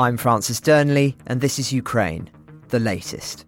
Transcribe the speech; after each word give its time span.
I'm 0.00 0.16
Francis 0.16 0.62
Dearnley, 0.62 1.14
and 1.26 1.42
this 1.42 1.58
is 1.58 1.74
Ukraine, 1.74 2.30
the 2.68 2.80
latest. 2.80 3.44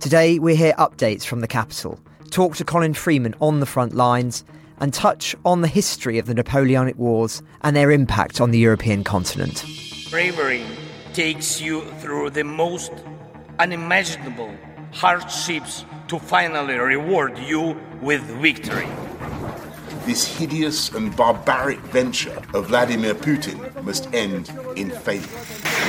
Today, 0.00 0.38
we 0.38 0.54
hear 0.54 0.74
updates 0.74 1.24
from 1.24 1.40
the 1.40 1.48
capital, 1.48 1.98
talk 2.30 2.56
to 2.56 2.64
Colin 2.64 2.92
Freeman 2.92 3.34
on 3.40 3.60
the 3.60 3.64
front 3.64 3.94
lines, 3.94 4.44
and 4.80 4.92
touch 4.92 5.34
on 5.46 5.62
the 5.62 5.68
history 5.68 6.18
of 6.18 6.26
the 6.26 6.34
Napoleonic 6.34 6.98
Wars 6.98 7.42
and 7.62 7.74
their 7.74 7.90
impact 7.90 8.38
on 8.38 8.50
the 8.50 8.58
European 8.58 9.02
continent. 9.02 9.64
Bravery 10.10 10.62
takes 11.14 11.58
you 11.58 11.80
through 12.00 12.28
the 12.28 12.44
most 12.44 12.92
unimaginable 13.58 14.54
hardships 14.92 15.86
to 16.08 16.18
finally 16.18 16.74
reward 16.74 17.38
you 17.38 17.80
with 18.02 18.20
victory. 18.42 18.88
This 20.04 20.26
hideous 20.26 20.90
and 20.90 21.14
barbaric 21.16 21.78
venture 21.78 22.36
of 22.54 22.66
Vladimir 22.66 23.14
Putin 23.14 23.84
must 23.84 24.12
end 24.12 24.50
in 24.74 24.90
failure. 24.90 25.28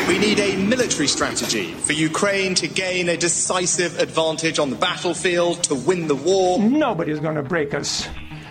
We 0.08 0.20
need 0.20 0.39
a 0.39 0.55
military 0.55 1.08
strategy 1.08 1.73
for 1.73 1.94
Ukraine 1.94 2.53
to 2.55 2.67
gain 2.67 3.09
a 3.09 3.17
decisive 3.17 3.97
advantage 3.97 4.59
on 4.59 4.70
the 4.70 4.75
battlefield, 4.75 5.64
to 5.64 5.73
win 5.73 6.08
the 6.08 6.16
war. 6.16 6.59
Nobody's 6.59 7.20
going 7.20 7.38
to 7.38 7.42
break 7.42 7.73
us. 7.73 8.08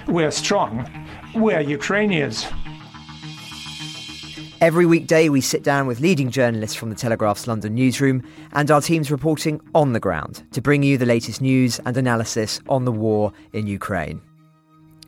We're 0.09 0.33
strong. 0.33 0.91
We're 1.33 1.61
Ukrainians. 1.61 2.45
Every 4.61 4.87
weekday, 4.87 5.29
we 5.29 5.41
sit 5.41 5.63
down 5.63 5.87
with 5.87 6.01
leading 6.01 6.31
journalists 6.31 6.77
from 6.77 6.91
the 6.91 6.97
Telegraph's 6.97 7.47
London 7.47 7.77
newsroom 7.77 8.25
and 8.53 8.69
our 8.69 8.81
teams 8.81 9.13
reporting 9.13 9.61
on 9.77 9.93
the 9.93 10.01
ground 10.01 10.43
to 10.53 10.61
bring 10.61 10.83
you 10.83 10.99
the 10.99 11.07
latest 11.07 11.41
news 11.41 11.79
and 11.87 11.97
analysis 11.97 12.61
on 12.69 12.85
the 12.85 12.93
war 12.93 13.33
in 13.53 13.69
Ukraine. 13.69 14.21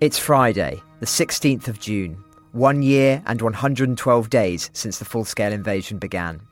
It's 0.05 0.19
Friday, 0.19 0.83
the 1.01 1.07
16th 1.07 1.67
of 1.67 1.81
June, 1.81 2.23
one 2.53 2.83
year 2.83 3.23
and 3.25 3.41
112 3.41 4.29
days 4.29 4.69
since 4.75 4.99
the 4.99 5.05
full 5.07 5.25
scale 5.25 5.51
invasion 5.51 5.97
began. 5.97 6.43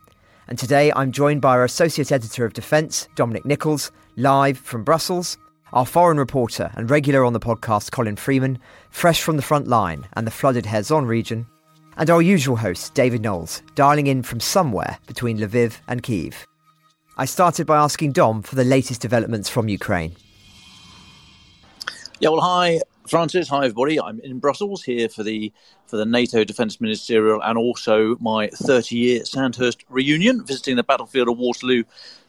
And 0.47 0.57
today 0.57 0.91
I'm 0.95 1.11
joined 1.11 1.41
by 1.41 1.51
our 1.51 1.63
Associate 1.63 2.11
Editor 2.11 2.45
of 2.45 2.53
Defence, 2.53 3.07
Dominic 3.13 3.45
Nicholls, 3.45 3.91
live 4.15 4.57
from 4.57 4.83
Brussels, 4.83 5.37
our 5.71 5.85
foreign 5.85 6.17
reporter 6.17 6.71
and 6.73 6.89
regular 6.89 7.23
on 7.23 7.33
the 7.33 7.39
podcast, 7.39 7.91
Colin 7.91 8.15
Freeman, 8.15 8.57
fresh 8.89 9.21
from 9.21 9.35
the 9.35 9.43
front 9.43 9.67
line 9.67 10.07
and 10.13 10.25
the 10.25 10.31
flooded 10.31 10.65
Kherson 10.65 11.05
region, 11.05 11.45
and 11.97 12.09
our 12.09 12.23
usual 12.23 12.55
host, 12.55 12.95
David 12.95 13.21
Knowles, 13.21 13.61
dialing 13.75 14.07
in 14.07 14.23
from 14.23 14.39
somewhere 14.39 14.97
between 15.05 15.37
Lviv 15.37 15.77
and 15.87 16.01
Kiev. 16.01 16.47
I 17.17 17.25
started 17.25 17.67
by 17.67 17.77
asking 17.77 18.13
Dom 18.13 18.41
for 18.41 18.55
the 18.55 18.63
latest 18.63 18.99
developments 18.99 19.47
from 19.47 19.69
Ukraine. 19.69 20.15
Yeah, 22.19 22.29
well, 22.29 22.41
hi, 22.41 22.79
Francis. 23.07 23.49
Hi, 23.49 23.65
everybody. 23.65 23.99
I'm 23.99 24.21
in 24.21 24.39
Brussels 24.39 24.81
here 24.83 25.09
for 25.09 25.23
the 25.23 25.51
for 25.87 25.97
the 25.97 26.05
NATO 26.05 26.45
Defence 26.45 26.79
Ministerial 26.79 27.41
and 27.41 27.57
also 27.57 28.15
my 28.21 28.47
30-year 28.47 29.25
Sandhurst 29.25 29.83
reunion, 29.89 30.45
visiting 30.45 30.77
the 30.77 30.83
battlefield 30.83 31.27
of 31.27 31.37
Waterloo 31.37 31.83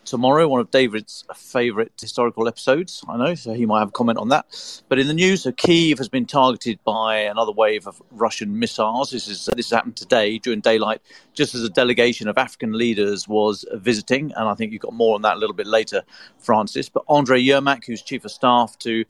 tomorrow. 0.04 0.48
One 0.48 0.60
of 0.60 0.72
David's 0.72 1.24
favourite 1.34 1.92
historical 2.00 2.48
episodes, 2.48 3.04
I 3.08 3.16
know, 3.16 3.36
so 3.36 3.52
he 3.52 3.66
might 3.66 3.78
have 3.78 3.88
a 3.88 3.92
comment 3.92 4.18
on 4.18 4.30
that. 4.30 4.82
But 4.88 4.98
in 4.98 5.06
the 5.06 5.14
news, 5.14 5.44
so 5.44 5.52
Kiev 5.52 5.98
has 5.98 6.08
been 6.08 6.26
targeted 6.26 6.80
by 6.82 7.18
another 7.18 7.52
wave 7.52 7.86
of 7.86 8.02
Russian 8.10 8.58
missiles. 8.58 9.10
This 9.10 9.28
is 9.28 9.48
this 9.54 9.70
happened 9.70 9.96
today 9.96 10.38
during 10.38 10.60
daylight, 10.60 11.00
just 11.34 11.54
as 11.54 11.62
a 11.62 11.70
delegation 11.70 12.26
of 12.26 12.36
African 12.36 12.72
leaders 12.72 13.28
was 13.28 13.64
visiting, 13.74 14.32
and 14.34 14.48
I 14.48 14.54
think 14.54 14.72
you've 14.72 14.82
got 14.82 14.92
more 14.92 15.14
on 15.14 15.22
that 15.22 15.36
a 15.36 15.38
little 15.38 15.54
bit 15.54 15.68
later, 15.68 16.02
Francis. 16.38 16.88
But 16.88 17.04
Andre 17.08 17.41
Yermak, 17.41 17.84
who's 17.86 18.02
chief 18.02 18.24
of 18.24 18.32
staff 18.32 18.76
to 18.80 19.04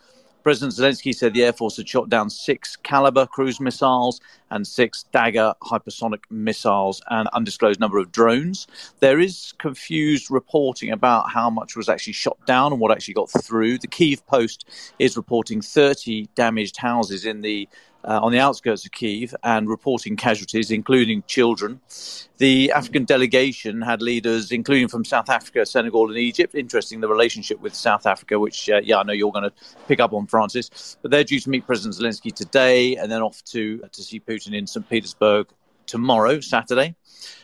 President 0.44 0.74
Zelensky 0.74 1.14
said 1.14 1.32
the 1.32 1.42
Air 1.42 1.54
Force 1.54 1.78
had 1.78 1.88
shot 1.88 2.10
down 2.10 2.28
six 2.28 2.76
Kalibr 2.84 3.26
cruise 3.30 3.60
missiles 3.60 4.20
and 4.50 4.66
six 4.66 5.04
Dagger 5.04 5.54
hypersonic 5.62 6.20
missiles 6.28 7.00
and 7.08 7.28
undisclosed 7.32 7.80
number 7.80 7.96
of 7.96 8.12
drones. 8.12 8.66
There 9.00 9.18
is 9.18 9.54
confused 9.56 10.30
reporting 10.30 10.90
about 10.90 11.30
how 11.30 11.48
much 11.48 11.76
was 11.76 11.88
actually 11.88 12.12
shot 12.12 12.36
down 12.44 12.72
and 12.72 12.80
what 12.80 12.92
actually 12.92 13.14
got 13.14 13.30
through. 13.30 13.78
The 13.78 13.86
Kiev 13.86 14.26
Post 14.26 14.68
is 14.98 15.16
reporting 15.16 15.62
30 15.62 16.28
damaged 16.34 16.76
houses 16.76 17.24
in 17.24 17.40
the 17.40 17.66
uh, 18.04 18.20
on 18.22 18.32
the 18.32 18.38
outskirts 18.38 18.84
of 18.84 18.92
Kiev 18.92 19.34
and 19.42 19.68
reporting 19.68 20.16
casualties, 20.16 20.70
including 20.70 21.22
children. 21.26 21.80
The 22.38 22.72
African 22.72 23.04
delegation 23.04 23.80
had 23.80 24.02
leaders, 24.02 24.52
including 24.52 24.88
from 24.88 25.04
South 25.04 25.30
Africa, 25.30 25.64
Senegal, 25.64 26.08
and 26.08 26.18
Egypt. 26.18 26.54
Interesting, 26.54 27.00
the 27.00 27.08
relationship 27.08 27.60
with 27.60 27.74
South 27.74 28.06
Africa, 28.06 28.38
which, 28.38 28.68
uh, 28.68 28.80
yeah, 28.82 28.98
I 28.98 29.02
know 29.04 29.12
you're 29.12 29.32
going 29.32 29.50
to 29.50 29.52
pick 29.88 30.00
up 30.00 30.12
on, 30.12 30.26
Francis. 30.26 30.96
But 31.00 31.10
they're 31.10 31.24
due 31.24 31.40
to 31.40 31.50
meet 31.50 31.66
President 31.66 31.94
Zelensky 31.94 32.34
today 32.34 32.96
and 32.96 33.10
then 33.10 33.22
off 33.22 33.42
to, 33.46 33.78
to 33.78 34.02
see 34.02 34.20
Putin 34.20 34.54
in 34.54 34.66
St. 34.66 34.88
Petersburg 34.88 35.48
tomorrow, 35.86 36.40
Saturday. 36.40 36.96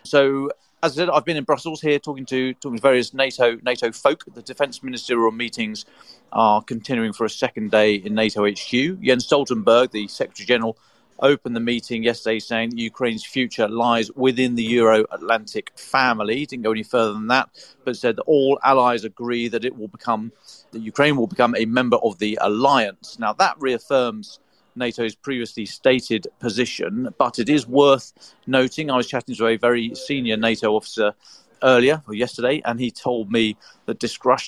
So 0.02 0.50
as 0.82 0.92
I 0.92 1.02
said, 1.02 1.10
I've 1.10 1.24
been 1.24 1.36
in 1.36 1.44
Brussels 1.44 1.80
here 1.80 1.98
talking 1.98 2.24
to 2.26 2.54
talking 2.54 2.78
to 2.78 2.82
various 2.82 3.12
NATO 3.12 3.58
NATO 3.62 3.92
folk. 3.92 4.24
The 4.32 4.42
defence 4.42 4.82
ministerial 4.82 5.30
meetings 5.30 5.84
are 6.32 6.62
continuing 6.62 7.12
for 7.12 7.24
a 7.24 7.30
second 7.30 7.70
day 7.70 7.96
in 7.96 8.14
NATO 8.14 8.46
HQ. 8.46 9.00
Jens 9.02 9.26
Stoltenberg, 9.26 9.90
the 9.90 10.08
Secretary 10.08 10.46
General, 10.46 10.78
opened 11.20 11.54
the 11.54 11.60
meeting 11.60 12.02
yesterday 12.02 12.38
saying 12.38 12.78
Ukraine's 12.78 13.24
future 13.24 13.68
lies 13.68 14.10
within 14.12 14.54
the 14.54 14.62
Euro 14.64 15.04
Atlantic 15.10 15.70
family. 15.76 16.36
He 16.36 16.46
didn't 16.46 16.64
go 16.64 16.72
any 16.72 16.82
further 16.82 17.12
than 17.12 17.26
that, 17.28 17.50
but 17.84 17.96
said 17.96 18.16
that 18.16 18.22
all 18.22 18.58
allies 18.64 19.04
agree 19.04 19.48
that 19.48 19.64
it 19.64 19.76
will 19.76 19.88
become 19.88 20.32
that 20.72 20.80
Ukraine 20.80 21.16
will 21.16 21.26
become 21.26 21.54
a 21.56 21.66
member 21.66 21.98
of 21.98 22.18
the 22.18 22.38
alliance. 22.40 23.18
Now 23.18 23.34
that 23.34 23.56
reaffirms 23.58 24.40
NATO's 24.80 25.14
previously 25.14 25.66
stated 25.66 26.26
position, 26.40 27.14
but 27.18 27.38
it 27.38 27.48
is 27.48 27.66
worth 27.66 28.34
noting. 28.46 28.90
I 28.90 28.96
was 28.96 29.06
chatting 29.06 29.36
to 29.36 29.46
a 29.46 29.56
very 29.56 29.94
senior 29.94 30.36
NATO 30.36 30.74
officer 30.74 31.14
earlier 31.62 32.02
or 32.08 32.14
yesterday, 32.14 32.62
and 32.64 32.80
he 32.80 32.90
told 32.90 33.30
me 33.30 33.56
that 33.86 34.02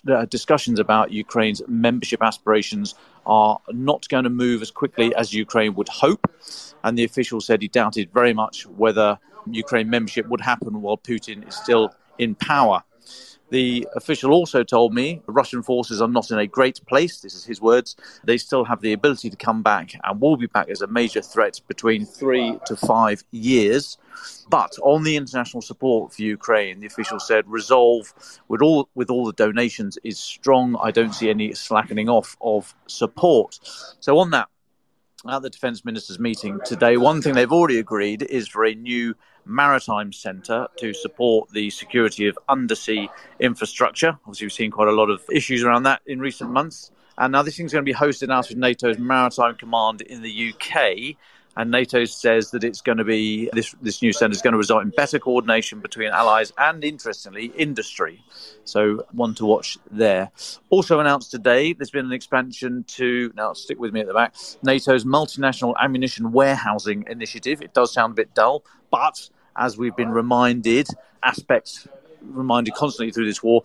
uh, 0.08 0.24
discussions 0.26 0.80
about 0.80 1.12
Ukraine's 1.12 1.62
membership 1.68 2.22
aspirations 2.22 2.94
are 3.26 3.58
not 3.70 4.08
going 4.08 4.24
to 4.24 4.30
move 4.30 4.62
as 4.62 4.70
quickly 4.70 5.14
as 5.14 5.32
Ukraine 5.32 5.74
would 5.74 5.88
hope. 5.88 6.26
And 6.82 6.98
the 6.98 7.04
official 7.04 7.40
said 7.40 7.62
he 7.62 7.68
doubted 7.68 8.10
very 8.12 8.32
much 8.32 8.66
whether 8.66 9.18
Ukraine 9.50 9.90
membership 9.90 10.26
would 10.28 10.40
happen 10.40 10.82
while 10.82 10.98
Putin 10.98 11.46
is 11.46 11.54
still 11.54 11.94
in 12.18 12.34
power. 12.34 12.82
The 13.52 13.86
official 13.94 14.32
also 14.32 14.64
told 14.64 14.94
me 14.94 15.20
Russian 15.26 15.62
forces 15.62 16.00
are 16.00 16.08
not 16.08 16.30
in 16.30 16.38
a 16.38 16.46
great 16.46 16.80
place. 16.86 17.20
This 17.20 17.34
is 17.34 17.44
his 17.44 17.60
words. 17.60 17.96
They 18.24 18.38
still 18.38 18.64
have 18.64 18.80
the 18.80 18.94
ability 18.94 19.28
to 19.28 19.36
come 19.36 19.62
back 19.62 19.94
and 20.02 20.20
will 20.22 20.38
be 20.38 20.46
back 20.46 20.70
as 20.70 20.80
a 20.80 20.86
major 20.86 21.20
threat 21.20 21.60
between 21.68 22.06
three 22.06 22.58
to 22.64 22.76
five 22.76 23.22
years. 23.30 23.98
But 24.48 24.78
on 24.82 25.02
the 25.02 25.16
international 25.16 25.60
support 25.60 26.14
for 26.14 26.22
Ukraine, 26.22 26.80
the 26.80 26.86
official 26.86 27.20
said 27.20 27.44
resolve 27.46 28.14
with 28.48 28.62
all 28.62 28.88
with 28.94 29.10
all 29.10 29.26
the 29.26 29.34
donations 29.34 29.98
is 30.02 30.18
strong. 30.18 30.76
I 30.82 30.90
don't 30.90 31.14
see 31.14 31.28
any 31.28 31.52
slackening 31.52 32.08
off 32.08 32.38
of 32.40 32.74
support. 32.86 33.60
So 34.00 34.18
on 34.18 34.30
that, 34.30 34.48
at 35.28 35.42
the 35.42 35.50
defence 35.50 35.84
ministers' 35.84 36.18
meeting 36.18 36.58
today, 36.64 36.96
one 36.96 37.22
thing 37.22 37.34
they've 37.34 37.52
already 37.52 37.78
agreed 37.78 38.22
is 38.22 38.48
for 38.48 38.64
a 38.64 38.74
new 38.74 39.14
maritime 39.44 40.12
centre 40.12 40.66
to 40.78 40.92
support 40.92 41.50
the 41.50 41.70
security 41.70 42.26
of 42.26 42.38
undersea 42.48 43.08
infrastructure. 43.40 44.18
Obviously, 44.26 44.46
we've 44.46 44.52
seen 44.52 44.70
quite 44.70 44.88
a 44.88 44.92
lot 44.92 45.10
of 45.10 45.22
issues 45.30 45.62
around 45.62 45.84
that 45.84 46.00
in 46.06 46.20
recent 46.20 46.50
months. 46.50 46.90
And 47.18 47.32
now 47.32 47.42
this 47.42 47.56
thing's 47.56 47.72
going 47.72 47.84
to 47.84 47.92
be 47.92 47.96
hosted 47.96 48.32
out 48.32 48.50
of 48.50 48.56
NATO's 48.56 48.98
Maritime 48.98 49.54
Command 49.56 50.00
in 50.00 50.22
the 50.22 50.52
UK. 50.52 51.16
And 51.56 51.70
NATO 51.70 52.04
says 52.04 52.50
that 52.52 52.64
it's 52.64 52.80
going 52.80 52.98
to 52.98 53.04
be 53.04 53.50
this 53.52 53.74
this 53.82 54.00
new 54.02 54.12
centre 54.12 54.34
is 54.34 54.42
going 54.42 54.52
to 54.52 54.58
result 54.58 54.82
in 54.82 54.90
better 54.90 55.18
coordination 55.18 55.80
between 55.80 56.10
allies 56.10 56.52
and, 56.56 56.82
interestingly, 56.82 57.46
industry. 57.46 58.22
So 58.64 59.04
one 59.12 59.34
to 59.34 59.46
watch 59.46 59.78
there. 59.90 60.30
Also 60.70 61.00
announced 61.00 61.30
today, 61.30 61.72
there's 61.72 61.90
been 61.90 62.06
an 62.06 62.12
expansion 62.12 62.84
to 62.88 63.32
now 63.36 63.52
stick 63.52 63.78
with 63.78 63.92
me 63.92 64.00
at 64.00 64.06
the 64.06 64.14
back. 64.14 64.34
NATO's 64.62 65.04
multinational 65.04 65.74
ammunition 65.80 66.32
warehousing 66.32 67.04
initiative. 67.08 67.60
It 67.60 67.74
does 67.74 67.92
sound 67.92 68.12
a 68.12 68.14
bit 68.14 68.34
dull, 68.34 68.64
but 68.90 69.28
as 69.56 69.76
we've 69.76 69.96
been 69.96 70.10
reminded, 70.10 70.88
aspects 71.22 71.86
reminded 72.22 72.74
constantly 72.74 73.12
through 73.12 73.26
this 73.26 73.42
war, 73.42 73.62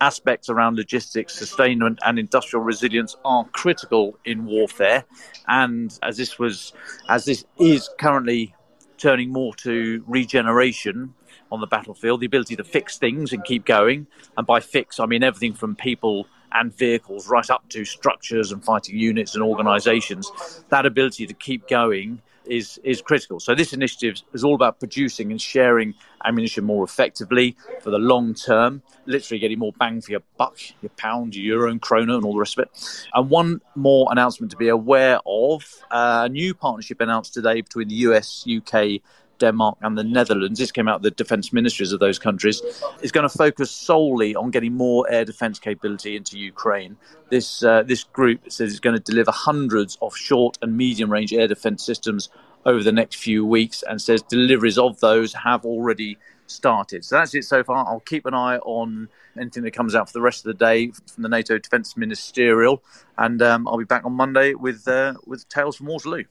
aspects 0.00 0.48
around 0.48 0.76
logistics, 0.76 1.34
sustainment, 1.34 1.98
and 2.04 2.18
industrial 2.18 2.64
resilience 2.64 3.16
are 3.24 3.44
critical 3.46 4.18
in 4.24 4.46
warfare. 4.46 5.04
And 5.46 5.96
as 6.02 6.16
this 6.16 6.38
was, 6.38 6.72
as 7.08 7.24
this 7.24 7.44
is 7.58 7.88
currently 7.98 8.54
turning 8.96 9.32
more 9.32 9.54
to 9.54 10.04
regeneration 10.06 11.14
on 11.50 11.60
the 11.60 11.66
battlefield, 11.66 12.20
the 12.20 12.26
ability 12.26 12.56
to 12.56 12.64
fix 12.64 12.98
things 12.98 13.32
and 13.32 13.44
keep 13.44 13.64
going. 13.64 14.06
And 14.36 14.46
by 14.46 14.60
fix, 14.60 15.00
I 15.00 15.06
mean 15.06 15.22
everything 15.22 15.54
from 15.54 15.76
people 15.76 16.26
and 16.52 16.76
vehicles 16.76 17.28
right 17.28 17.48
up 17.50 17.68
to 17.70 17.84
structures 17.84 18.52
and 18.52 18.64
fighting 18.64 18.98
units 18.98 19.34
and 19.34 19.42
organizations. 19.42 20.64
That 20.70 20.86
ability 20.86 21.26
to 21.26 21.34
keep 21.34 21.68
going 21.68 22.22
is 22.46 22.80
is 22.82 23.02
critical. 23.02 23.40
So 23.40 23.54
this 23.54 23.72
initiative 23.72 24.22
is 24.32 24.44
all 24.44 24.54
about 24.54 24.78
producing 24.78 25.30
and 25.30 25.40
sharing 25.40 25.94
ammunition 26.24 26.64
more 26.64 26.84
effectively 26.84 27.56
for 27.80 27.90
the 27.90 27.98
long 27.98 28.34
term, 28.34 28.82
literally 29.06 29.38
getting 29.38 29.58
more 29.58 29.72
bang 29.78 30.00
for 30.00 30.10
your 30.10 30.22
buck, 30.36 30.58
your 30.82 30.90
pound, 30.96 31.34
your 31.34 31.58
euro 31.58 31.70
and 31.70 31.80
krona, 31.80 32.14
and 32.14 32.24
all 32.24 32.32
the 32.32 32.38
rest 32.38 32.58
of 32.58 32.64
it. 32.64 33.06
And 33.14 33.30
one 33.30 33.60
more 33.74 34.08
announcement 34.10 34.50
to 34.52 34.56
be 34.56 34.68
aware 34.68 35.20
of: 35.26 35.64
uh, 35.90 36.22
a 36.24 36.28
new 36.28 36.54
partnership 36.54 37.00
announced 37.00 37.34
today 37.34 37.60
between 37.60 37.88
the 37.88 37.94
US, 37.94 38.46
UK, 38.48 39.00
Denmark 39.38 39.78
and 39.82 39.96
the 39.96 40.04
Netherlands, 40.04 40.58
this 40.58 40.72
came 40.72 40.88
out 40.88 40.96
of 40.96 41.02
the 41.02 41.10
defence 41.10 41.52
ministries 41.52 41.92
of 41.92 42.00
those 42.00 42.18
countries, 42.18 42.60
is 43.02 43.12
going 43.12 43.28
to 43.28 43.36
focus 43.36 43.70
solely 43.70 44.34
on 44.34 44.50
getting 44.50 44.74
more 44.74 45.10
air 45.10 45.24
defence 45.24 45.58
capability 45.58 46.16
into 46.16 46.38
Ukraine. 46.38 46.96
This 47.30 47.62
uh, 47.62 47.82
this 47.82 48.04
group 48.04 48.50
says 48.50 48.70
it's 48.70 48.80
going 48.80 48.96
to 48.96 49.02
deliver 49.02 49.30
hundreds 49.30 49.96
of 50.02 50.16
short 50.16 50.58
and 50.62 50.76
medium 50.76 51.10
range 51.10 51.32
air 51.32 51.48
defence 51.48 51.84
systems 51.84 52.28
over 52.66 52.82
the 52.82 52.92
next 52.92 53.16
few 53.16 53.44
weeks, 53.44 53.82
and 53.88 54.00
says 54.00 54.22
deliveries 54.22 54.78
of 54.78 54.98
those 55.00 55.32
have 55.34 55.64
already 55.64 56.18
started. 56.46 57.04
So 57.04 57.16
that's 57.16 57.34
it 57.34 57.44
so 57.44 57.62
far. 57.62 57.86
I'll 57.86 58.00
keep 58.00 58.26
an 58.26 58.34
eye 58.34 58.58
on 58.58 59.08
anything 59.38 59.62
that 59.64 59.72
comes 59.72 59.94
out 59.94 60.08
for 60.08 60.12
the 60.12 60.22
rest 60.22 60.46
of 60.46 60.56
the 60.56 60.64
day 60.64 60.90
from 61.12 61.22
the 61.22 61.28
NATO 61.28 61.58
Defence 61.58 61.96
Ministerial, 61.96 62.82
and 63.16 63.40
um, 63.42 63.68
I'll 63.68 63.78
be 63.78 63.84
back 63.84 64.04
on 64.04 64.12
Monday 64.12 64.54
with 64.54 64.86
uh, 64.88 65.14
with 65.26 65.48
tales 65.48 65.76
from 65.76 65.86
Waterloo. 65.86 66.24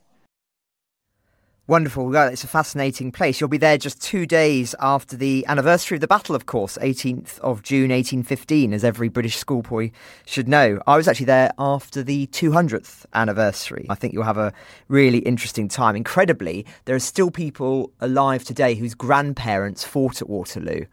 Wonderful. 1.70 2.06
Well, 2.08 2.30
it's 2.30 2.46
a 2.46 2.48
fascinating 2.48 3.12
place. 3.12 3.42
You'll 3.42 3.50
be 3.50 3.58
there 3.58 3.78
just 3.78 4.02
two 4.02 4.26
days 4.26 4.74
after 4.80 5.18
the 5.18 5.46
anniversary 5.50 5.98
of 5.98 6.02
the 6.02 6.08
battle, 6.08 6.34
of 6.34 6.46
course, 6.46 6.78
18th 6.82 7.40
of 7.40 7.62
June 7.62 7.90
1815, 7.90 8.72
as 8.72 8.86
every 8.86 9.10
British 9.10 9.36
schoolboy 9.36 9.92
should 10.26 10.48
know. 10.48 10.82
I 10.88 10.96
was 10.96 11.10
actually 11.10 11.26
there 11.26 11.52
after 11.60 12.04
the 12.04 12.28
200th 12.28 13.06
anniversary. 13.14 13.86
I 13.90 13.96
think 13.96 14.14
you'll 14.14 14.24
have 14.24 14.38
a 14.38 14.54
really 14.88 15.18
interesting 15.18 15.68
time. 15.68 15.98
Incredibly, 15.98 16.66
there 16.86 16.96
are 16.96 17.00
still 17.00 17.32
people 17.32 17.92
alive 18.00 18.46
today 18.46 18.76
whose 18.76 18.96
grandparents 18.96 19.84
fought 19.84 20.22
at 20.22 20.30
Waterloo. 20.30 20.86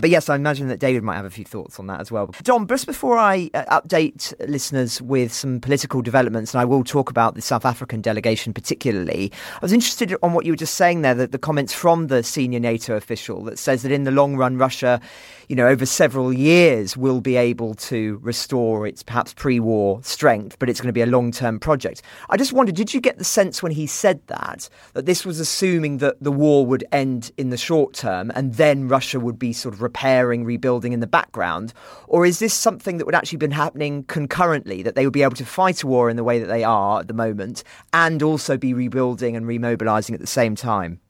But 0.00 0.10
yes, 0.10 0.28
I 0.28 0.36
imagine 0.36 0.68
that 0.68 0.78
David 0.78 1.02
might 1.02 1.16
have 1.16 1.24
a 1.24 1.30
few 1.30 1.44
thoughts 1.44 1.78
on 1.78 1.86
that 1.86 2.00
as 2.00 2.10
well. 2.10 2.34
Don, 2.42 2.66
just 2.66 2.86
before 2.86 3.18
I 3.18 3.50
uh, 3.54 3.80
update 3.80 4.32
listeners 4.48 5.00
with 5.02 5.32
some 5.32 5.60
political 5.60 6.02
developments, 6.02 6.54
and 6.54 6.60
I 6.60 6.64
will 6.64 6.84
talk 6.84 7.10
about 7.10 7.34
the 7.34 7.42
South 7.42 7.64
African 7.64 8.00
delegation 8.00 8.52
particularly, 8.52 9.32
I 9.54 9.58
was 9.62 9.72
interested 9.72 10.14
on 10.22 10.32
what 10.32 10.44
you 10.44 10.52
were 10.52 10.56
just 10.56 10.74
saying 10.74 11.02
there, 11.02 11.14
that 11.14 11.32
the 11.32 11.38
comments 11.38 11.72
from 11.72 12.08
the 12.08 12.22
senior 12.22 12.60
NATO 12.60 12.96
official 12.96 13.42
that 13.44 13.58
says 13.58 13.82
that 13.82 13.92
in 13.92 14.04
the 14.04 14.10
long 14.10 14.36
run, 14.36 14.56
Russia, 14.56 15.00
you 15.48 15.56
know, 15.56 15.66
over 15.66 15.86
several 15.86 16.32
years 16.32 16.96
will 16.96 17.20
be 17.20 17.36
able 17.36 17.74
to 17.74 18.18
restore 18.22 18.86
its 18.86 19.02
perhaps 19.02 19.32
pre-war 19.34 20.00
strength, 20.02 20.58
but 20.58 20.68
it's 20.68 20.80
going 20.80 20.88
to 20.88 20.92
be 20.92 21.02
a 21.02 21.06
long-term 21.06 21.60
project. 21.60 22.02
I 22.30 22.36
just 22.36 22.52
wondered, 22.52 22.74
did 22.74 22.92
you 22.92 23.00
get 23.00 23.18
the 23.18 23.24
sense 23.24 23.62
when 23.62 23.72
he 23.72 23.86
said 23.86 24.20
that, 24.26 24.68
that 24.94 25.06
this 25.06 25.24
was 25.24 25.40
assuming 25.40 25.98
that 25.98 26.22
the 26.22 26.32
war 26.32 26.66
would 26.66 26.84
end 26.92 27.30
in 27.36 27.50
the 27.50 27.56
short 27.56 27.94
term 27.94 28.32
and 28.34 28.54
then 28.54 28.88
Russia 28.88 29.20
would 29.20 29.38
be 29.38 29.52
sort 29.52 29.74
of 29.74 29.82
repairing, 29.86 30.44
rebuilding 30.44 30.92
in 30.92 31.00
the 31.00 31.06
background? 31.06 31.72
Or 32.08 32.26
is 32.26 32.38
this 32.38 32.54
something 32.54 32.98
that 32.98 33.06
would 33.06 33.14
actually 33.14 33.38
been 33.38 33.50
happening 33.52 34.04
concurrently, 34.04 34.82
that 34.82 34.94
they 34.94 35.06
would 35.06 35.12
be 35.12 35.22
able 35.22 35.36
to 35.36 35.46
fight 35.46 35.82
a 35.82 35.86
war 35.86 36.10
in 36.10 36.16
the 36.16 36.24
way 36.24 36.38
that 36.38 36.46
they 36.46 36.64
are 36.64 37.00
at 37.00 37.08
the 37.08 37.14
moment 37.14 37.62
and 37.92 38.22
also 38.22 38.56
be 38.56 38.74
rebuilding 38.74 39.36
and 39.36 39.46
remobilizing 39.46 40.14
at 40.14 40.20
the 40.20 40.26
same 40.26 40.54
time? 40.54 41.00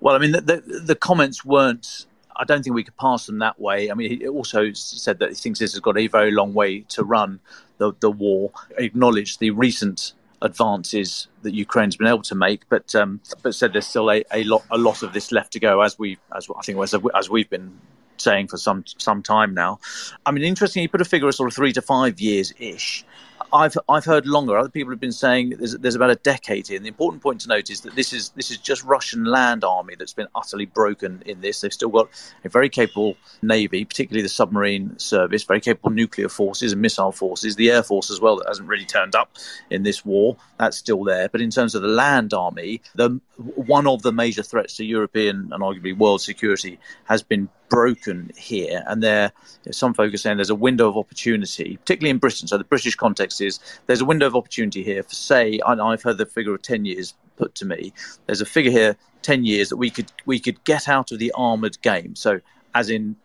Well, 0.00 0.14
I 0.16 0.18
mean, 0.18 0.32
the, 0.32 0.40
the, 0.40 0.56
the 0.84 0.96
comments 0.96 1.44
weren't 1.44 2.06
I 2.36 2.44
don't 2.44 2.62
think 2.62 2.74
we 2.74 2.84
could 2.84 2.96
pass 2.96 3.26
them 3.26 3.38
that 3.38 3.60
way. 3.60 3.90
I 3.90 3.94
mean, 3.94 4.18
he 4.18 4.26
also 4.26 4.72
said 4.72 5.18
that 5.18 5.30
he 5.30 5.34
thinks 5.34 5.58
this 5.58 5.72
has 5.72 5.80
got 5.80 5.98
a 5.98 6.06
very 6.06 6.30
long 6.30 6.54
way 6.54 6.80
to 6.88 7.04
run, 7.04 7.40
the, 7.78 7.92
the 8.00 8.10
war. 8.10 8.50
Acknowledged 8.78 9.38
the 9.38 9.50
recent 9.50 10.12
advances 10.42 11.28
that 11.42 11.54
Ukraine's 11.54 11.96
been 11.96 12.08
able 12.08 12.22
to 12.22 12.34
make, 12.34 12.68
but 12.68 12.94
um, 12.94 13.20
but 13.42 13.54
said 13.54 13.72
there's 13.72 13.86
still 13.86 14.10
a, 14.10 14.24
a 14.32 14.44
lot 14.44 14.64
a 14.70 14.78
lot 14.78 15.02
of 15.02 15.12
this 15.12 15.32
left 15.32 15.52
to 15.52 15.60
go, 15.60 15.80
as 15.80 15.98
we 15.98 16.18
as 16.36 16.48
I 16.54 16.62
think 16.62 16.78
as, 16.78 16.94
as 17.14 17.30
we've 17.30 17.48
been 17.48 17.78
saying 18.18 18.48
for 18.48 18.56
some 18.56 18.84
some 18.98 19.22
time 19.22 19.54
now. 19.54 19.78
I 20.26 20.30
mean, 20.32 20.44
interesting. 20.44 20.82
He 20.82 20.88
put 20.88 21.00
a 21.00 21.04
figure 21.04 21.28
of 21.28 21.34
sort 21.34 21.48
of 21.48 21.54
three 21.54 21.72
to 21.72 21.82
five 21.82 22.20
years 22.20 22.52
ish. 22.58 23.04
I've 23.52 23.76
I've 23.88 24.04
heard 24.04 24.26
longer. 24.26 24.56
Other 24.56 24.68
people 24.68 24.92
have 24.92 25.00
been 25.00 25.12
saying 25.12 25.50
there's, 25.58 25.76
there's 25.76 25.94
about 25.94 26.10
a 26.10 26.16
decade 26.16 26.68
here. 26.68 26.76
And 26.76 26.84
the 26.84 26.88
important 26.88 27.22
point 27.22 27.40
to 27.42 27.48
note 27.48 27.70
is 27.70 27.82
that 27.82 27.94
this 27.94 28.12
is 28.12 28.30
this 28.30 28.50
is 28.50 28.56
just 28.56 28.82
Russian 28.84 29.24
land 29.24 29.62
army 29.62 29.94
that's 29.94 30.14
been 30.14 30.28
utterly 30.34 30.66
broken 30.66 31.22
in 31.26 31.40
this. 31.40 31.60
They've 31.60 31.72
still 31.72 31.90
got 31.90 32.08
a 32.44 32.48
very 32.48 32.68
capable 32.68 33.16
navy, 33.42 33.84
particularly 33.84 34.22
the 34.22 34.28
submarine 34.28 34.98
service, 34.98 35.44
very 35.44 35.60
capable 35.60 35.90
nuclear 35.90 36.28
forces 36.28 36.72
and 36.72 36.80
missile 36.80 37.12
forces, 37.12 37.56
the 37.56 37.70
air 37.70 37.82
force 37.82 38.10
as 38.10 38.20
well 38.20 38.36
that 38.36 38.48
hasn't 38.48 38.68
really 38.68 38.86
turned 38.86 39.14
up 39.14 39.36
in 39.70 39.82
this 39.82 40.04
war. 40.04 40.36
That's 40.58 40.76
still 40.76 41.04
there. 41.04 41.28
But 41.28 41.42
in 41.42 41.50
terms 41.50 41.74
of 41.74 41.82
the 41.82 41.88
land 41.88 42.32
army, 42.32 42.80
the 42.94 43.20
one 43.36 43.86
of 43.86 44.02
the 44.02 44.12
major 44.12 44.42
threats 44.42 44.76
to 44.76 44.84
European 44.84 45.50
and 45.52 45.62
arguably 45.62 45.96
world 45.96 46.22
security 46.22 46.78
has 47.04 47.22
been 47.22 47.48
broken 47.72 48.30
here. 48.36 48.84
And 48.86 49.02
there, 49.02 49.32
some 49.70 49.94
folks 49.94 50.12
are 50.12 50.18
saying 50.18 50.36
there's 50.36 50.50
a 50.50 50.54
window 50.54 50.90
of 50.90 50.98
opportunity, 50.98 51.78
particularly 51.78 52.10
in 52.10 52.18
Britain. 52.18 52.46
So 52.46 52.58
the 52.58 52.64
British 52.64 52.94
context 52.96 53.40
is 53.40 53.58
there's 53.86 54.02
a 54.02 54.04
window 54.04 54.26
of 54.26 54.36
opportunity 54.36 54.82
here 54.82 55.02
for, 55.02 55.14
say, 55.14 55.58
I've 55.66 56.02
heard 56.02 56.18
the 56.18 56.26
figure 56.26 56.54
of 56.54 56.60
10 56.60 56.84
years 56.84 57.14
put 57.36 57.54
to 57.56 57.64
me. 57.64 57.94
There's 58.26 58.42
a 58.42 58.46
figure 58.46 58.70
here, 58.70 58.96
10 59.22 59.44
years, 59.44 59.70
that 59.70 59.78
we 59.78 59.88
could 59.88 60.12
we 60.26 60.38
could 60.38 60.62
get 60.64 60.86
out 60.86 61.12
of 61.12 61.18
the 61.18 61.32
armoured 61.34 61.80
game. 61.80 62.14
So 62.14 62.40
as 62.74 62.90
in 62.90 63.16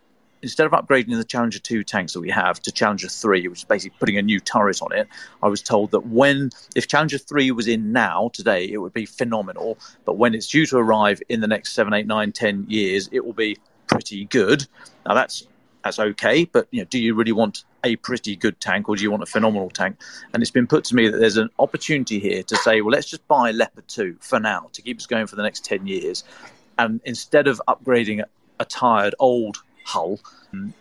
instead 0.41 0.65
of 0.65 0.71
upgrading 0.71 1.13
the 1.17 1.25
Challenger 1.25 1.59
2 1.59 1.83
tanks 1.83 2.13
that 2.13 2.21
we 2.21 2.29
have 2.29 2.61
to 2.61 2.71
Challenger 2.71 3.09
3, 3.09 3.49
which 3.49 3.59
is 3.59 3.66
basically 3.66 3.97
putting 3.99 4.18
a 4.18 4.21
new 4.21 4.39
turret 4.39 4.81
on 4.81 4.94
it, 4.94 5.09
I 5.44 5.47
was 5.47 5.61
told 5.61 5.92
that 5.92 6.07
when, 6.07 6.51
if 6.75 6.87
Challenger 6.87 7.18
3 7.18 7.51
was 7.51 7.68
in 7.68 7.92
now, 7.92 8.30
today, 8.31 8.63
it 8.66 8.77
would 8.77 8.94
be 8.94 9.06
phenomenal. 9.06 9.77
But 10.06 10.18
when 10.18 10.35
it's 10.35 10.47
due 10.47 10.66
to 10.68 10.77
arrive 10.77 11.21
in 11.27 11.42
the 11.42 11.47
next 11.47 11.73
7, 11.73 11.92
8, 11.92 12.06
9, 12.06 12.31
10 12.31 12.66
years, 12.69 13.09
it 13.11 13.25
will 13.25 13.33
be 13.33 13.57
pretty 13.87 14.25
good. 14.25 14.67
Now 15.06 15.13
that's 15.13 15.47
that's 15.83 15.99
okay, 15.99 16.45
but 16.45 16.67
you 16.71 16.81
know, 16.81 16.87
do 16.89 16.99
you 16.99 17.15
really 17.15 17.31
want 17.31 17.63
a 17.83 17.95
pretty 17.97 18.35
good 18.35 18.59
tank 18.59 18.89
or 18.89 18.95
do 18.95 19.03
you 19.03 19.11
want 19.11 19.23
a 19.23 19.27
phenomenal 19.27 19.69
tank? 19.69 19.97
And 20.33 20.44
it's 20.44 20.51
been 20.51 20.67
put 20.67 20.83
to 20.85 20.95
me 20.95 21.07
that 21.07 21.17
there's 21.17 21.37
an 21.37 21.49
opportunity 21.59 22.19
here 22.19 22.44
to 22.44 22.56
say, 22.57 22.81
well, 22.81 22.91
let's 22.91 23.09
just 23.09 23.25
buy 23.27 23.51
Leopard 23.51 23.87
2 23.87 24.17
for 24.19 24.39
now 24.39 24.69
to 24.73 24.81
keep 24.81 24.97
us 24.97 25.06
going 25.06 25.27
for 25.27 25.37
the 25.37 25.44
next 25.44 25.63
10 25.63 25.87
years. 25.87 26.23
And 26.77 26.99
instead 27.06 27.47
of 27.47 27.61
upgrading 27.67 28.23
a 28.59 28.65
tired 28.65 29.15
old 29.19 29.57
hull, 29.85 30.19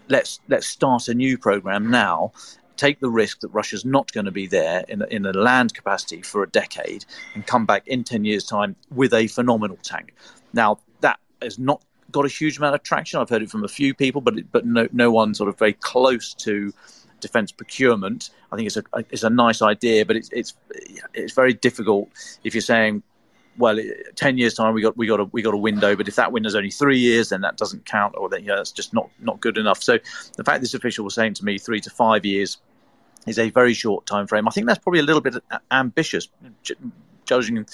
let's 0.09 0.41
let's 0.49 0.67
start 0.67 1.09
a 1.09 1.15
new 1.15 1.39
program 1.39 1.91
now. 1.91 2.33
Take 2.77 3.01
the 3.01 3.09
risk 3.09 3.41
that 3.41 3.49
Russia's 3.49 3.87
not 3.87 4.13
going 4.13 4.27
to 4.27 4.33
be 4.33 4.47
there 4.47 4.85
in 4.89 5.03
in 5.11 5.25
a 5.25 5.33
land 5.33 5.73
capacity 5.73 6.21
for 6.23 6.43
a 6.43 6.49
decade 6.49 7.05
and 7.35 7.47
come 7.47 7.65
back 7.65 7.87
in 7.87 8.05
10 8.05 8.25
years' 8.25 8.45
time 8.45 8.77
with 8.91 9.15
a 9.15 9.29
phenomenal 9.29 9.79
tank. 9.83 10.15
Now, 10.53 10.81
that 11.01 11.19
is 11.41 11.59
not 11.59 11.83
got 12.13 12.25
a 12.25 12.29
huge 12.29 12.59
amount 12.59 12.75
of 12.75 12.83
traction. 12.83 13.21
I've 13.21 13.29
heard 13.29 13.43
it 13.43 13.51
from 13.51 13.65
a 13.65 13.69
few 13.69 13.95
people, 13.95 14.21
but 14.21 14.35
but 14.53 14.67
no 14.67 14.89
no 14.93 15.11
one 15.11 15.35
sort 15.35 15.49
of 15.49 15.59
very 15.59 15.75
close 15.75 16.35
to 16.35 16.73
defence 17.21 17.53
procurement. 17.53 18.31
I 18.53 18.57
think 18.57 18.67
it's 18.67 18.77
a 18.77 18.83
it's 19.11 19.23
a 19.23 19.31
nice 19.31 19.63
idea, 19.63 20.07
but 20.07 20.17
it's 20.17 20.31
it's 20.33 20.55
it's 21.15 21.33
very 21.33 21.55
difficult 21.55 22.09
if 22.45 22.55
you're 22.55 22.61
saying, 22.61 23.03
well, 23.59 23.79
ten 24.15 24.39
years 24.39 24.55
time 24.55 24.75
we 24.75 24.83
got 24.83 24.97
we 24.97 25.07
got 25.07 25.21
a 25.21 25.25
we 25.25 25.43
got 25.43 25.55
a 25.55 25.59
window, 25.59 25.97
but 25.97 26.09
if 26.09 26.17
that 26.17 26.33
window's 26.33 26.55
only 26.55 26.71
three 26.71 26.99
years, 26.99 27.31
then 27.31 27.41
that 27.41 27.57
doesn't 27.57 27.85
count, 27.87 28.15
or 28.17 28.29
then 28.29 28.45
yeah, 28.45 28.57
that's 28.57 28.73
just 28.73 28.93
not 28.93 29.11
not 29.21 29.41
good 29.41 29.59
enough. 29.59 29.83
So 29.83 29.99
the 30.37 30.45
fact 30.45 30.61
this 30.61 30.75
official 30.75 31.05
was 31.05 31.15
saying 31.15 31.35
to 31.35 31.45
me 31.45 31.59
three 31.59 31.81
to 31.81 31.91
five 31.91 32.25
years 32.25 32.59
is 33.27 33.39
a 33.39 33.51
very 33.51 33.75
short 33.75 34.07
time 34.07 34.27
frame. 34.27 34.47
I 34.47 34.51
think 34.51 34.67
that's 34.67 34.79
probably 34.79 35.01
a 35.01 35.05
little 35.05 35.23
bit 35.23 35.35
ambitious 35.71 36.29
judging 37.27 37.67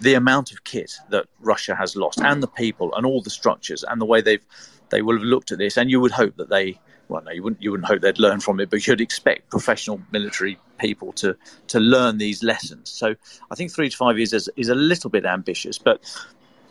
the 0.00 0.14
amount 0.14 0.52
of 0.52 0.64
kit 0.64 0.92
that 1.10 1.26
Russia 1.40 1.74
has 1.74 1.96
lost 1.96 2.20
and 2.20 2.42
the 2.42 2.48
people 2.48 2.94
and 2.94 3.04
all 3.04 3.20
the 3.20 3.30
structures 3.30 3.84
and 3.84 4.00
the 4.00 4.06
way 4.06 4.20
they've 4.20 4.44
they 4.90 5.02
will 5.02 5.16
have 5.16 5.24
looked 5.24 5.52
at 5.52 5.58
this, 5.58 5.78
and 5.78 5.90
you 5.90 6.00
would 6.00 6.12
hope 6.12 6.36
that 6.36 6.50
they 6.50 6.78
well, 7.08 7.22
no, 7.22 7.30
you 7.30 7.42
wouldn't 7.42 7.62
you 7.62 7.70
wouldn't 7.70 7.88
hope 7.88 8.00
they'd 8.00 8.18
learn 8.18 8.40
from 8.40 8.60
it, 8.60 8.70
but 8.70 8.86
you'd 8.86 9.00
expect 9.00 9.50
professional 9.50 10.00
military 10.12 10.58
people 10.78 11.12
to 11.14 11.36
to 11.68 11.80
learn 11.80 12.18
these 12.18 12.42
lessons. 12.42 12.90
So 12.90 13.14
I 13.50 13.54
think 13.54 13.70
three 13.72 13.90
to 13.90 13.96
five 13.96 14.16
years 14.18 14.32
is, 14.32 14.48
is 14.56 14.68
a 14.68 14.74
little 14.74 15.10
bit 15.10 15.26
ambitious, 15.26 15.78
but 15.78 16.00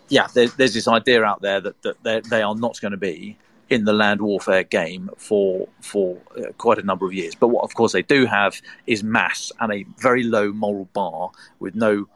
yeah, 0.09 0.27
there's, 0.33 0.53
there's 0.55 0.73
this 0.73 0.88
idea 0.88 1.23
out 1.23 1.41
there 1.41 1.61
that, 1.61 1.81
that 2.03 2.25
they 2.25 2.41
are 2.41 2.55
not 2.55 2.81
going 2.81 2.91
to 2.91 2.97
be 2.97 3.38
in 3.69 3.85
the 3.85 3.93
land 3.93 4.21
warfare 4.21 4.63
game 4.63 5.09
for 5.17 5.67
for 5.79 6.17
uh, 6.38 6.51
quite 6.57 6.77
a 6.77 6.83
number 6.83 7.05
of 7.05 7.13
years. 7.13 7.33
But 7.33 7.47
what, 7.47 7.63
of 7.63 7.73
course, 7.73 7.93
they 7.93 8.01
do 8.01 8.25
have 8.25 8.61
is 8.85 9.03
mass 9.03 9.51
and 9.59 9.71
a 9.71 9.85
very 9.97 10.23
low 10.23 10.51
moral 10.51 10.85
bar 10.93 11.31
with 11.59 11.75
no 11.75 12.07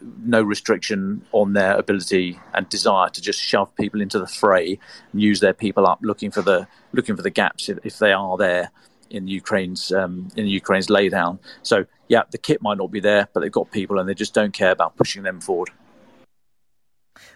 no 0.00 0.42
restriction 0.42 1.24
on 1.32 1.52
their 1.52 1.76
ability 1.76 2.38
and 2.54 2.68
desire 2.68 3.08
to 3.10 3.20
just 3.20 3.40
shove 3.40 3.74
people 3.76 4.00
into 4.00 4.18
the 4.18 4.26
fray 4.26 4.78
and 5.12 5.22
use 5.22 5.40
their 5.40 5.52
people 5.52 5.86
up, 5.86 5.98
looking 6.02 6.30
for 6.30 6.42
the 6.42 6.66
looking 6.92 7.16
for 7.16 7.22
the 7.22 7.30
gaps 7.30 7.68
if, 7.68 7.78
if 7.84 7.98
they 7.98 8.12
are 8.12 8.36
there 8.36 8.70
in 9.10 9.28
Ukraine's 9.28 9.92
um, 9.92 10.28
in 10.36 10.46
Ukraine's 10.46 10.88
laydown. 10.88 11.38
So 11.62 11.86
yeah, 12.08 12.22
the 12.30 12.38
kit 12.38 12.62
might 12.62 12.78
not 12.78 12.90
be 12.90 13.00
there, 13.00 13.28
but 13.32 13.40
they've 13.40 13.52
got 13.52 13.70
people 13.70 13.98
and 13.98 14.08
they 14.08 14.14
just 14.14 14.34
don't 14.34 14.52
care 14.52 14.70
about 14.70 14.96
pushing 14.96 15.22
them 15.22 15.40
forward. 15.40 15.70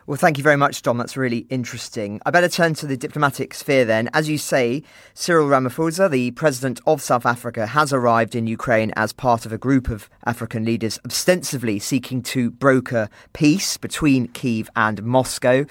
Well, 0.06 0.16
thank 0.16 0.38
you 0.38 0.44
very 0.44 0.56
much, 0.56 0.82
Dom. 0.82 0.99
That's 0.99 1.16
really 1.16 1.46
interesting. 1.50 2.20
I 2.26 2.30
better 2.30 2.49
turn 2.49 2.75
to 2.75 2.87
the 2.87 2.96
diplomatic 2.96 3.54
sphere 3.54 3.84
then. 3.84 4.10
As 4.12 4.28
you 4.28 4.38
say, 4.38 4.82
Cyril 5.14 5.49
Ramaphosa, 5.49 6.10
the 6.10 6.32
president 6.32 6.80
of 6.87 7.00
South 7.00 7.25
Africa, 7.25 7.66
has 7.66 7.92
arrived 7.92 8.34
in 8.34 8.46
Ukraine 8.46 8.92
as 8.96 9.12
part 9.12 9.46
of 9.46 9.52
a 9.52 9.58
group 9.58 9.88
of 9.88 10.10
African 10.25 10.64
leaders 10.64 10.99
ostensibly 11.04 11.78
seeking 11.78 12.22
to 12.22 12.50
broker 12.50 13.08
peace 13.32 13.76
between 13.76 14.28
Kiev 14.28 14.68
and 14.75 15.02
Moscow. 15.02 15.64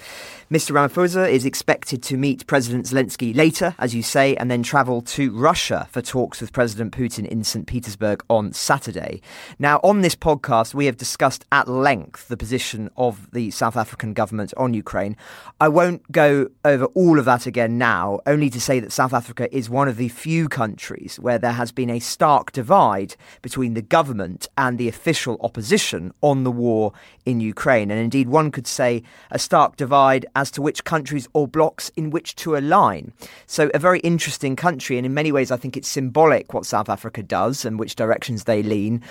Mr. 0.50 0.72
Ramaphosa 0.72 1.30
is 1.30 1.44
expected 1.44 2.02
to 2.04 2.16
meet 2.16 2.46
President 2.46 2.86
Zelensky 2.86 3.36
later, 3.36 3.74
as 3.78 3.94
you 3.94 4.02
say, 4.02 4.34
and 4.36 4.50
then 4.50 4.62
travel 4.62 5.02
to 5.02 5.30
Russia 5.32 5.86
for 5.90 6.00
talks 6.00 6.40
with 6.40 6.52
President 6.52 6.92
Putin 6.92 7.26
in 7.26 7.44
St. 7.44 7.66
Petersburg 7.66 8.24
on 8.30 8.52
Saturday. 8.52 9.20
Now, 9.58 9.80
on 9.84 10.00
this 10.00 10.14
podcast, 10.16 10.72
we 10.72 10.86
have 10.86 10.96
discussed 10.96 11.44
at 11.52 11.68
length 11.68 12.28
the 12.28 12.36
position 12.36 12.90
of 12.96 13.30
the 13.32 13.50
South 13.50 13.76
African 13.76 13.99
government 14.14 14.52
on 14.56 14.74
Ukraine. 14.74 15.16
I 15.60 15.68
won't 15.68 16.10
go 16.10 16.48
over 16.64 16.86
all 16.86 17.18
of 17.18 17.24
that 17.26 17.46
again 17.46 17.78
now, 17.78 18.20
only 18.26 18.50
to 18.50 18.60
say 18.60 18.80
that 18.80 18.92
South 18.92 19.12
Africa 19.12 19.54
is 19.54 19.70
one 19.70 19.88
of 19.88 19.96
the 19.96 20.08
few 20.08 20.48
countries 20.48 21.18
where 21.20 21.38
there 21.38 21.52
has 21.52 21.70
been 21.72 21.90
a 21.90 21.98
stark 21.98 22.52
divide 22.52 23.14
between 23.42 23.74
the 23.74 23.82
government 23.82 24.48
and 24.56 24.78
the 24.78 24.88
official 24.88 25.38
opposition 25.40 26.12
on 26.20 26.44
the 26.44 26.50
war 26.50 26.92
in 27.24 27.40
Ukraine. 27.40 27.90
And 27.90 28.00
indeed, 28.00 28.28
one 28.28 28.50
could 28.50 28.66
say 28.66 29.02
a 29.30 29.38
stark 29.38 29.76
divide 29.76 30.26
as 30.34 30.50
to 30.52 30.62
which 30.62 30.84
countries 30.84 31.28
or 31.32 31.46
blocs 31.46 31.90
in 31.96 32.10
which 32.10 32.34
to 32.36 32.56
align. 32.56 33.12
So, 33.46 33.70
a 33.74 33.78
very 33.78 34.00
interesting 34.00 34.56
country, 34.56 34.96
and 34.96 35.06
in 35.06 35.14
many 35.14 35.32
ways, 35.32 35.50
I 35.50 35.56
think 35.56 35.76
it's 35.76 35.88
symbolic 35.88 36.54
what 36.54 36.66
South 36.66 36.88
Africa 36.88 37.22
does 37.22 37.64
and 37.64 37.78
which 37.78 37.96
directions 37.96 38.44
they 38.44 38.62
lean 38.62 39.02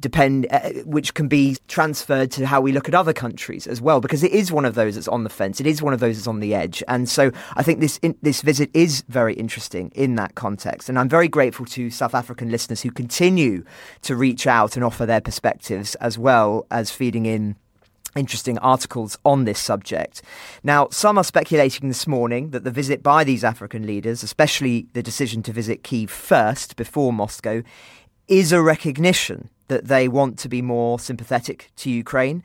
depend, 0.00 0.46
uh, 0.50 0.70
which 0.84 1.14
can 1.14 1.28
be 1.28 1.56
transferred 1.66 2.30
to 2.32 2.46
how 2.46 2.60
we 2.60 2.72
look 2.72 2.88
at 2.88 2.94
other 2.94 3.12
countries 3.12 3.66
as 3.66 3.80
well, 3.80 4.00
because 4.00 4.22
it 4.22 4.32
is 4.32 4.52
one 4.52 4.64
of 4.64 4.74
those 4.74 4.94
that's 4.94 5.08
on 5.08 5.24
the 5.24 5.30
fence. 5.30 5.60
It 5.60 5.66
is 5.66 5.82
one 5.82 5.92
of 5.92 6.00
those 6.00 6.16
that's 6.16 6.26
on 6.26 6.40
the 6.40 6.54
edge, 6.54 6.82
and 6.88 7.08
so 7.08 7.30
I 7.56 7.62
think 7.62 7.80
this 7.80 7.98
in, 7.98 8.16
this 8.22 8.42
visit 8.42 8.70
is 8.74 9.04
very 9.08 9.34
interesting 9.34 9.90
in 9.94 10.14
that 10.16 10.34
context. 10.34 10.88
And 10.88 10.98
I'm 10.98 11.08
very 11.08 11.28
grateful 11.28 11.66
to 11.66 11.90
South 11.90 12.14
African 12.14 12.50
listeners 12.50 12.82
who 12.82 12.90
continue 12.90 13.64
to 14.02 14.16
reach 14.16 14.46
out 14.46 14.76
and 14.76 14.84
offer 14.84 15.06
their 15.06 15.20
perspectives 15.20 15.94
as 15.96 16.18
well 16.18 16.66
as 16.70 16.90
feeding 16.90 17.26
in 17.26 17.56
interesting 18.16 18.58
articles 18.58 19.18
on 19.24 19.44
this 19.44 19.58
subject. 19.58 20.22
Now, 20.62 20.88
some 20.90 21.18
are 21.18 21.24
speculating 21.24 21.88
this 21.88 22.06
morning 22.06 22.50
that 22.50 22.64
the 22.64 22.70
visit 22.70 23.02
by 23.02 23.24
these 23.24 23.44
African 23.44 23.86
leaders, 23.86 24.22
especially 24.22 24.88
the 24.92 25.02
decision 25.02 25.42
to 25.44 25.52
visit 25.52 25.82
Kiev 25.82 26.10
first 26.10 26.76
before 26.76 27.12
Moscow, 27.12 27.62
is 28.26 28.52
a 28.52 28.62
recognition 28.62 29.50
that 29.68 29.86
they 29.86 30.08
want 30.08 30.38
to 30.40 30.48
be 30.48 30.62
more 30.62 30.98
sympathetic 30.98 31.70
to 31.76 31.90
Ukraine. 31.90 32.42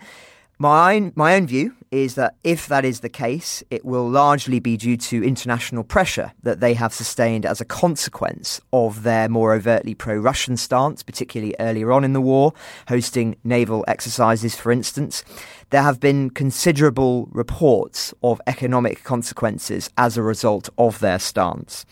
My 0.60 0.96
own, 0.96 1.12
my 1.16 1.36
own 1.36 1.48
view 1.48 1.76
is 1.92 2.16
that 2.16 2.36
if 2.44 2.68
that 2.68 2.86
is 2.86 3.00
the 3.00 3.10
case, 3.10 3.64
it 3.70 3.84
will 3.84 4.08
largely 4.08 4.60
be 4.60 4.78
due 4.78 4.98
to 4.98 5.24
international 5.24 5.84
pressure 5.84 6.32
that 6.42 6.60
they 6.60 6.74
have 6.76 6.94
sustained 6.94 7.46
as 7.46 7.60
a 7.60 7.66
consequence 7.66 8.62
of 8.72 9.04
their 9.04 9.28
more 9.28 9.54
overtly 9.54 9.94
pro 9.94 10.16
Russian 10.16 10.56
stance, 10.56 11.04
particularly 11.04 11.56
earlier 11.60 11.92
on 11.92 12.04
in 12.04 12.14
the 12.14 12.22
war, 12.22 12.54
hosting 12.88 13.36
naval 13.44 13.84
exercises, 13.88 14.56
for 14.56 14.72
instance. 14.72 15.24
There 15.72 15.82
have 15.82 16.00
been 16.00 16.30
considerable 16.30 17.28
reports 17.32 18.14
of 18.24 18.40
economic 18.48 19.04
consequences 19.04 19.90
as 19.98 20.18
a 20.18 20.24
result 20.24 20.70
of 20.78 21.00
their 21.00 21.20
stance. 21.20 21.86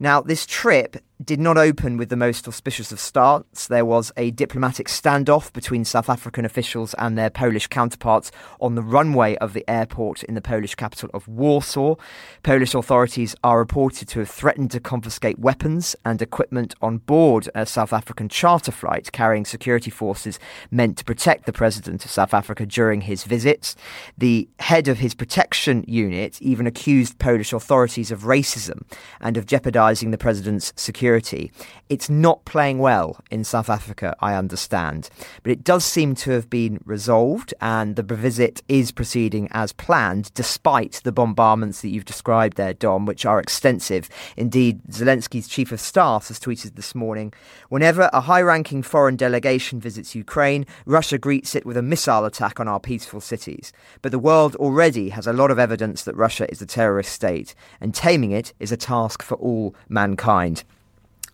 Now, 0.00 0.20
this 0.20 0.46
trip 0.46 0.96
did 1.24 1.40
not 1.40 1.56
open 1.56 1.96
with 1.96 2.10
the 2.10 2.16
most 2.16 2.46
auspicious 2.46 2.92
of 2.92 3.00
starts. 3.00 3.68
There 3.68 3.86
was 3.86 4.12
a 4.18 4.32
diplomatic 4.32 4.86
standoff 4.86 5.50
between 5.52 5.86
South 5.86 6.10
African 6.10 6.44
officials 6.44 6.94
and 6.98 7.16
their 7.16 7.30
Polish 7.30 7.68
counterparts 7.68 8.30
on 8.60 8.74
the 8.74 8.82
runway 8.82 9.34
of 9.36 9.54
the 9.54 9.64
airport 9.68 10.22
in 10.24 10.34
the 10.34 10.42
Polish 10.42 10.74
capital 10.74 11.08
of 11.14 11.26
Warsaw. 11.26 11.94
Polish 12.42 12.74
authorities 12.74 13.34
are 13.42 13.58
reported 13.58 14.08
to 14.08 14.18
have 14.18 14.28
threatened 14.28 14.70
to 14.72 14.80
confiscate 14.80 15.38
weapons 15.38 15.96
and 16.04 16.20
equipment 16.20 16.74
on 16.82 16.98
board 16.98 17.48
a 17.54 17.64
South 17.64 17.94
African 17.94 18.28
charter 18.28 18.72
flight 18.72 19.10
carrying 19.10 19.46
security 19.46 19.90
forces 19.90 20.38
meant 20.70 20.98
to 20.98 21.04
protect 21.04 21.46
the 21.46 21.52
president 21.52 22.04
of 22.04 22.10
South 22.10 22.34
Africa 22.34 22.66
during 22.66 23.00
his 23.00 23.24
visits. 23.24 23.74
The 24.18 24.48
head 24.58 24.86
of 24.86 24.98
his 24.98 25.14
protection 25.14 25.82
unit 25.88 26.40
even 26.42 26.66
accused 26.66 27.18
Polish 27.18 27.54
authorities 27.54 28.10
of 28.10 28.24
racism 28.24 28.82
and 29.18 29.38
of 29.38 29.46
jeopardizing 29.46 30.10
the 30.10 30.18
president's 30.18 30.74
security 30.76 31.05
security. 31.06 31.52
It's 31.88 32.10
not 32.10 32.44
playing 32.44 32.80
well 32.80 33.20
in 33.30 33.44
South 33.44 33.70
Africa, 33.70 34.16
I 34.18 34.34
understand, 34.34 35.08
but 35.44 35.52
it 35.52 35.62
does 35.62 35.84
seem 35.84 36.16
to 36.16 36.32
have 36.32 36.50
been 36.50 36.80
resolved, 36.84 37.54
and 37.60 37.94
the 37.94 38.02
visit 38.02 38.60
is 38.68 38.90
proceeding 38.90 39.46
as 39.52 39.72
planned, 39.72 40.34
despite 40.34 41.00
the 41.04 41.12
bombardments 41.12 41.82
that 41.82 41.90
you've 41.90 42.04
described 42.04 42.56
there, 42.56 42.74
Dom, 42.74 43.06
which 43.06 43.24
are 43.24 43.38
extensive. 43.38 44.08
Indeed, 44.36 44.80
Zelensky's 44.90 45.46
chief 45.46 45.70
of 45.70 45.80
staff 45.80 46.26
has 46.26 46.40
tweeted 46.40 46.74
this 46.74 46.92
morning 46.92 47.32
whenever 47.68 48.10
a 48.12 48.22
high 48.22 48.42
ranking 48.42 48.82
foreign 48.82 49.14
delegation 49.14 49.78
visits 49.78 50.16
Ukraine, 50.16 50.66
Russia 50.86 51.18
greets 51.18 51.54
it 51.54 51.64
with 51.64 51.76
a 51.76 51.82
missile 51.82 52.24
attack 52.24 52.58
on 52.58 52.66
our 52.66 52.80
peaceful 52.80 53.20
cities. 53.20 53.72
But 54.02 54.10
the 54.10 54.18
world 54.18 54.56
already 54.56 55.10
has 55.10 55.28
a 55.28 55.32
lot 55.32 55.52
of 55.52 55.58
evidence 55.60 56.02
that 56.02 56.16
Russia 56.16 56.50
is 56.50 56.60
a 56.60 56.66
terrorist 56.66 57.12
state, 57.12 57.54
and 57.80 57.94
taming 57.94 58.32
it 58.32 58.52
is 58.58 58.72
a 58.72 58.76
task 58.76 59.22
for 59.22 59.36
all 59.36 59.72
mankind. 59.88 60.64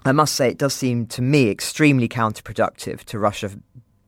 I 0.04 0.12
must 0.12 0.35
say, 0.35 0.49
it 0.49 0.59
does 0.59 0.75
seem 0.75 1.06
to 1.09 1.23
me 1.23 1.49
extremely 1.49 2.09
counterproductive 2.09 3.04
to 3.04 3.18
Russia 3.18 3.50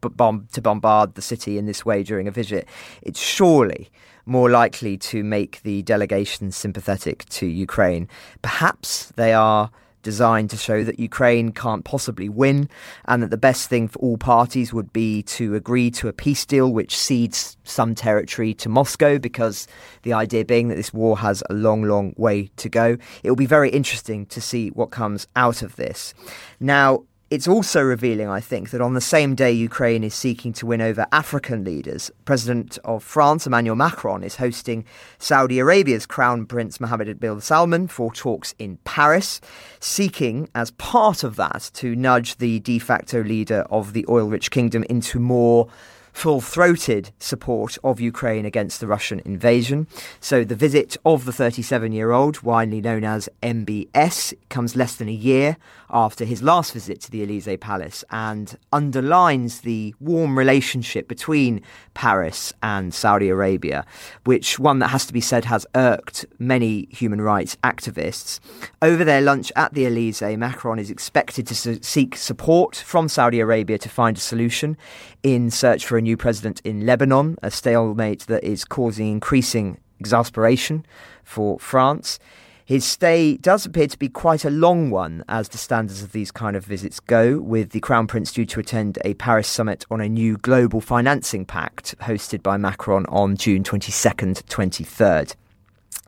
bomb, 0.01 0.49
to 0.53 0.61
bombard 0.61 1.15
the 1.15 1.23
city 1.23 1.59
in 1.59 1.67
this 1.67 1.85
way 1.85 2.03
during 2.03 2.29
a 2.29 2.31
visit. 2.31 2.69
It's 3.03 3.21
surely 3.21 3.91
more 4.27 4.51
likely 4.51 4.97
to 4.97 5.23
make 5.23 5.63
the 5.63 5.83
delegation 5.83 6.51
sympathetic 6.51 7.25
to 7.27 7.47
Ukraine. 7.47 8.09
Perhaps 8.43 9.13
they 9.17 9.33
are 9.33 9.71
designed 10.05 10.51
to 10.51 10.57
show 10.57 10.85
that 10.85 11.01
Ukraine 11.01 11.51
can't 11.51 11.85
possibly 11.85 12.29
win 12.29 12.69
and 13.07 13.21
that 13.23 13.31
the 13.31 13.37
best 13.37 13.69
thing 13.69 13.89
for 13.89 13.99
all 13.99 14.17
parties 14.17 14.73
would 14.73 14.93
be 14.93 15.25
to 15.25 15.57
agree 15.57 15.91
to 15.91 16.07
a 16.07 16.13
peace 16.13 16.47
deal 16.47 16.73
which 16.73 16.97
cedes 16.97 17.57
some 17.65 17.97
territory 17.97 18.55
to 18.55 18.69
Moscow 18.69 19.19
because 19.19 19.67
the 20.03 20.13
idea 20.13 20.45
being 20.45 20.69
that 20.69 20.77
this 20.77 20.95
war 20.95 21.19
has 21.19 21.43
a 21.51 21.55
long, 21.55 21.83
long 21.83 22.15
way 22.17 22.51
to 22.59 22.69
go. 22.69 22.97
It 23.25 23.31
will 23.31 23.37
be 23.37 23.47
very 23.47 23.71
interesting 23.71 24.27
to 24.27 24.41
see 24.41 24.69
what 24.69 24.93
comes 24.93 25.27
out 25.35 25.63
of 25.63 25.75
this. 25.75 26.15
Now, 26.61 27.05
it's 27.35 27.49
also 27.49 27.83
revealing, 27.83 28.29
I 28.29 28.39
think, 28.39 28.71
that 28.71 28.81
on 28.81 28.95
the 28.95 29.01
same 29.01 29.35
day 29.35 29.51
Ukraine 29.51 30.05
is 30.05 30.15
seeking 30.15 30.53
to 30.53 30.67
win 30.67 30.81
over 30.81 31.05
African 31.11 31.65
leaders, 31.65 32.09
President 32.25 32.79
of 32.85 33.03
France, 33.03 33.45
Emmanuel 33.45 33.75
Macron, 33.75 34.23
is 34.23 34.37
hosting 34.37 34.85
Saudi 35.19 35.59
Arabia's 35.59 36.07
Crown 36.07 36.47
Prince 36.47 36.79
Mohammed 36.79 37.19
bin 37.19 37.41
Salman 37.41 37.89
for 37.89 38.13
talks 38.13 38.55
in 38.61 38.77
Paris, 38.85 39.41
seeking, 39.81 40.49
as 40.55 40.71
part 40.73 41.25
of 41.25 41.35
that, 41.35 41.73
to 41.75 41.97
nudge 41.97 42.37
the 42.37 42.61
de 42.61 42.79
facto 42.79 43.25
leader 43.25 43.67
of 43.69 43.95
the 43.95 44.07
oil 44.09 44.29
rich 44.29 44.53
kingdom 44.53 44.85
into 44.85 45.19
more 45.19 45.69
full 46.15 46.41
throated 46.41 47.11
support 47.19 47.77
of 47.85 48.01
Ukraine 48.01 48.47
against 48.47 48.81
the 48.81 48.87
Russian 48.87 49.21
invasion. 49.27 49.87
So 50.21 50.45
the 50.45 50.55
visit 50.55 50.97
of 51.05 51.27
the 51.27 51.33
37 51.33 51.93
year 51.93 52.13
old, 52.13 52.43
widely 52.43 52.81
known 52.81 53.05
as 53.05 53.29
MBS, 53.43 54.33
comes 54.49 54.77
less 54.77 54.95
than 54.95 55.09
a 55.09 55.13
year 55.13 55.59
after 55.91 56.25
his 56.25 56.43
last 56.43 56.73
visit 56.73 57.01
to 57.03 57.11
the 57.11 57.23
Elysee 57.23 57.57
Palace 57.57 58.05
and 58.11 58.57
underlines 58.73 59.61
the 59.61 59.95
warm 60.01 60.39
relationship 60.39 61.09
between 61.09 61.61
Paris 61.95 62.53
and 62.63 62.95
Saudi 62.95 63.29
Arabia, 63.29 63.85
which 64.25 64.59
one 64.59 64.79
that 64.79 64.89
has 64.89 65.05
to 65.07 65.13
be 65.13 65.21
said 65.21 65.45
has 65.45 65.67
irked 65.75 66.25
many 66.39 66.89
human 66.91 67.21
rights 67.21 67.57
activists. 67.63 68.41
Over 68.81 69.05
their 69.05 69.21
lunch 69.21 69.53
at 69.57 69.75
the 69.75 69.87
Elysee, 69.87 70.37
Macron 70.37 70.79
is 70.79 70.91
expected 70.91 71.47
to 71.49 71.55
su- 71.55 71.81
seek 71.83 72.17
support 72.17 72.77
from 72.77 73.09
Saudi 73.09 73.41
Arabia 73.41 73.79
to 73.79 73.89
find 73.89 74.17
a 74.17 74.21
solution 74.21 74.77
in 75.23 75.51
search 75.51 75.87
for 75.87 75.97
a 75.97 76.03
new 76.05 76.17
president 76.17 76.61
in 76.65 76.87
Lebanon, 76.87 77.37
a 77.43 77.51
stalemate 77.51 78.27
that 78.29 78.45
is 78.45 78.65
causing 78.65 79.11
increasing 79.11 79.79
exasperation 79.99 80.87
for 81.25 81.59
France. 81.59 82.19
His 82.67 82.85
stay 82.85 83.37
does 83.37 83.67
appear 83.67 83.89
to 83.89 83.99
be 83.99 84.09
quite 84.09 84.45
a 84.45 84.51
long 84.51 84.91
one, 84.91 85.23
as 85.29 85.51
the 85.51 85.59
standards 85.59 86.03
of 86.03 86.13
these 86.13 86.31
kind 86.31 86.57
of 86.57 86.65
visits 86.65 86.99
go, 86.99 87.39
with 87.39 87.71
the 87.71 87.81
Crown 87.81 88.07
Prince 88.07 88.33
due 88.33 88.47
to 88.47 88.61
attend 88.61 88.99
a 89.05 89.13
Paris 89.15 89.49
summit 89.49 89.85
on 89.91 90.01
a 90.01 90.09
new 90.09 90.39
global 90.39 90.81
financing 90.81 91.45
pact 91.45 91.95
hosted 91.99 92.43
by 92.43 92.57
Macron 92.57 93.05
on 93.07 93.37
June 93.37 93.65
22nd, 93.65 94.45
23rd. 94.45 95.35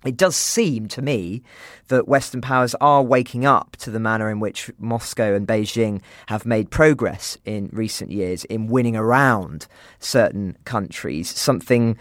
It 0.06 0.16
does 0.16 0.36
seem 0.36 0.88
to 0.88 1.02
me 1.02 1.42
that 1.88 2.08
Western 2.08 2.40
powers 2.40 2.74
are 2.80 3.02
waking 3.02 3.44
up 3.44 3.76
to 3.78 3.90
the 3.90 4.00
manner 4.00 4.30
in 4.30 4.40
which 4.40 4.70
Moscow 4.78 5.34
and 5.34 5.46
Beijing 5.46 6.00
have 6.26 6.46
made 6.46 6.70
progress 6.70 7.36
in 7.44 7.70
recent 7.72 8.10
years 8.10 8.44
in 8.44 8.68
winning 8.68 8.96
around 8.96 9.66
certain 9.98 10.56
countries, 10.64 11.28
something 11.30 11.96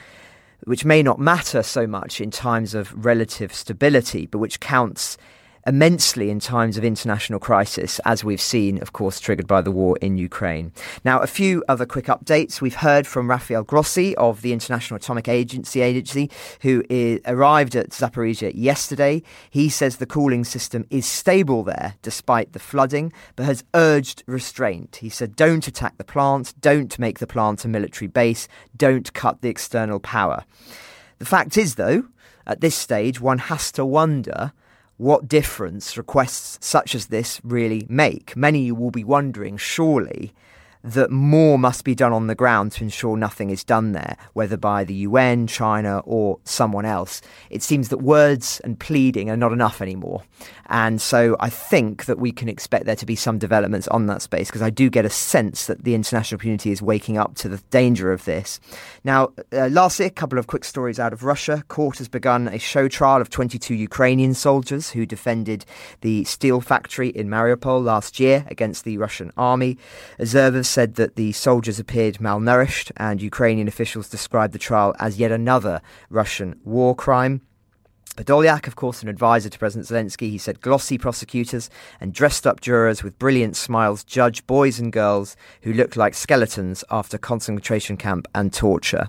which 0.66 0.86
may 0.86 1.04
not 1.04 1.20
matter 1.20 1.62
so 1.64 1.86
much 1.86 2.22
in 2.22 2.32
times 2.32 2.74
of 2.74 3.06
relative 3.06 3.54
stability, 3.54 4.26
but 4.26 4.40
which 4.40 4.60
counts 4.60 5.18
immensely 5.66 6.30
in 6.30 6.40
times 6.40 6.78
of 6.78 6.84
international 6.84 7.40
crisis, 7.40 8.00
as 8.06 8.24
we've 8.24 8.42
seen, 8.42 8.82
of 8.82 8.94
course, 8.94 9.20
triggered 9.20 9.48
by 9.48 9.62
the 9.62 9.72
war 9.72 9.98
in 9.98 10.18
Ukraine. 10.18 10.72
Now, 11.04 11.20
a 11.20 11.28
few 11.28 11.64
other 11.68 11.86
quick 11.86 12.06
updates. 12.06 12.62
We've 12.62 12.76
heard 12.76 13.08
from 13.08 13.30
Rafael 13.30 13.64
Grossi 13.64 14.16
of 14.18 14.42
the 14.42 14.54
International 14.54 14.98
Atomic 14.98 15.28
Agency, 15.28 15.82
agency 15.82 16.30
who 16.62 16.84
is, 16.90 17.20
arrived 17.26 17.76
at 17.76 17.90
Zaporizhia 17.90 18.52
yesterday. 18.54 19.24
He 19.50 19.70
says 19.70 19.98
the 19.98 20.06
cooling 20.06 20.44
system 20.44 20.86
is 20.90 21.06
stable 21.06 21.64
there 21.64 21.96
despite 22.02 22.54
the 22.54 22.60
flooding, 22.60 23.12
but 23.36 23.46
has 23.46 23.64
urged 23.74 24.24
restraint. 24.28 24.98
He 24.98 25.10
said, 25.10 25.36
don't 25.36 25.68
attack 25.68 25.98
the 25.98 26.04
plant, 26.04 26.54
don't 26.62 26.98
make 27.00 27.20
the 27.20 27.28
plant 27.28 27.66
a 27.66 27.68
military 27.68 28.08
base, 28.08 28.48
don't 28.78 29.12
cut 29.14 29.42
the 29.42 29.50
external 29.50 30.00
power. 30.00 30.46
The 31.18 31.26
fact 31.26 31.58
is, 31.58 31.76
though, 31.76 32.06
at 32.46 32.62
this 32.62 32.76
stage, 32.76 33.20
one 33.20 33.40
has 33.40 33.72
to 33.72 33.86
wonder 33.86 34.54
what 34.98 35.28
difference 35.28 35.98
requests 35.98 36.58
such 36.66 36.96
as 36.96 37.08
this 37.08 37.42
really 37.44 37.86
make. 37.90 38.36
Many 38.36 38.72
will 38.72 38.92
be 38.92 39.04
wondering, 39.04 39.58
surely, 39.58 40.34
that 40.86 41.10
more 41.10 41.58
must 41.58 41.84
be 41.84 41.96
done 41.96 42.14
on 42.14 42.28
the 42.28 42.36
ground 42.36 42.72
to 42.74 42.84
ensure 42.84 43.18
nothing 43.18 43.50
is 43.50 43.64
done 43.64 43.94
there, 43.94 44.16
whether 44.34 44.56
by 44.56 44.84
the 44.84 44.94
UN, 44.94 45.48
China, 45.48 46.00
or 46.06 46.38
someone 46.44 46.86
else. 46.86 47.22
It 47.50 47.64
seems 47.64 47.90
that 47.90 47.98
words 47.98 48.62
and 48.64 48.80
pleading 48.80 49.32
are 49.32 49.38
not 49.38 49.52
enough 49.52 49.82
anymore. 49.82 50.24
And 50.68 51.02
so 51.02 51.36
I 51.40 51.50
think 51.50 52.06
that 52.06 52.20
we 52.20 52.32
can 52.32 52.50
expect 52.50 52.86
there 52.86 52.96
to 52.96 53.06
be 53.06 53.16
some 53.16 53.40
developments 53.40 53.88
on 53.90 54.06
that 54.08 54.22
space 54.22 54.48
because 54.48 54.62
I 54.62 54.70
do 54.70 54.90
get 54.90 55.06
a 55.06 55.10
sense 55.10 55.66
that 55.66 55.84
the 55.84 55.96
international 55.96 56.40
community 56.40 56.72
is 56.72 56.82
waking 56.82 57.18
up 57.18 57.36
to 57.36 57.50
the 57.50 57.58
danger 57.70 58.12
of 58.12 58.26
this. 58.26 58.60
Now, 59.04 59.32
uh, 59.54 59.68
lastly, 59.68 60.06
a 60.06 60.12
couple 60.12 60.38
of 60.38 60.48
quick 60.48 60.64
stories 60.64 61.00
out 61.00 61.14
of 61.14 61.24
Russia. 61.24 61.64
Court 61.68 61.98
has 61.98 62.08
begun 62.08 62.48
a 62.48 62.60
show 62.60 62.88
trial 62.88 63.22
of 63.22 63.30
22 63.30 63.74
Ukrainian 63.74 64.34
soldiers 64.36 64.92
who 64.92 65.06
defended 65.06 65.66
the 66.02 66.24
steel 66.26 66.62
factory 66.62 67.10
in 67.10 67.28
Mariupol 67.28 67.84
last 67.84 68.20
year 68.20 68.46
against 68.48 68.86
the 68.86 68.98
Russian 68.98 69.32
army. 69.36 69.78
Observers 70.20 70.75
said 70.76 70.96
that 70.96 71.16
the 71.16 71.32
soldiers 71.32 71.80
appeared 71.80 72.16
malnourished, 72.16 72.92
and 72.98 73.22
Ukrainian 73.22 73.66
officials 73.66 74.10
described 74.10 74.52
the 74.52 74.60
trial 74.60 74.94
as 75.00 75.18
yet 75.18 75.32
another 75.32 75.82
Russian 76.10 76.60
war 76.66 76.94
crime. 76.94 77.40
Podolyak, 78.18 78.68
of 78.68 78.76
course, 78.76 79.02
an 79.02 79.08
advisor 79.08 79.48
to 79.48 79.58
President 79.58 79.88
Zelensky, 79.88 80.30
he 80.30 80.38
said 80.38 80.60
glossy 80.60 80.98
prosecutors 80.98 81.70
and 82.02 82.14
dressed 82.14 82.46
up 82.46 82.60
jurors 82.60 83.04
with 83.04 83.18
brilliant 83.18 83.56
smiles 83.56 84.04
judge 84.04 84.46
boys 84.48 84.78
and 84.78 84.92
girls 84.92 85.38
who 85.62 85.72
looked 85.72 85.96
like 85.96 86.14
skeletons 86.14 86.84
after 86.92 87.18
concentration 87.18 87.96
camp 87.96 88.28
and 88.36 88.52
torture. 88.52 89.08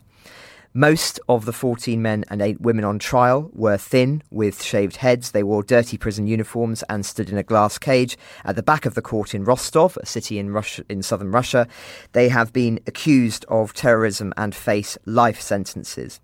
Most 0.77 1.19
of 1.27 1.47
the 1.47 1.55
14 1.55 2.03
men 2.03 2.23
and 2.29 2.43
8 2.43 2.61
women 2.61 2.85
on 2.85 2.99
trial 2.99 3.51
were 3.55 3.79
thin, 3.79 4.23
with 4.31 4.63
shaved 4.63 4.97
heads. 4.97 5.31
They 5.31 5.43
wore 5.43 5.63
dirty 5.63 5.97
prison 5.97 6.27
uniforms 6.27 6.85
and 6.91 7.07
stood 7.07 7.31
in 7.31 7.39
a 7.39 7.43
glass 7.43 7.79
cage 7.79 8.19
at 8.45 8.57
the 8.57 8.63
back 8.63 8.85
of 8.85 8.93
the 8.93 9.01
court 9.01 9.35
in 9.35 9.43
Rostov, 9.43 9.97
a 9.97 10.05
city 10.05 10.39
in, 10.39 10.51
Russia, 10.51 10.85
in 10.91 11.03
southern 11.03 11.33
Russia. 11.33 11.67
They 12.13 12.29
have 12.29 12.53
been 12.53 12.79
accused 12.87 13.47
of 13.49 13.73
terrorism 13.73 14.35
and 14.37 14.55
face 14.55 14.99
life 15.07 15.41
sentences. 15.41 16.21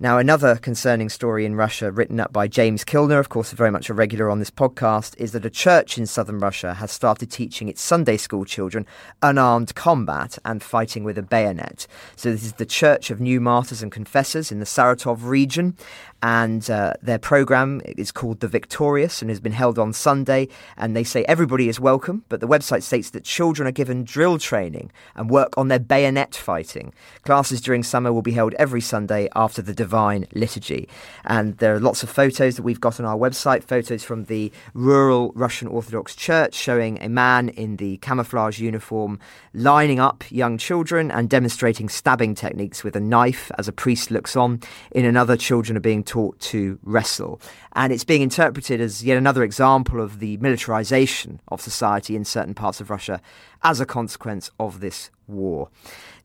Now, 0.00 0.18
another 0.18 0.56
concerning 0.56 1.08
story 1.08 1.46
in 1.46 1.54
Russia, 1.54 1.92
written 1.92 2.18
up 2.18 2.32
by 2.32 2.48
James 2.48 2.84
Kilner, 2.84 3.20
of 3.20 3.28
course, 3.28 3.52
very 3.52 3.70
much 3.70 3.88
a 3.88 3.94
regular 3.94 4.30
on 4.30 4.40
this 4.40 4.50
podcast, 4.50 5.16
is 5.16 5.30
that 5.30 5.46
a 5.46 5.50
church 5.50 5.96
in 5.96 6.06
southern 6.06 6.40
Russia 6.40 6.74
has 6.74 6.90
started 6.90 7.30
teaching 7.30 7.68
its 7.68 7.80
Sunday 7.80 8.16
school 8.16 8.44
children 8.44 8.84
unarmed 9.22 9.76
combat 9.76 10.40
and 10.44 10.60
fighting 10.60 11.04
with 11.04 11.18
a 11.18 11.22
bayonet. 11.22 11.86
So, 12.16 12.32
this 12.32 12.42
is 12.42 12.54
the 12.54 12.66
Church 12.66 13.12
of 13.12 13.20
New 13.20 13.40
Martyrs 13.40 13.80
and 13.80 13.91
Confessors 13.92 14.50
in 14.50 14.58
the 14.58 14.66
Saratov 14.66 15.22
region, 15.22 15.76
and 16.22 16.70
uh, 16.70 16.94
their 17.02 17.18
program 17.18 17.82
is 17.84 18.12
called 18.12 18.40
The 18.40 18.48
Victorious 18.48 19.22
and 19.22 19.28
has 19.28 19.40
been 19.40 19.52
held 19.52 19.76
on 19.78 19.92
Sunday. 19.92 20.48
And 20.76 20.96
they 20.96 21.02
say 21.02 21.24
everybody 21.24 21.68
is 21.68 21.80
welcome, 21.80 22.24
but 22.28 22.40
the 22.40 22.46
website 22.46 22.82
states 22.82 23.10
that 23.10 23.24
children 23.24 23.66
are 23.66 23.72
given 23.72 24.04
drill 24.04 24.38
training 24.38 24.92
and 25.16 25.28
work 25.28 25.52
on 25.56 25.66
their 25.66 25.80
bayonet 25.80 26.36
fighting. 26.36 26.94
Classes 27.24 27.60
during 27.60 27.82
summer 27.82 28.12
will 28.12 28.22
be 28.22 28.32
held 28.32 28.54
every 28.54 28.80
Sunday 28.80 29.28
after 29.34 29.60
the 29.60 29.74
Divine 29.74 30.26
Liturgy. 30.32 30.88
And 31.24 31.58
there 31.58 31.74
are 31.74 31.80
lots 31.80 32.04
of 32.04 32.08
photos 32.10 32.54
that 32.54 32.62
we've 32.62 32.80
got 32.80 33.00
on 33.00 33.06
our 33.06 33.16
website 33.16 33.64
photos 33.64 34.04
from 34.04 34.24
the 34.24 34.52
rural 34.74 35.32
Russian 35.34 35.66
Orthodox 35.66 36.14
Church 36.14 36.54
showing 36.54 37.02
a 37.02 37.08
man 37.08 37.48
in 37.48 37.76
the 37.76 37.96
camouflage 37.96 38.60
uniform 38.60 39.18
lining 39.54 39.98
up 39.98 40.24
young 40.30 40.56
children 40.56 41.10
and 41.10 41.28
demonstrating 41.28 41.88
stabbing 41.88 42.36
techniques 42.36 42.84
with 42.84 42.94
a 42.94 43.00
knife 43.00 43.50
as 43.58 43.66
a 43.66 43.72
priest 43.82 44.12
looks 44.12 44.36
on. 44.36 44.60
In 44.92 45.04
another, 45.04 45.36
children 45.36 45.76
are 45.76 45.80
being 45.80 46.04
taught 46.04 46.38
to 46.38 46.78
wrestle. 46.84 47.40
And 47.72 47.92
it's 47.92 48.04
being 48.04 48.22
interpreted 48.22 48.80
as 48.80 49.04
yet 49.04 49.18
another 49.18 49.42
example 49.42 50.00
of 50.00 50.20
the 50.20 50.36
militarization 50.36 51.40
of 51.48 51.60
society 51.60 52.14
in 52.14 52.24
certain 52.24 52.54
parts 52.54 52.80
of 52.80 52.90
Russia 52.90 53.20
as 53.64 53.80
a 53.80 53.84
consequence 53.84 54.52
of 54.60 54.78
this 54.78 55.10
war. 55.26 55.68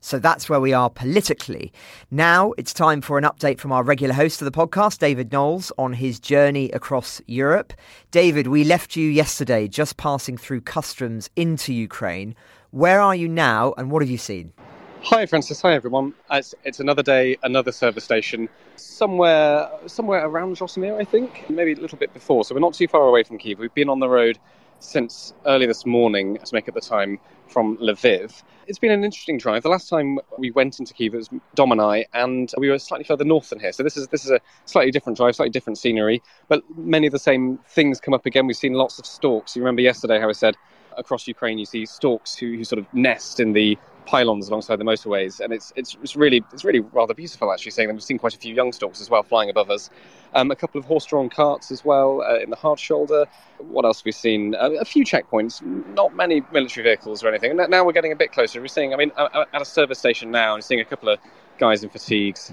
So 0.01 0.19
that's 0.19 0.47
where 0.47 0.59
we 0.59 0.71
are 0.71 0.91
politically. 0.91 1.73
Now 2.11 2.53
it's 2.59 2.73
time 2.75 3.01
for 3.01 3.17
an 3.17 3.23
update 3.23 3.57
from 3.57 3.71
our 3.71 3.81
regular 3.81 4.13
host 4.13 4.39
of 4.39 4.45
the 4.45 4.51
podcast, 4.51 4.99
David 4.99 5.31
Knowles, 5.31 5.71
on 5.79 5.93
his 5.93 6.19
journey 6.19 6.69
across 6.73 7.23
Europe. 7.25 7.73
David, 8.11 8.45
we 8.45 8.65
left 8.65 8.95
you 8.95 9.09
yesterday 9.09 9.67
just 9.67 9.97
passing 9.97 10.37
through 10.37 10.61
customs 10.61 11.27
into 11.35 11.73
Ukraine. 11.73 12.35
Where 12.69 13.01
are 13.01 13.15
you 13.15 13.27
now 13.27 13.73
and 13.79 13.89
what 13.89 14.03
have 14.03 14.11
you 14.11 14.19
seen? 14.19 14.53
Hi, 15.03 15.25
Francis. 15.25 15.61
Hi, 15.61 15.73
everyone. 15.73 16.15
Uh, 16.29 16.37
it's, 16.37 16.55
it's 16.65 16.79
another 16.79 17.03
day, 17.03 17.37
another 17.43 17.71
service 17.71 18.03
station, 18.03 18.49
somewhere 18.75 19.69
somewhere 19.85 20.25
around 20.25 20.57
Zhytomyr, 20.57 20.99
I 20.99 21.05
think, 21.05 21.49
maybe 21.49 21.73
a 21.73 21.75
little 21.79 21.97
bit 21.97 22.13
before. 22.13 22.43
So 22.43 22.53
we're 22.55 22.61
not 22.61 22.73
too 22.73 22.87
far 22.87 23.07
away 23.07 23.23
from 23.23 23.37
Kiev. 23.37 23.59
We've 23.59 23.73
been 23.73 23.89
on 23.89 23.99
the 23.99 24.09
road 24.09 24.39
since 24.79 25.33
early 25.45 25.65
this 25.65 25.85
morning 25.85 26.37
to 26.43 26.53
make 26.53 26.67
it 26.67 26.73
the 26.73 26.81
time 26.81 27.19
from 27.47 27.77
Lviv. 27.77 28.43
It's 28.67 28.79
been 28.79 28.91
an 28.91 29.05
interesting 29.05 29.37
drive. 29.37 29.63
The 29.63 29.69
last 29.69 29.87
time 29.87 30.19
we 30.37 30.51
went 30.51 30.79
into 30.79 30.93
Kiev 30.93 31.13
it 31.13 31.17
was 31.17 31.29
Dom 31.55 31.71
and 31.71 31.79
I, 31.79 32.05
and 32.13 32.51
we 32.57 32.69
were 32.69 32.79
slightly 32.79 33.05
further 33.05 33.23
north 33.23 33.49
than 33.49 33.59
here. 33.59 33.71
So 33.71 33.83
this 33.83 33.95
is 33.97 34.07
this 34.07 34.25
is 34.25 34.31
a 34.31 34.41
slightly 34.65 34.91
different 34.91 35.17
drive, 35.17 35.35
slightly 35.35 35.51
different 35.51 35.77
scenery, 35.77 36.21
but 36.49 36.63
many 36.75 37.07
of 37.07 37.13
the 37.13 37.19
same 37.19 37.59
things 37.69 38.01
come 38.01 38.13
up 38.15 38.25
again. 38.25 38.47
We've 38.47 38.57
seen 38.57 38.73
lots 38.73 38.99
of 38.99 39.05
storks. 39.05 39.55
You 39.55 39.61
remember 39.61 39.83
yesterday 39.83 40.19
how 40.19 40.27
I 40.27 40.33
said 40.33 40.55
across 40.97 41.27
Ukraine 41.27 41.59
you 41.59 41.65
see 41.65 41.85
storks 41.85 42.35
who, 42.35 42.55
who 42.55 42.63
sort 42.63 42.79
of 42.79 42.91
nest 42.93 43.39
in 43.39 43.53
the 43.53 43.77
pylons 44.07 44.47
alongside 44.47 44.77
the 44.77 44.85
motorways, 44.85 45.39
and 45.39 45.53
it's 45.53 45.71
it's, 45.75 45.95
it's 46.01 46.15
really 46.15 46.43
it's 46.53 46.63
really 46.63 46.79
rather 46.79 47.13
beautiful 47.13 47.51
actually. 47.51 47.71
Seeing 47.71 47.87
them, 47.87 47.97
we've 47.97 48.03
seen 48.03 48.17
quite 48.17 48.33
a 48.33 48.39
few 48.39 48.55
young 48.55 48.71
storks 48.71 48.99
as 49.01 49.09
well 49.09 49.21
flying 49.21 49.49
above 49.49 49.69
us. 49.69 49.89
Um, 50.33 50.51
a 50.51 50.55
couple 50.55 50.79
of 50.79 50.85
horse-drawn 50.85 51.29
carts 51.29 51.71
as 51.71 51.85
well 51.85 52.21
uh, 52.21 52.39
in 52.39 52.49
the 52.49 52.55
hard 52.55 52.79
shoulder. 52.79 53.25
What 53.59 53.85
else 53.85 53.99
have 53.99 54.05
we 54.05 54.11
seen? 54.11 54.55
Uh, 54.55 54.71
a 54.79 54.85
few 54.85 55.05
checkpoints, 55.05 55.61
not 55.95 56.15
many 56.15 56.41
military 56.51 56.83
vehicles 56.83 57.23
or 57.23 57.29
anything. 57.29 57.51
And 57.51 57.69
now 57.69 57.85
we're 57.85 57.93
getting 57.93 58.11
a 58.11 58.15
bit 58.15 58.31
closer. 58.31 58.59
We're 58.59 58.67
seeing, 58.67 58.93
I 58.93 58.97
mean, 58.97 59.11
at 59.17 59.61
a 59.61 59.65
service 59.65 59.99
station 59.99 60.31
now, 60.31 60.53
and 60.53 60.63
seeing 60.63 60.81
a 60.81 60.85
couple 60.85 61.09
of 61.09 61.19
guys 61.57 61.83
in 61.83 61.89
fatigues 61.89 62.51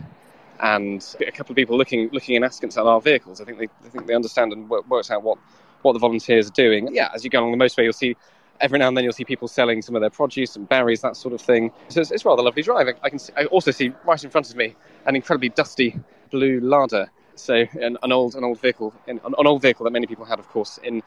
and 0.60 1.16
a 1.26 1.32
couple 1.32 1.52
of 1.52 1.56
people 1.56 1.76
looking 1.76 2.08
looking 2.12 2.36
in 2.36 2.44
askance 2.44 2.76
at 2.76 2.86
our 2.86 3.00
vehicles. 3.00 3.40
I 3.40 3.44
think 3.44 3.58
they 3.58 3.68
I 3.84 3.88
think 3.88 4.06
they 4.06 4.14
understand 4.14 4.52
and 4.52 4.68
work, 4.70 4.88
works 4.88 5.10
out 5.10 5.22
what 5.22 5.38
what 5.82 5.92
the 5.92 5.98
volunteers 5.98 6.48
are 6.48 6.52
doing. 6.52 6.94
Yeah, 6.94 7.10
as 7.14 7.24
you 7.24 7.30
go 7.30 7.40
along 7.40 7.58
the 7.58 7.62
motorway, 7.62 7.84
you'll 7.84 7.92
see 7.92 8.16
every 8.60 8.78
now 8.78 8.88
and 8.88 8.96
then 8.96 9.04
you'll 9.04 9.12
see 9.12 9.24
people 9.24 9.48
selling 9.48 9.82
some 9.82 9.94
of 9.94 10.00
their 10.00 10.10
produce 10.10 10.56
and 10.56 10.68
berries, 10.68 11.00
that 11.02 11.16
sort 11.16 11.34
of 11.34 11.40
thing. 11.40 11.70
So 11.88 12.00
it's, 12.00 12.10
it's 12.10 12.24
rather 12.24 12.42
lovely 12.42 12.62
drive. 12.62 12.88
I, 13.02 13.10
can 13.10 13.18
see, 13.18 13.32
I 13.36 13.44
also 13.46 13.70
see 13.70 13.92
right 14.04 14.22
in 14.22 14.30
front 14.30 14.50
of 14.50 14.56
me 14.56 14.74
an 15.06 15.16
incredibly 15.16 15.48
dusty 15.50 15.98
blue 16.30 16.60
Lada. 16.60 17.10
So 17.36 17.64
an, 17.80 17.98
an 18.02 18.12
old 18.12 18.36
an 18.36 18.44
old 18.44 18.60
vehicle, 18.60 18.94
an, 19.08 19.20
an, 19.24 19.34
old 19.38 19.62
vehicle 19.62 19.84
that 19.84 19.90
many 19.90 20.06
people 20.06 20.24
had, 20.24 20.38
of 20.38 20.48
course, 20.48 20.78
in 20.82 21.02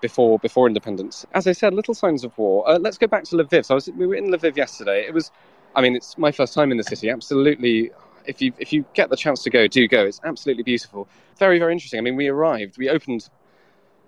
before 0.00 0.38
before 0.38 0.66
independence. 0.66 1.24
As 1.32 1.46
I 1.46 1.52
said, 1.52 1.74
little 1.74 1.94
signs 1.94 2.24
of 2.24 2.36
war. 2.36 2.68
Uh, 2.68 2.78
let's 2.78 2.98
go 2.98 3.06
back 3.06 3.24
to 3.24 3.36
Lviv. 3.36 3.64
So 3.64 3.76
was, 3.76 3.88
we 3.88 4.06
were 4.06 4.16
in 4.16 4.26
Lviv 4.26 4.56
yesterday. 4.56 5.06
It 5.06 5.14
was, 5.14 5.30
I 5.74 5.80
mean, 5.80 5.96
it's 5.96 6.18
my 6.18 6.32
first 6.32 6.54
time 6.54 6.70
in 6.70 6.76
the 6.76 6.84
city. 6.84 7.08
Absolutely. 7.08 7.92
If 8.26 8.42
you 8.42 8.52
if 8.58 8.72
you 8.72 8.84
get 8.94 9.10
the 9.10 9.16
chance 9.16 9.42
to 9.44 9.50
go, 9.50 9.66
do 9.66 9.86
go. 9.86 10.04
It's 10.04 10.20
absolutely 10.24 10.64
beautiful. 10.64 11.08
Very 11.38 11.58
very 11.58 11.72
interesting. 11.72 11.98
I 11.98 12.02
mean, 12.02 12.16
we 12.16 12.28
arrived. 12.28 12.76
We 12.76 12.88
opened 12.88 13.28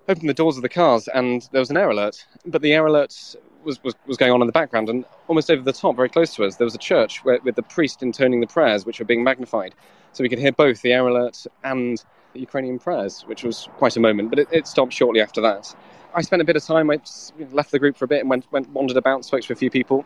opened 0.07 0.29
the 0.29 0.33
doors 0.33 0.57
of 0.57 0.63
the 0.63 0.69
cars 0.69 1.07
and 1.07 1.47
there 1.51 1.59
was 1.59 1.69
an 1.69 1.77
air 1.77 1.89
alert. 1.89 2.25
But 2.45 2.61
the 2.61 2.73
air 2.73 2.85
alert 2.85 3.35
was, 3.63 3.81
was, 3.83 3.95
was 4.05 4.17
going 4.17 4.31
on 4.31 4.41
in 4.41 4.47
the 4.47 4.53
background 4.53 4.89
and 4.89 5.05
almost 5.27 5.49
over 5.49 5.61
the 5.61 5.73
top, 5.73 5.95
very 5.95 6.09
close 6.09 6.35
to 6.35 6.45
us, 6.45 6.57
there 6.57 6.65
was 6.65 6.75
a 6.75 6.79
church 6.79 7.23
where, 7.23 7.39
with 7.43 7.55
the 7.55 7.63
priest 7.63 8.01
intoning 8.01 8.41
the 8.41 8.47
prayers, 8.47 8.85
which 8.85 8.99
were 8.99 9.05
being 9.05 9.23
magnified. 9.23 9.73
So 10.11 10.23
we 10.23 10.29
could 10.29 10.39
hear 10.39 10.51
both 10.51 10.81
the 10.81 10.93
air 10.93 11.07
alert 11.07 11.45
and 11.63 12.03
the 12.33 12.39
Ukrainian 12.39 12.79
prayers, 12.79 13.21
which 13.27 13.43
was 13.43 13.69
quite 13.77 13.95
a 13.95 13.99
moment, 13.99 14.29
but 14.29 14.39
it, 14.39 14.47
it 14.51 14.67
stopped 14.67 14.93
shortly 14.93 15.21
after 15.21 15.41
that. 15.41 15.73
I 16.15 16.21
spent 16.21 16.41
a 16.41 16.45
bit 16.45 16.55
of 16.55 16.63
time, 16.63 16.91
I 16.91 16.99
left 17.51 17.71
the 17.71 17.79
group 17.79 17.97
for 17.97 18.05
a 18.05 18.07
bit 18.07 18.21
and 18.21 18.29
went, 18.29 18.51
went 18.51 18.69
wandered 18.69 18.97
about, 18.97 19.25
spoke 19.25 19.41
to 19.41 19.53
a 19.53 19.55
few 19.55 19.69
people. 19.69 20.05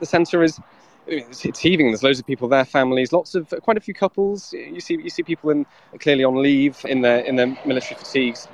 The 0.00 0.06
centre 0.06 0.42
is 0.42 0.60
it's, 1.06 1.58
heaving. 1.58 1.88
There's 1.88 2.02
loads 2.02 2.18
of 2.18 2.26
people 2.26 2.48
there, 2.48 2.64
families, 2.64 3.12
lots 3.12 3.34
of 3.34 3.52
quite 3.62 3.76
a 3.76 3.80
few 3.80 3.94
couples. 3.94 4.52
You 4.52 4.80
see, 4.80 4.94
you 5.02 5.10
see 5.10 5.22
people 5.22 5.50
in 5.50 5.66
clearly 5.98 6.24
on 6.24 6.40
leave 6.42 6.84
in 6.84 7.00
their 7.00 7.20
in 7.20 7.36
their 7.36 7.46
military 7.66 7.98
fatigues, 7.98 8.48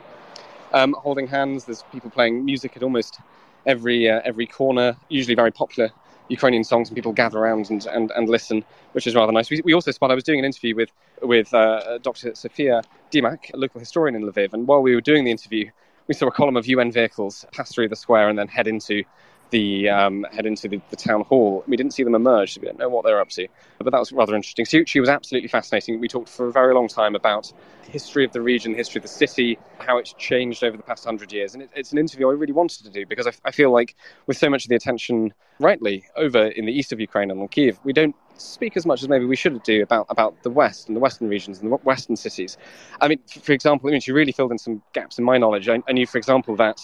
um, 0.72 0.94
holding 0.98 1.26
hands. 1.26 1.64
There's 1.64 1.82
people 1.92 2.10
playing 2.10 2.44
music 2.44 2.76
at 2.76 2.82
almost 2.82 3.20
every 3.66 4.08
uh, 4.08 4.20
every 4.24 4.46
corner. 4.46 4.96
Usually 5.08 5.34
very 5.34 5.50
popular 5.50 5.90
Ukrainian 6.28 6.64
songs, 6.64 6.88
and 6.88 6.96
people 6.96 7.12
gather 7.12 7.38
around 7.38 7.70
and, 7.70 7.84
and, 7.86 8.10
and 8.12 8.28
listen, 8.28 8.64
which 8.92 9.06
is 9.06 9.14
rather 9.14 9.32
nice. 9.32 9.50
We, 9.50 9.60
we 9.64 9.74
also 9.74 9.90
spot. 9.90 10.10
I 10.10 10.14
was 10.14 10.24
doing 10.24 10.38
an 10.38 10.44
interview 10.44 10.74
with 10.74 10.90
with 11.22 11.52
uh, 11.54 11.98
Dr. 11.98 12.34
Sofia 12.34 12.82
Dimak, 13.10 13.52
a 13.54 13.56
local 13.56 13.80
historian 13.80 14.14
in 14.14 14.22
Lviv, 14.30 14.52
and 14.52 14.66
while 14.66 14.82
we 14.82 14.94
were 14.94 15.00
doing 15.00 15.24
the 15.24 15.30
interview, 15.30 15.70
we 16.08 16.14
saw 16.14 16.26
a 16.26 16.32
column 16.32 16.56
of 16.56 16.66
UN 16.66 16.92
vehicles 16.92 17.46
pass 17.52 17.72
through 17.72 17.88
the 17.88 17.96
square 17.96 18.28
and 18.28 18.38
then 18.38 18.48
head 18.48 18.66
into 18.66 19.02
the 19.50 19.88
um, 19.88 20.26
head 20.32 20.46
into 20.46 20.68
the, 20.68 20.80
the, 20.90 20.96
town 20.96 21.22
hall. 21.22 21.64
We 21.66 21.76
didn't 21.76 21.92
see 21.92 22.02
them 22.02 22.14
emerge, 22.14 22.54
so 22.54 22.60
we 22.60 22.66
don't 22.66 22.78
know 22.78 22.88
what 22.88 23.04
they're 23.04 23.20
up 23.20 23.28
to. 23.30 23.46
But 23.78 23.90
that 23.90 23.98
was 23.98 24.12
rather 24.12 24.34
interesting. 24.34 24.64
She, 24.64 24.84
she 24.86 25.00
was 25.00 25.08
absolutely 25.08 25.48
fascinating. 25.48 26.00
We 26.00 26.08
talked 26.08 26.28
for 26.28 26.48
a 26.48 26.52
very 26.52 26.74
long 26.74 26.88
time 26.88 27.14
about 27.14 27.52
the 27.84 27.90
history 27.90 28.24
of 28.24 28.32
the 28.32 28.40
region, 28.40 28.72
the 28.72 28.78
history 28.78 28.98
of 28.98 29.02
the 29.02 29.08
city, 29.08 29.58
how 29.78 29.98
it's 29.98 30.12
changed 30.14 30.64
over 30.64 30.76
the 30.76 30.82
past 30.82 31.04
hundred 31.04 31.32
years. 31.32 31.54
And 31.54 31.62
it, 31.62 31.70
it's 31.74 31.92
an 31.92 31.98
interview 31.98 32.28
I 32.28 32.32
really 32.32 32.52
wanted 32.52 32.84
to 32.84 32.90
do 32.90 33.06
because 33.06 33.26
I, 33.26 33.32
I, 33.44 33.50
feel 33.52 33.70
like 33.70 33.94
with 34.26 34.36
so 34.36 34.50
much 34.50 34.64
of 34.64 34.68
the 34.68 34.74
attention, 34.74 35.32
rightly, 35.60 36.04
over 36.16 36.46
in 36.46 36.66
the 36.66 36.72
east 36.72 36.92
of 36.92 37.00
Ukraine 37.00 37.30
and 37.30 37.40
on 37.40 37.48
Kiev, 37.48 37.78
we 37.84 37.92
don't 37.92 38.16
speak 38.36 38.76
as 38.76 38.84
much 38.84 39.02
as 39.02 39.08
maybe 39.08 39.24
we 39.24 39.36
should 39.36 39.62
do 39.62 39.82
about, 39.82 40.06
about 40.08 40.42
the 40.42 40.50
West 40.50 40.88
and 40.88 40.96
the 40.96 41.00
Western 41.00 41.28
regions 41.28 41.60
and 41.60 41.70
the 41.70 41.76
Western 41.76 42.16
cities. 42.16 42.58
I 43.00 43.08
mean, 43.08 43.20
for 43.42 43.52
example, 43.52 43.88
I 43.88 43.92
mean, 43.92 44.00
she 44.00 44.12
really 44.12 44.32
filled 44.32 44.52
in 44.52 44.58
some 44.58 44.82
gaps 44.92 45.18
in 45.18 45.24
my 45.24 45.38
knowledge. 45.38 45.68
I, 45.68 45.82
I 45.88 45.92
knew, 45.92 46.06
for 46.06 46.18
example, 46.18 46.56
that 46.56 46.80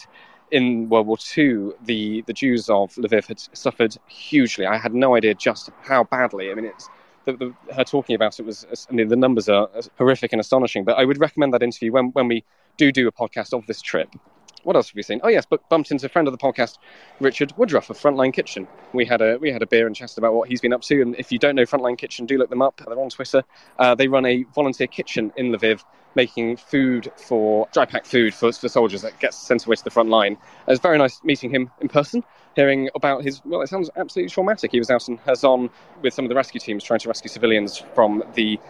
in 0.53 0.89
World 0.91 1.07
War 1.07 1.17
II, 1.37 1.71
the, 1.85 2.23
the 2.27 2.33
Jews 2.33 2.69
of 2.69 2.95
Lviv 2.95 3.27
had 3.27 3.41
suffered 3.57 3.97
hugely. 4.07 4.67
I 4.67 4.77
had 4.77 4.95
no 4.95 5.17
idea 5.17 5.35
just 5.35 5.71
how 5.81 6.05
badly. 6.05 6.51
I 6.51 6.55
mean, 6.55 6.67
it's 6.67 6.89
the, 7.25 7.33
the, 7.33 7.55
her 7.75 7.85
talking 7.85 8.15
about 8.15 8.39
it 8.39 8.45
was, 8.45 8.87
I 8.89 8.93
mean, 8.93 9.09
the 9.09 9.17
numbers 9.17 9.49
are 9.49 9.69
horrific 9.97 10.33
and 10.33 10.41
astonishing. 10.41 10.85
But 10.85 10.99
I 10.99 11.05
would 11.05 11.19
recommend 11.19 11.55
that 11.55 11.63
interview 11.63 11.91
when, 11.93 12.11
when 12.11 12.29
we 12.29 12.45
do 12.77 12.93
do 12.93 13.09
a 13.09 13.13
podcast 13.13 13.55
of 13.55 13.67
this 13.67 13.81
trip. 13.81 14.09
What 14.65 14.77
else 14.77 14.89
have 14.89 14.97
we 14.97 15.03
seen? 15.03 15.21
Oh 15.23 15.29
yes, 15.29 15.45
but 15.49 15.69
bumped 15.69 15.91
into 15.91 16.07
a 16.07 16.09
friend 16.09 16.29
of 16.29 16.33
the 16.33 16.39
podcast, 16.39 16.79
Richard 17.21 17.53
Woodruff 17.57 17.91
of 17.91 17.99
Frontline 17.99 18.33
Kitchen. 18.33 18.69
We 18.93 19.05
had 19.05 19.21
a 19.21 19.37
we 19.39 19.51
had 19.51 19.63
a 19.63 19.67
beer 19.67 19.87
and 19.87 19.97
chatted 19.97 20.19
about 20.19 20.35
what 20.35 20.49
he's 20.49 20.61
been 20.61 20.73
up 20.73 20.83
to. 20.83 21.03
And 21.03 21.17
if 21.17 21.33
you 21.33 21.39
don't 21.39 21.57
know 21.57 21.65
Frontline 21.65 21.99
Kitchen, 21.99 22.27
do 22.27 22.39
look 22.39 22.51
them 22.51 22.63
up. 22.63 22.81
They're 22.87 22.99
on 22.99 23.11
Twitter. 23.11 23.43
Uh, 23.79 23.95
they 23.95 24.09
run 24.09 24.25
a 24.25 24.45
volunteer 24.55 24.87
kitchen 24.87 25.33
in 25.37 25.53
Lviv 25.53 25.83
making 26.15 26.57
food 26.57 27.11
for 27.17 27.67
dry 27.73 27.87
packed 27.87 28.07
food 28.07 28.35
for, 28.35 28.53
for 28.53 28.69
soldiers 28.69 29.03
that 29.03 29.19
gets 29.19 29.37
sent 29.37 29.67
away 29.67 29.77
to 29.77 29.85
the 29.85 29.91
front 29.91 30.11
line. 30.11 30.33
It 30.33 30.71
was 30.71 30.79
very 30.79 30.99
nice 30.99 31.23
meeting 31.25 31.51
him 31.51 31.71
in 31.81 31.89
person, 31.89 32.23
hearing 32.55 32.91
about 32.95 33.25
his. 33.25 33.43
Well, 33.45 33.63
it 33.63 33.69
sounds 33.69 33.91
absolutely 33.97 34.31
traumatic. 34.31 34.71
He 34.71 34.79
was 34.79 34.91
out 34.91 35.09
in 35.09 35.19
Kherson 35.19 35.71
with 36.03 36.15
some 36.15 36.25
of 36.25 36.29
the 36.29 36.35
rescue 36.35 36.61
teams 36.61 36.85
trying 36.85 37.01
to 37.01 37.09
rescue 37.09 37.31
civilians 37.31 37.79
from 37.95 38.23
the 38.35 38.61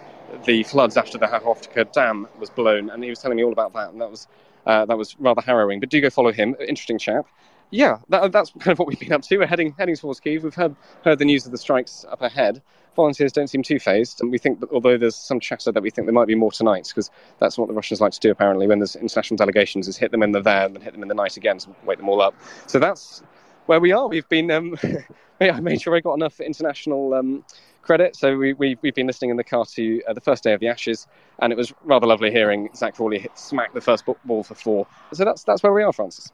the 0.47 0.63
floods 0.63 0.97
after 0.97 1.19
the 1.19 1.27
Kakhovka 1.27 1.93
Dam 1.93 2.27
was 2.39 2.49
blown, 2.49 2.89
and 2.89 3.05
he 3.05 3.11
was 3.11 3.19
telling 3.19 3.37
me 3.37 3.45
all 3.45 3.53
about 3.53 3.75
that, 3.75 3.91
and 3.91 4.01
that 4.01 4.11
was 4.11 4.29
uh, 4.67 4.85
that 4.87 4.99
was 4.99 5.17
rather 5.19 5.41
harrowing. 5.41 5.81
But 5.81 5.89
do 5.89 6.01
go 6.01 6.11
follow 6.11 6.33
him. 6.33 6.57
Interesting 6.61 6.99
chap. 6.99 7.27
Yeah, 7.71 7.99
that, 8.09 8.33
that's 8.33 8.51
kind 8.59 8.73
of 8.73 8.79
what 8.79 8.89
we've 8.89 9.01
been 9.01 9.13
up 9.13 9.23
to. 9.23 9.39
We're 9.39 9.47
heading 9.47 9.75
heading 9.79 9.97
towards 9.97 10.21
Kiev. 10.21 10.45
We've 10.45 10.55
heard 10.55 10.77
heard 11.05 11.19
the 11.19 11.25
news 11.25 11.47
of 11.47 11.53
the 11.53 11.59
strikes 11.59 12.05
up 12.11 12.23
ahead 12.23 12.63
volunteers 12.95 13.33
don't 13.33 13.49
seem 13.49 13.63
too 13.63 13.79
fazed. 13.79 14.21
And 14.21 14.31
we 14.31 14.39
think 14.39 14.61
that 14.61 14.71
although 14.71 14.97
there's 14.97 15.17
some 15.17 15.41
chatter 15.41 15.73
that 15.73 15.83
we 15.83 15.91
think 15.91 16.07
there 16.07 16.15
might 16.15 16.27
be 16.29 16.35
more 16.35 16.53
tonight, 16.53 16.89
because 16.89 17.11
that's 17.39 17.59
what 17.59 17.69
the 17.69 17.75
Russians 17.75 18.01
like 18.01 18.13
to 18.13 18.21
do 18.21 18.31
apparently 18.31 18.67
when 18.67 18.79
there's 18.79 18.97
international 18.97 19.37
delegations, 19.37 19.89
is 19.89 19.97
hit 19.97 20.11
them 20.11 20.21
when 20.21 20.33
they're 20.33 20.43
there 20.43 20.67
and 20.67 20.75
then 20.75 20.83
hit 20.83 20.93
them 20.93 21.03
in 21.03 21.09
the 21.09 21.15
night 21.15 21.37
again 21.37 21.59
to 21.59 21.75
wake 21.85 21.99
them 21.99 22.09
all 22.09 22.21
up. 22.21 22.35
So 22.67 22.79
that's 22.79 23.23
where 23.67 23.81
we 23.81 23.93
are. 23.93 24.09
We've 24.09 24.29
been, 24.29 24.51
um, 24.51 24.77
I 25.41 25.61
made 25.61 25.81
sure 25.81 25.97
I 25.97 26.01
got 26.01 26.15
enough 26.15 26.41
international 26.41 27.15
um, 27.15 27.45
credit. 27.83 28.17
So 28.17 28.37
we, 28.37 28.55
we, 28.55 28.79
have 28.85 28.95
been 28.95 29.07
listening 29.07 29.31
in 29.31 29.37
the 29.37 29.45
car 29.45 29.65
to 29.67 30.03
uh, 30.09 30.13
the 30.13 30.21
first 30.21 30.45
day 30.45 30.53
of 30.53 30.61
the 30.61 30.69
Ashes, 30.69 31.07
and 31.41 31.53
it 31.53 31.57
was 31.57 31.73
rather 31.85 32.07
lovely 32.07 32.31
hearing 32.31 32.71
Zak 32.75 32.95
Crawley 32.95 33.19
hit 33.19 33.37
smack 33.39 33.75
the 33.75 33.81
first 33.81 34.05
ball 34.25 34.43
for 34.43 34.55
four. 34.55 34.87
So 35.13 35.25
that's, 35.25 35.45
that's 35.45 35.63
where 35.63 35.73
we 35.73 35.83
are, 35.83 35.93
Francis. 35.93 36.31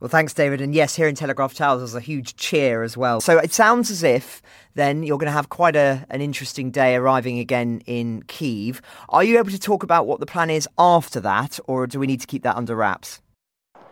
Well, 0.00 0.08
thanks, 0.08 0.32
David. 0.32 0.60
And 0.60 0.74
yes, 0.74 0.94
here 0.94 1.08
in 1.08 1.14
Telegraph 1.14 1.54
Towers, 1.54 1.80
there's 1.80 1.94
a 1.94 2.00
huge 2.00 2.36
cheer 2.36 2.82
as 2.82 2.96
well. 2.96 3.20
So 3.20 3.38
it 3.38 3.52
sounds 3.52 3.90
as 3.90 4.02
if 4.02 4.40
then 4.74 5.02
you're 5.02 5.18
going 5.18 5.26
to 5.26 5.32
have 5.32 5.48
quite 5.48 5.76
a, 5.76 6.06
an 6.10 6.20
interesting 6.20 6.70
day 6.70 6.94
arriving 6.94 7.38
again 7.38 7.82
in 7.86 8.22
Kiev. 8.24 8.80
Are 9.08 9.24
you 9.24 9.38
able 9.38 9.50
to 9.50 9.58
talk 9.58 9.82
about 9.82 10.06
what 10.06 10.20
the 10.20 10.26
plan 10.26 10.50
is 10.50 10.68
after 10.78 11.20
that, 11.20 11.58
or 11.66 11.86
do 11.86 11.98
we 11.98 12.06
need 12.06 12.20
to 12.20 12.26
keep 12.26 12.42
that 12.44 12.56
under 12.56 12.74
wraps? 12.74 13.20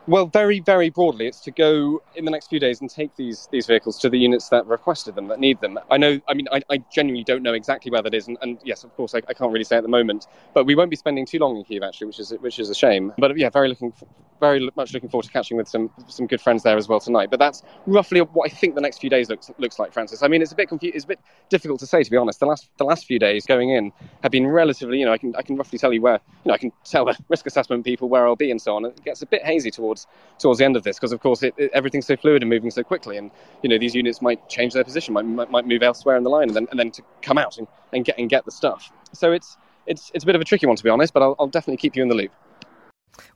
Well, 0.09 0.27
very, 0.27 0.59
very 0.59 0.91
broadly, 0.91 1.29
it's 1.29 1.39
to 1.41 1.53
go 1.53 2.03
in 2.17 2.25
the 2.25 2.31
next 2.33 2.49
few 2.49 2.59
days 2.59 2.81
and 2.81 2.91
take 2.91 3.15
these 3.15 3.49
these 3.53 3.67
vehicles 3.67 4.01
to 4.01 4.11
the 4.11 4.19
units 4.19 4.49
that 4.49 4.67
requested 4.67 5.15
them, 5.15 5.29
that 5.29 5.39
need 5.39 5.61
them. 5.61 5.79
I 5.93 5.97
know, 5.97 6.21
I 6.27 6.35
mean, 6.35 6.49
I, 6.51 6.61
I 6.71 6.79
genuinely 6.93 7.23
don't 7.23 7.43
know 7.43 7.55
exactly 7.55 7.93
where 7.93 8.03
that 8.03 8.13
is, 8.13 8.27
and, 8.27 8.37
and 8.43 8.59
yes, 8.65 8.83
of 8.83 8.93
course, 8.97 9.15
I, 9.15 9.19
I, 9.29 9.33
can't 9.33 9.53
really 9.53 9.65
say 9.65 9.77
at 9.77 9.85
the 9.85 9.89
moment. 9.89 10.27
But 10.55 10.67
we 10.67 10.75
won't 10.75 10.91
be 10.91 10.97
spending 10.97 11.25
too 11.25 11.39
long 11.39 11.57
in 11.57 11.63
Kiev, 11.63 11.85
actually, 11.85 12.09
which 12.09 12.19
is 12.19 12.31
which 12.41 12.59
is 12.59 12.69
a 12.69 12.75
shame. 12.75 13.13
But 13.17 13.39
yeah, 13.39 13.49
very 13.49 13.69
looking, 13.69 13.93
very 14.41 14.69
much 14.75 14.93
looking 14.93 15.09
forward 15.09 15.25
to 15.27 15.31
catching 15.31 15.57
with 15.57 15.69
some 15.69 15.89
some 16.09 16.27
good 16.27 16.41
friends 16.41 16.65
there 16.65 16.77
as 16.77 16.89
well 16.89 16.99
tonight. 16.99 17.31
But 17.31 17.39
that's 17.39 17.63
roughly 17.87 18.23
what 18.23 18.51
I 18.51 18.53
think 18.53 18.75
the 18.75 18.81
next 18.81 18.99
few 18.99 19.09
days 19.09 19.29
looks 19.29 19.53
looks 19.59 19.79
like, 19.79 19.93
Francis. 19.93 20.25
I 20.25 20.27
mean, 20.27 20.43
it's 20.43 20.51
a 20.51 20.57
bit 20.57 20.69
confused, 20.69 20.97
it's 20.97 21.05
a 21.05 21.09
bit 21.09 21.21
difficult 21.49 21.79
to 21.79 21.87
say, 21.87 22.03
to 22.03 22.11
be 22.11 22.17
honest. 22.17 22.41
The 22.41 22.47
last 22.47 22.69
the 22.77 22.85
last 22.85 23.07
few 23.07 23.21
days 23.21 23.47
going 23.47 23.71
in 23.71 23.93
have 24.25 24.33
been 24.33 24.49
relatively, 24.49 24.99
you 24.99 25.07
know, 25.07 25.13
I 25.13 25.19
can 25.19 25.37
I 25.37 25.43
can 25.43 25.57
roughly 25.57 25.79
tell 25.79 25.93
you 25.93 26.03
where, 26.03 26.19
you 26.45 26.49
know, 26.49 26.55
I 26.55 26.59
can 26.59 26.73
tell 26.85 27.05
the 27.05 27.17
risk 27.29 27.47
assessment 27.47 27.85
people 27.85 28.09
where 28.09 28.27
I'll 28.27 28.35
be 28.35 28.51
and 28.51 28.61
so 28.61 28.75
on. 28.75 28.85
It 28.85 29.05
gets 29.05 29.23
a 29.23 29.27
bit 29.27 29.45
hazy 29.45 29.71
towards 29.93 30.07
towards 30.39 30.59
the 30.59 30.65
end 30.65 30.77
of 30.77 30.83
this 30.83 30.97
because, 30.97 31.13
of 31.13 31.21
course, 31.21 31.43
it, 31.43 31.55
it, 31.57 31.71
everything's 31.73 32.07
so 32.07 32.17
fluid 32.17 32.43
and 32.43 32.51
moving 32.51 32.71
so 32.71 32.83
quickly, 32.83 33.17
and 33.17 33.31
you 33.63 33.69
know 33.69 33.79
these 33.79 33.95
units 33.95 34.21
might 34.23 34.49
change 34.49 34.73
their 34.73 34.85
position, 34.85 35.15
might, 35.15 35.25
might, 35.25 35.51
might 35.51 35.67
move 35.67 35.83
elsewhere 35.83 36.17
in 36.17 36.25
the 36.25 36.31
line, 36.31 36.49
and 36.49 36.57
then 36.57 36.67
and 36.71 36.81
then 36.81 36.91
to 36.91 37.03
come 37.21 37.39
out 37.39 37.59
and, 37.59 37.67
and 37.93 38.05
get 38.05 38.19
and 38.19 38.29
get 38.29 38.45
the 38.45 38.51
stuff. 38.51 38.91
So 39.13 39.33
it's 39.33 39.57
it's 39.87 40.11
it's 40.15 40.25
a 40.25 40.27
bit 40.27 40.35
of 40.35 40.41
a 40.41 40.45
tricky 40.45 40.67
one 40.67 40.77
to 40.77 40.85
be 40.85 40.91
honest, 40.91 41.13
but 41.13 41.23
I'll, 41.23 41.37
I'll 41.39 41.47
definitely 41.47 41.79
keep 41.79 41.97
you 41.97 42.03
in 42.03 42.09
the 42.09 42.15
loop. 42.15 42.33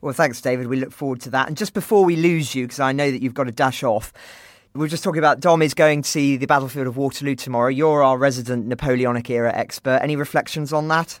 Well, 0.01 0.13
thanks, 0.13 0.41
David. 0.41 0.67
We 0.67 0.77
look 0.77 0.91
forward 0.91 1.21
to 1.21 1.29
that. 1.31 1.47
And 1.47 1.55
just 1.55 1.73
before 1.73 2.03
we 2.03 2.15
lose 2.15 2.55
you, 2.55 2.65
because 2.65 2.79
I 2.79 2.91
know 2.91 3.11
that 3.11 3.21
you've 3.21 3.35
got 3.35 3.43
to 3.43 3.51
dash 3.51 3.83
off, 3.83 4.11
we 4.73 4.85
are 4.85 4.89
just 4.89 5.03
talking 5.03 5.19
about 5.19 5.39
Dom 5.39 5.61
is 5.61 5.75
going 5.75 6.01
to 6.01 6.09
see 6.09 6.35
the 6.35 6.47
battlefield 6.47 6.87
of 6.87 6.97
Waterloo 6.97 7.35
tomorrow. 7.35 7.69
You're 7.69 8.03
our 8.03 8.17
resident 8.17 8.67
Napoleonic 8.67 9.29
era 9.29 9.51
expert. 9.53 9.99
Any 10.01 10.15
reflections 10.15 10.73
on 10.73 10.87
that? 10.87 11.19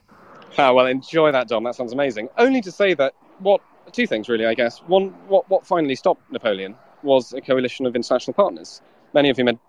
Oh, 0.57 0.73
well, 0.73 0.87
enjoy 0.87 1.31
that, 1.31 1.47
Dom. 1.47 1.63
That 1.63 1.75
sounds 1.75 1.93
amazing. 1.93 2.29
Only 2.37 2.61
to 2.61 2.71
say 2.71 2.95
that 2.95 3.13
what 3.39 3.61
two 3.91 4.07
things 4.07 4.29
really, 4.29 4.45
I 4.45 4.53
guess. 4.53 4.79
One, 4.79 5.09
what 5.27 5.49
what 5.49 5.65
finally 5.65 5.95
stopped 5.95 6.31
Napoleon 6.31 6.75
was 7.03 7.33
a 7.33 7.41
coalition 7.41 7.85
of 7.85 7.95
international 7.95 8.33
partners, 8.33 8.81
many 9.13 9.29
of 9.29 9.37
whom 9.37 9.47
had 9.47 9.59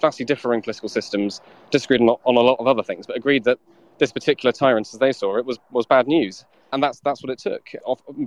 vastly 0.00 0.24
differing 0.24 0.62
political 0.62 0.88
systems, 0.88 1.40
disagreed 1.70 2.00
on, 2.00 2.18
a 2.24 2.30
lot 2.40 2.56
of 2.60 2.66
other 2.66 2.82
things, 2.82 3.06
but 3.06 3.16
agreed 3.16 3.44
that 3.44 3.58
this 3.98 4.12
particular 4.12 4.52
tyrant, 4.52 4.88
as 4.92 4.98
they 4.98 5.12
saw 5.12 5.36
it, 5.36 5.44
was 5.44 5.58
was 5.70 5.86
bad 5.86 6.06
news. 6.06 6.44
And 6.72 6.82
that's 6.82 7.00
that's 7.00 7.22
what 7.22 7.30
it 7.30 7.38
took. 7.38 7.70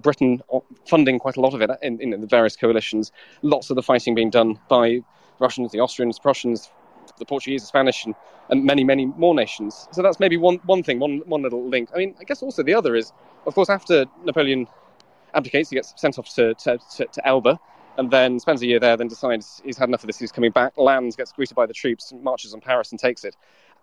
Britain 0.01 0.41
uh, 0.51 0.59
funding 0.87 1.19
quite 1.19 1.37
a 1.37 1.41
lot 1.41 1.53
of 1.53 1.61
it 1.61 1.69
in, 1.83 2.01
in 2.01 2.09
the 2.09 2.27
various 2.27 2.55
coalitions, 2.55 3.11
lots 3.43 3.69
of 3.69 3.75
the 3.75 3.83
fighting 3.83 4.15
being 4.15 4.31
done 4.31 4.59
by 4.67 5.01
Russians, 5.39 5.71
the 5.71 5.79
Austrians, 5.79 6.17
Prussians, 6.17 6.71
the 7.19 7.25
Portuguese, 7.25 7.61
the 7.61 7.67
Spanish, 7.67 8.05
and, 8.05 8.15
and 8.49 8.63
many, 8.63 8.83
many 8.83 9.05
more 9.05 9.35
nations. 9.35 9.87
So 9.91 10.01
that's 10.01 10.19
maybe 10.19 10.37
one, 10.37 10.57
one 10.65 10.83
thing, 10.83 10.99
one, 10.99 11.21
one 11.25 11.41
little 11.43 11.67
link. 11.67 11.89
I 11.93 11.97
mean, 11.97 12.15
I 12.19 12.23
guess 12.23 12.41
also 12.41 12.63
the 12.63 12.73
other 12.73 12.95
is, 12.95 13.13
of 13.45 13.55
course, 13.55 13.69
after 13.69 14.05
Napoleon 14.25 14.67
abdicates, 15.33 15.69
he 15.69 15.75
gets 15.75 15.93
sent 15.97 16.19
off 16.19 16.33
to, 16.35 16.53
to, 16.55 16.79
to, 16.95 17.05
to 17.05 17.27
Elba, 17.27 17.59
and 17.97 18.09
then 18.09 18.39
spends 18.39 18.61
a 18.61 18.65
year 18.65 18.79
there, 18.79 18.95
then 18.95 19.07
decides 19.07 19.61
he's 19.65 19.77
had 19.77 19.89
enough 19.89 20.03
of 20.03 20.07
this, 20.07 20.19
he's 20.19 20.31
coming 20.31 20.51
back, 20.51 20.77
lands, 20.77 21.15
gets 21.15 21.31
greeted 21.31 21.55
by 21.55 21.65
the 21.65 21.73
troops, 21.73 22.13
marches 22.21 22.53
on 22.53 22.61
Paris 22.61 22.91
and 22.91 22.99
takes 22.99 23.23
it. 23.23 23.35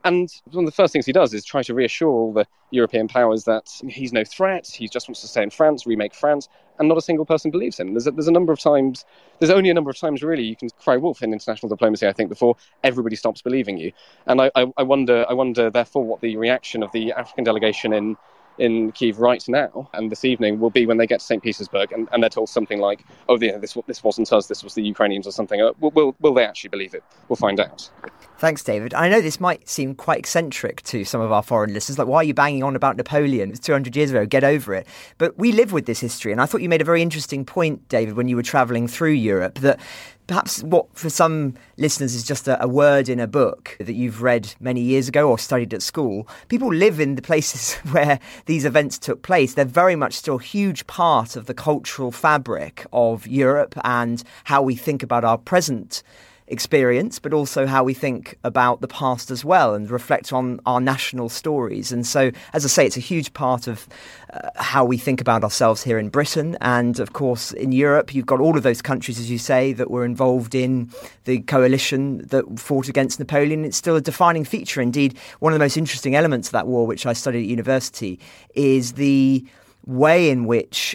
And 0.04 0.30
one 0.52 0.64
of 0.64 0.70
the 0.70 0.74
first 0.74 0.92
things 0.92 1.06
he 1.06 1.12
does 1.12 1.34
is 1.34 1.44
try 1.44 1.62
to 1.64 1.74
reassure 1.74 2.08
all 2.08 2.32
the 2.32 2.46
European 2.70 3.08
powers 3.08 3.44
that 3.44 3.68
he's 3.88 4.12
no 4.12 4.22
threat, 4.24 4.66
he 4.66 4.88
just 4.88 5.08
wants 5.08 5.20
to 5.22 5.26
stay 5.26 5.42
in 5.42 5.50
France, 5.50 5.87
remake 5.87 6.14
France, 6.14 6.48
and 6.78 6.88
not 6.88 6.96
a 6.96 7.02
single 7.02 7.26
person 7.26 7.50
believes 7.50 7.80
him. 7.80 7.94
There's 7.94 8.06
a, 8.06 8.12
there's 8.12 8.28
a 8.28 8.32
number 8.32 8.52
of 8.52 8.61
times, 8.61 9.04
there's 9.40 9.50
only 9.50 9.70
a 9.70 9.74
number 9.74 9.90
of 9.90 9.98
times 9.98 10.22
really 10.22 10.44
you 10.44 10.54
can 10.54 10.70
cry 10.70 10.96
wolf 10.96 11.22
in 11.22 11.32
international 11.32 11.68
diplomacy, 11.68 12.06
I 12.06 12.12
think, 12.12 12.28
before 12.28 12.56
everybody 12.84 13.16
stops 13.16 13.42
believing 13.42 13.76
you. 13.76 13.90
And 14.26 14.40
I, 14.40 14.50
I, 14.54 14.72
I 14.76 14.82
wonder, 14.84 15.26
I 15.28 15.32
wonder, 15.34 15.68
therefore, 15.68 16.04
what 16.04 16.20
the 16.20 16.37
reaction 16.37 16.84
of 16.84 16.92
the 16.92 17.12
African 17.12 17.42
delegation 17.42 17.92
in 17.92 18.16
in 18.59 18.92
Kiev 18.92 19.18
right 19.18 19.44
now 19.49 19.88
and 19.94 20.11
this 20.11 20.25
evening 20.25 20.59
will 20.61 20.71
be 20.71 20.87
when 20.87 20.99
they 20.99 21.07
get 21.07 21.21
to 21.21 21.27
St. 21.27 21.42
Petersburg 21.42 21.92
and, 21.92 22.09
and 22.12 22.23
they're 22.23 22.31
told 22.31 22.49
something 22.49 22.81
like, 22.81 23.05
oh, 23.29 23.38
yeah, 23.38 23.59
this, 23.59 23.77
this 23.87 24.03
wasn't 24.03 24.33
us, 24.33 24.47
this 24.47 24.62
was 24.62 24.75
the 24.75 24.83
Ukrainians 24.83 25.27
or 25.27 25.33
something. 25.33 25.61
Uh, 25.61 25.73
will, 25.81 25.90
will, 25.92 26.16
will 26.21 26.35
they 26.35 26.44
actually 26.44 26.71
believe 26.71 26.94
it? 26.94 27.03
We'll 27.29 27.37
find 27.37 27.61
out. 27.61 27.90
Thanks, 28.38 28.62
David. 28.62 28.94
I 28.94 29.09
know 29.09 29.21
this 29.21 29.40
might 29.40 29.68
seem 29.68 29.94
quite 29.94 30.18
eccentric 30.18 30.83
to 30.83 31.05
some 31.05 31.21
of 31.21 31.33
our 31.33 31.42
foreign 31.42 31.73
listeners. 31.75 31.99
Like, 31.99 32.07
why 32.07 32.18
are 32.18 32.25
you 32.25 32.35
banging 32.35 32.62
on 32.62 32.77
about 32.77 32.97
Napoleon? 32.97 33.51
It's 33.51 33.59
200 33.61 33.97
years 33.97 34.11
ago. 34.11 34.27
Get 34.27 34.44
over 34.44 34.75
it. 34.75 34.87
But 35.18 35.37
we 35.38 35.51
live 35.51 35.73
with 35.73 35.87
this 35.87 35.99
history. 35.99 36.31
And 36.31 36.40
I 36.40 36.47
thought 36.47 36.62
you 36.62 36.68
made 36.68 36.81
a 36.81 36.85
very 36.85 37.03
interesting 37.03 37.44
point, 37.44 37.88
David, 37.88 38.14
when 38.14 38.29
you 38.29 38.37
were 38.37 38.42
travelling 38.42 38.87
through 38.87 39.12
Europe, 39.12 39.59
that 39.59 39.81
perhaps 40.28 40.62
what 40.62 40.86
for 40.96 41.10
some 41.10 41.54
listeners 41.78 42.14
is 42.14 42.22
just 42.22 42.46
a, 42.46 42.62
a, 42.62 42.68
word 42.68 43.08
in 43.08 43.18
a 43.18 43.26
book 43.26 43.76
that 43.80 43.94
you've 43.94 44.22
read 44.22 44.54
many 44.60 44.80
years 44.80 45.08
ago 45.08 45.28
or 45.28 45.38
studied 45.38 45.74
at 45.74 45.82
school. 45.82 46.28
People 46.48 46.72
live 46.72 47.00
in 47.00 47.16
the 47.16 47.22
places 47.22 47.74
where 47.90 48.20
these 48.46 48.64
events 48.64 48.98
took 48.98 49.22
place. 49.22 49.54
They're 49.54 49.64
very 49.64 49.96
much 49.96 50.14
still 50.14 50.36
a 50.36 50.42
huge 50.42 50.86
part 50.86 51.34
of 51.34 51.46
the 51.46 51.54
cultural 51.54 52.12
fabric 52.12 52.86
of 52.92 53.26
Europe 53.26 53.74
and 53.82 54.22
how 54.44 54.62
we 54.62 54.76
think 54.76 55.02
about 55.02 55.24
our 55.24 55.38
present 55.38 56.02
experience, 56.50 57.18
but 57.18 57.32
also 57.32 57.66
how 57.66 57.84
we 57.84 57.94
think 57.94 58.38
about 58.44 58.80
the 58.80 58.88
past 58.88 59.30
as 59.30 59.44
well 59.44 59.74
and 59.74 59.90
reflect 59.90 60.32
on 60.32 60.61
our 60.66 60.80
national 60.80 61.28
stories. 61.28 61.92
And 61.92 62.06
so, 62.06 62.30
as 62.52 62.64
I 62.64 62.68
say, 62.68 62.87
it's 62.87 62.96
a 62.96 63.00
huge 63.00 63.32
part 63.34 63.66
of 63.66 63.88
uh, 64.32 64.50
how 64.56 64.84
we 64.84 64.98
think 64.98 65.20
about 65.20 65.44
ourselves 65.44 65.82
here 65.82 65.98
in 65.98 66.08
Britain. 66.08 66.56
And 66.61 66.98
of 66.98 67.12
course, 67.12 67.52
in 67.52 67.72
Europe, 67.72 68.14
you've 68.14 68.26
got 68.26 68.40
all 68.40 68.56
of 68.56 68.62
those 68.62 68.82
countries, 68.82 69.18
as 69.18 69.30
you 69.30 69.38
say, 69.38 69.72
that 69.74 69.90
were 69.90 70.04
involved 70.04 70.54
in 70.54 70.90
the 71.24 71.40
coalition 71.40 72.18
that 72.28 72.58
fought 72.58 72.88
against 72.88 73.18
Napoleon. 73.18 73.64
It's 73.64 73.76
still 73.76 73.96
a 73.96 74.00
defining 74.00 74.44
feature. 74.44 74.80
Indeed, 74.80 75.18
one 75.40 75.52
of 75.52 75.58
the 75.58 75.64
most 75.64 75.76
interesting 75.76 76.14
elements 76.14 76.48
of 76.48 76.52
that 76.52 76.66
war, 76.66 76.87
which 76.87 77.06
I 77.06 77.12
studied 77.12 77.42
at 77.42 77.48
university, 77.48 78.18
is 78.54 78.94
the 78.94 79.46
way 79.87 80.28
in 80.28 80.44
which 80.44 80.94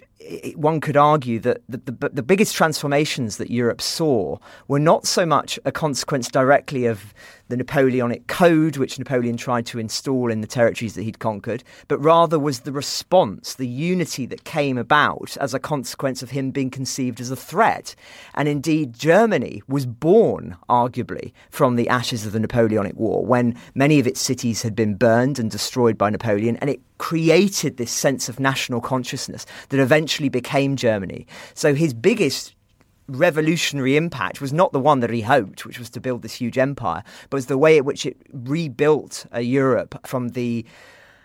one 0.55 0.79
could 0.79 0.97
argue 0.97 1.39
that 1.39 1.61
the, 1.67 1.77
the, 1.77 2.09
the, 2.09 2.23
biggest 2.23 2.55
transformations 2.55 3.37
that 3.37 3.49
Europe 3.49 3.81
saw 3.81 4.37
were 4.67 4.79
not 4.79 5.05
so 5.05 5.25
much 5.25 5.59
a 5.65 5.71
consequence 5.71 6.27
directly 6.29 6.85
of 6.85 7.13
the 7.49 7.57
Napoleonic 7.57 8.27
Code, 8.27 8.77
which 8.77 8.97
Napoleon 8.97 9.37
tried 9.37 9.65
to 9.67 9.79
install 9.79 10.31
in 10.31 10.41
the 10.41 10.47
territories 10.47 10.95
that 10.95 11.03
he'd 11.03 11.19
conquered, 11.19 11.63
but 11.87 11.97
rather 11.99 12.39
was 12.39 12.61
the 12.61 12.71
response, 12.71 13.55
the 13.55 13.67
unity 13.67 14.25
that 14.25 14.43
came 14.43 14.77
about 14.77 15.35
as 15.39 15.53
a 15.53 15.59
consequence 15.59 16.23
of 16.23 16.31
him 16.31 16.51
being 16.51 16.69
conceived 16.69 17.19
as 17.19 17.31
a 17.31 17.35
threat. 17.35 17.95
And 18.33 18.47
indeed, 18.47 18.93
Germany 18.93 19.61
was 19.67 19.85
born, 19.85 20.57
arguably, 20.69 21.33
from 21.49 21.75
the 21.75 21.89
ashes 21.89 22.25
of 22.25 22.31
the 22.31 22.39
Napoleonic 22.39 22.95
War, 22.95 23.25
when 23.25 23.57
many 23.75 23.99
of 23.99 24.07
its 24.07 24.21
cities 24.21 24.61
had 24.61 24.75
been 24.75 24.95
burned 24.95 25.39
and 25.39 25.51
destroyed 25.51 25.97
by 25.97 26.09
Napoleon, 26.09 26.57
and 26.57 26.69
it 26.69 26.81
created 26.97 27.77
this 27.77 27.91
sense 27.91 28.29
of 28.29 28.39
national 28.39 28.79
consciousness 28.79 29.45
that 29.69 29.79
eventually 29.79 30.29
became 30.29 30.75
Germany. 30.75 31.27
So 31.53 31.75
his 31.75 31.93
biggest 31.93 32.55
revolutionary 33.07 33.97
impact 33.97 34.41
was 34.41 34.53
not 34.53 34.71
the 34.71 34.79
one 34.79 34.99
that 35.01 35.09
he 35.09 35.21
hoped, 35.21 35.65
which 35.65 35.79
was 35.79 35.89
to 35.91 35.99
build 35.99 36.21
this 36.21 36.33
huge 36.33 36.57
empire, 36.57 37.03
but 37.29 37.37
was 37.37 37.45
the 37.47 37.57
way 37.57 37.77
in 37.77 37.85
which 37.85 38.05
it 38.05 38.17
rebuilt 38.31 39.25
a 39.31 39.41
Europe 39.41 40.05
from 40.05 40.29
the 40.29 40.65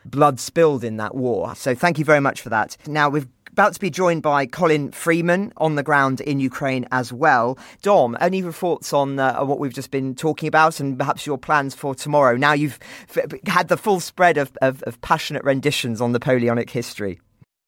blood 0.05 0.41
spilled 0.41 0.85
in 0.85 0.97
that 0.97 1.15
war. 1.15 1.55
So 1.55 1.75
thank 1.75 1.99
you 1.99 2.05
very 2.05 2.21
much 2.21 2.41
for 2.41 2.49
that. 2.49 2.77
Now 2.87 3.09
we've 3.09 3.29
about 3.59 3.75
to 3.75 3.81
be 3.81 3.91
joined 3.91 4.23
by 4.23 4.47
Colin 4.47 4.93
Freeman 4.93 5.53
on 5.57 5.75
the 5.75 5.83
ground 5.83 6.21
in 6.21 6.39
Ukraine 6.39 6.87
as 6.93 7.13
well. 7.13 7.59
Dom, 7.83 8.17
any 8.21 8.41
thoughts 8.41 8.93
on 8.93 9.19
uh, 9.19 9.43
what 9.45 9.59
we've 9.59 9.75
just 9.75 9.91
been 9.91 10.15
talking 10.15 10.47
about 10.47 10.79
and 10.79 10.97
perhaps 10.97 11.27
your 11.27 11.39
plans 11.39 11.75
for 11.75 11.93
tomorrow? 11.93 12.37
Now 12.37 12.53
you've 12.53 12.79
f- 13.17 13.33
had 13.49 13.67
the 13.67 13.77
full 13.77 13.99
spread 13.99 14.37
of, 14.37 14.57
of, 14.63 14.85
of 14.85 15.01
passionate 15.01 15.43
renditions 15.43 16.01
on 16.01 16.13
Napoleonic 16.13 16.71
history. 16.71 17.21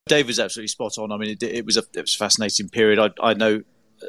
Dave 0.07 0.29
was 0.29 0.39
absolutely 0.39 0.69
spot 0.69 0.97
on. 0.97 1.11
I 1.11 1.17
mean, 1.17 1.31
it, 1.31 1.43
it 1.43 1.67
was 1.67 1.77
a 1.77 1.83
it 1.95 2.03
was 2.03 2.15
a 2.15 2.19
fascinating 2.19 2.69
period. 2.69 3.01
I, 3.01 3.11
I 3.21 3.35
know 3.35 3.63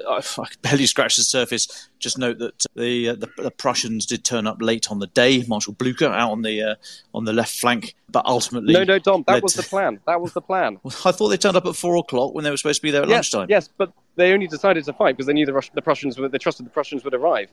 I, 0.07 0.21
I 0.37 0.45
barely 0.61 0.85
scratched 0.85 1.17
the 1.17 1.23
surface. 1.23 1.89
Just 1.99 2.17
note 2.17 2.39
that 2.39 2.65
the, 2.75 3.09
uh, 3.09 3.15
the, 3.15 3.29
the 3.37 3.51
Prussians 3.51 4.05
did 4.05 4.23
turn 4.23 4.47
up 4.47 4.61
late 4.61 4.89
on 4.91 4.99
the 4.99 5.07
day. 5.07 5.43
Marshal 5.47 5.73
Blucher 5.73 6.07
out 6.07 6.31
on 6.31 6.41
the 6.41 6.61
uh, 6.61 6.75
on 7.13 7.25
the 7.25 7.33
left 7.33 7.55
flank, 7.55 7.95
but 8.09 8.25
ultimately 8.25 8.73
no, 8.73 8.83
no, 8.83 8.99
Dom, 8.99 9.23
that 9.27 9.43
was 9.43 9.53
to... 9.53 9.61
the 9.61 9.67
plan. 9.67 9.99
That 10.07 10.21
was 10.21 10.33
the 10.33 10.41
plan. 10.41 10.79
I 10.85 11.11
thought 11.11 11.29
they 11.29 11.37
turned 11.37 11.57
up 11.57 11.65
at 11.65 11.75
four 11.75 11.95
o'clock 11.97 12.33
when 12.33 12.43
they 12.43 12.49
were 12.49 12.57
supposed 12.57 12.81
to 12.81 12.83
be 12.83 12.91
there 12.91 13.03
at 13.03 13.09
yes, 13.09 13.33
lunchtime. 13.33 13.47
Yes, 13.49 13.69
but 13.77 13.91
they 14.15 14.33
only 14.33 14.47
decided 14.47 14.83
to 14.85 14.93
fight 14.93 15.15
because 15.15 15.27
they 15.27 15.33
knew 15.33 15.45
the, 15.45 15.53
Rus- 15.53 15.71
the 15.73 15.81
Prussians 15.81 16.17
would, 16.19 16.31
they 16.31 16.37
trusted 16.37 16.65
the 16.65 16.69
Prussians 16.71 17.03
would 17.03 17.13
arrive. 17.13 17.49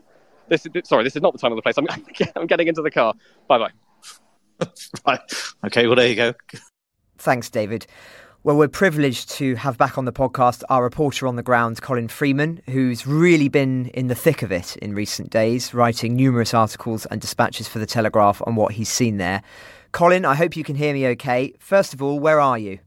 This 0.48 0.64
is, 0.64 0.72
sorry, 0.88 1.04
this 1.04 1.14
is 1.14 1.22
not 1.22 1.32
the 1.32 1.38
time 1.38 1.52
or 1.52 1.56
the 1.56 1.62
place. 1.62 1.76
I'm, 1.76 1.86
I'm 2.36 2.46
getting 2.46 2.68
into 2.68 2.82
the 2.82 2.90
car. 2.90 3.14
Bye 3.48 3.58
bye. 3.58 4.66
right. 5.06 5.20
Okay. 5.66 5.86
Well, 5.86 5.96
there 5.96 6.08
you 6.08 6.16
go. 6.16 6.34
Thanks, 7.18 7.50
David. 7.50 7.86
Well, 8.44 8.56
we're 8.56 8.68
privileged 8.68 9.30
to 9.30 9.56
have 9.56 9.76
back 9.78 9.98
on 9.98 10.04
the 10.04 10.12
podcast 10.12 10.62
our 10.70 10.84
reporter 10.84 11.26
on 11.26 11.34
the 11.34 11.42
ground, 11.42 11.82
Colin 11.82 12.06
Freeman, 12.06 12.62
who's 12.66 13.04
really 13.04 13.48
been 13.48 13.88
in 13.88 14.06
the 14.06 14.14
thick 14.14 14.42
of 14.42 14.52
it 14.52 14.76
in 14.76 14.94
recent 14.94 15.30
days, 15.30 15.74
writing 15.74 16.14
numerous 16.14 16.54
articles 16.54 17.04
and 17.06 17.20
dispatches 17.20 17.66
for 17.66 17.80
the 17.80 17.84
Telegraph 17.84 18.40
on 18.46 18.54
what 18.54 18.74
he's 18.74 18.88
seen 18.88 19.16
there. 19.16 19.42
Colin, 19.90 20.24
I 20.24 20.36
hope 20.36 20.56
you 20.56 20.62
can 20.62 20.76
hear 20.76 20.94
me 20.94 21.08
okay. 21.08 21.52
First 21.58 21.92
of 21.92 22.00
all, 22.00 22.20
where 22.20 22.38
are 22.38 22.56
you? 22.56 22.78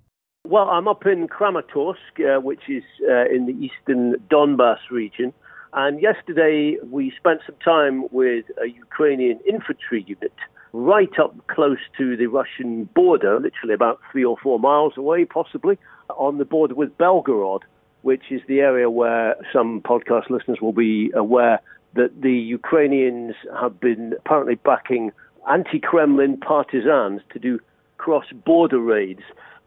Well, 0.47 0.69
I'm 0.69 0.87
up 0.87 1.05
in 1.05 1.27
Kramatorsk, 1.27 1.97
uh, 2.19 2.39
which 2.39 2.69
is 2.69 2.83
uh, 3.09 3.25
in 3.25 3.45
the 3.45 3.53
eastern 3.53 4.15
Donbass 4.31 4.79
region. 4.89 5.33
And 5.73 6.01
yesterday 6.01 6.77
we 6.81 7.11
spent 7.17 7.41
some 7.45 7.57
time 7.63 8.05
with 8.11 8.45
a 8.63 8.67
Ukrainian 8.67 9.41
infantry 9.45 10.05
unit 10.07 10.33
right 10.73 11.11
up 11.19 11.35
close 11.47 11.79
to 11.97 12.15
the 12.15 12.27
Russian 12.27 12.85
border, 12.95 13.39
literally 13.39 13.73
about 13.73 13.99
three 14.11 14.23
or 14.23 14.37
four 14.37 14.59
miles 14.59 14.93
away, 14.97 15.25
possibly, 15.25 15.77
on 16.09 16.37
the 16.37 16.45
border 16.45 16.75
with 16.75 16.97
Belgorod, 16.97 17.61
which 18.01 18.23
is 18.31 18.41
the 18.47 18.59
area 18.59 18.89
where 18.89 19.35
some 19.53 19.81
podcast 19.81 20.29
listeners 20.29 20.59
will 20.61 20.73
be 20.73 21.11
aware 21.13 21.59
that 21.93 22.21
the 22.21 22.31
Ukrainians 22.31 23.35
have 23.59 23.79
been 23.79 24.13
apparently 24.17 24.55
backing 24.55 25.11
anti 25.49 25.79
Kremlin 25.79 26.37
partisans 26.37 27.21
to 27.33 27.39
do 27.39 27.59
cross 27.97 28.25
border 28.45 28.79
raids. 28.79 29.23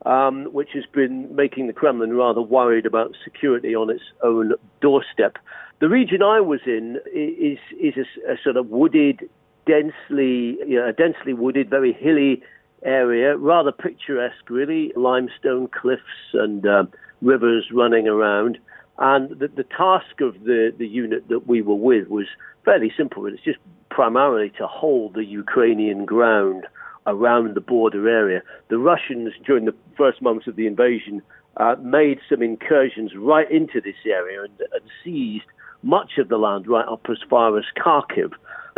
Um, 0.06 0.52
which 0.52 0.68
has 0.74 0.84
been 0.92 1.34
making 1.34 1.66
the 1.66 1.72
Kremlin 1.72 2.12
rather 2.12 2.42
worried 2.42 2.84
about 2.84 3.16
security 3.24 3.74
on 3.74 3.88
its 3.88 4.02
own 4.22 4.52
doorstep. 4.82 5.38
The 5.80 5.88
region 5.88 6.22
I 6.22 6.40
was 6.40 6.60
in 6.66 6.98
is 7.10 7.56
is 7.80 7.94
a, 7.96 8.32
a 8.32 8.36
sort 8.44 8.58
of 8.58 8.68
wooded 8.68 9.26
densely, 9.66 10.58
you 10.66 10.76
know, 10.76 10.88
a 10.88 10.92
densely 10.92 11.32
wooded, 11.32 11.70
very 11.70 11.92
hilly 11.92 12.42
area, 12.82 13.36
rather 13.36 13.72
picturesque, 13.72 14.48
really. 14.48 14.92
Limestone 14.96 15.68
cliffs 15.68 16.02
and 16.34 16.66
uh, 16.66 16.84
rivers 17.22 17.66
running 17.72 18.06
around. 18.06 18.58
And 18.98 19.30
the, 19.38 19.48
the 19.48 19.64
task 19.64 20.20
of 20.20 20.44
the, 20.44 20.72
the 20.76 20.86
unit 20.86 21.28
that 21.28 21.46
we 21.46 21.62
were 21.62 21.74
with 21.74 22.08
was 22.08 22.26
fairly 22.64 22.92
simple. 22.96 23.26
It's 23.26 23.42
just 23.42 23.58
primarily 23.90 24.50
to 24.58 24.66
hold 24.66 25.14
the 25.14 25.24
Ukrainian 25.24 26.04
ground 26.04 26.66
around 27.06 27.54
the 27.54 27.60
border 27.60 28.08
area. 28.08 28.42
The 28.68 28.78
Russians, 28.78 29.32
during 29.44 29.64
the 29.64 29.74
first 29.96 30.22
months 30.22 30.46
of 30.46 30.56
the 30.56 30.66
invasion, 30.66 31.22
uh, 31.56 31.76
made 31.80 32.18
some 32.28 32.42
incursions 32.42 33.12
right 33.16 33.50
into 33.50 33.80
this 33.80 33.96
area 34.06 34.42
and, 34.42 34.60
and 34.60 34.82
seized 35.02 35.44
much 35.84 36.18
of 36.18 36.28
the 36.28 36.38
land 36.38 36.66
right 36.66 36.86
up 36.88 37.06
as 37.10 37.18
far 37.28 37.56
as 37.58 37.64
Kharkiv 37.76 38.32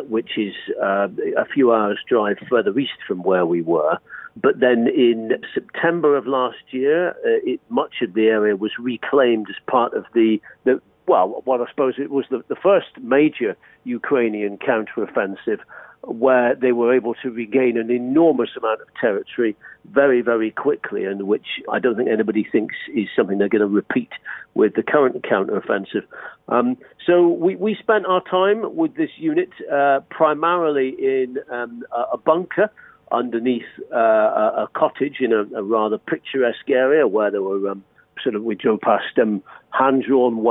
which 0.08 0.36
is 0.36 0.54
uh, 0.82 1.08
a 1.36 1.44
few 1.52 1.72
hours' 1.72 1.98
drive 2.08 2.36
further 2.48 2.76
east 2.78 2.98
from 3.06 3.22
where 3.22 3.46
we 3.46 3.62
were. 3.62 3.98
But 4.40 4.60
then 4.60 4.88
in 4.88 5.32
September 5.54 6.16
of 6.16 6.26
last 6.26 6.58
year, 6.70 7.10
uh, 7.10 7.40
it, 7.44 7.60
much 7.70 8.02
of 8.02 8.14
the 8.14 8.26
area 8.26 8.56
was 8.56 8.72
reclaimed 8.78 9.46
as 9.48 9.56
part 9.66 9.94
of 9.94 10.04
the, 10.12 10.40
the 10.64 10.80
well, 11.08 11.40
what 11.44 11.60
I 11.60 11.70
suppose 11.70 11.94
it 11.98 12.10
was 12.10 12.26
the, 12.30 12.42
the 12.48 12.56
first 12.56 12.88
major 13.00 13.56
Ukrainian 13.84 14.58
counteroffensive 14.58 15.60
where 16.06 16.54
they 16.54 16.72
were 16.72 16.94
able 16.94 17.14
to 17.14 17.30
regain 17.30 17.76
an 17.76 17.90
enormous 17.90 18.50
amount 18.56 18.80
of 18.80 18.88
territory 19.00 19.56
very, 19.90 20.22
very 20.22 20.50
quickly, 20.50 21.04
and 21.04 21.24
which 21.24 21.46
I 21.70 21.78
don't 21.78 21.96
think 21.96 22.08
anybody 22.08 22.46
thinks 22.50 22.74
is 22.94 23.08
something 23.16 23.38
they're 23.38 23.48
going 23.48 23.60
to 23.60 23.66
repeat 23.66 24.10
with 24.54 24.74
the 24.74 24.82
current 24.82 25.22
counteroffensive. 25.22 26.04
Um, 26.48 26.76
so 27.06 27.28
we, 27.28 27.56
we 27.56 27.76
spent 27.78 28.06
our 28.06 28.22
time 28.22 28.76
with 28.76 28.96
this 28.96 29.10
unit 29.18 29.50
uh, 29.72 30.00
primarily 30.10 30.90
in 30.98 31.38
um, 31.50 31.82
a 32.12 32.16
bunker 32.16 32.70
underneath 33.12 33.66
uh, 33.92 33.96
a, 33.96 34.68
cottage 34.74 35.16
in 35.20 35.32
a, 35.32 35.42
a, 35.56 35.62
rather 35.62 35.98
picturesque 35.98 36.68
area 36.68 37.06
where 37.06 37.30
there 37.30 37.42
were 37.42 37.70
um, 37.70 37.84
sort 38.22 38.34
of 38.34 38.42
we 38.42 38.54
drove 38.54 38.80
past 38.80 39.18
um, 39.20 39.42
hand-drawn 39.70 40.42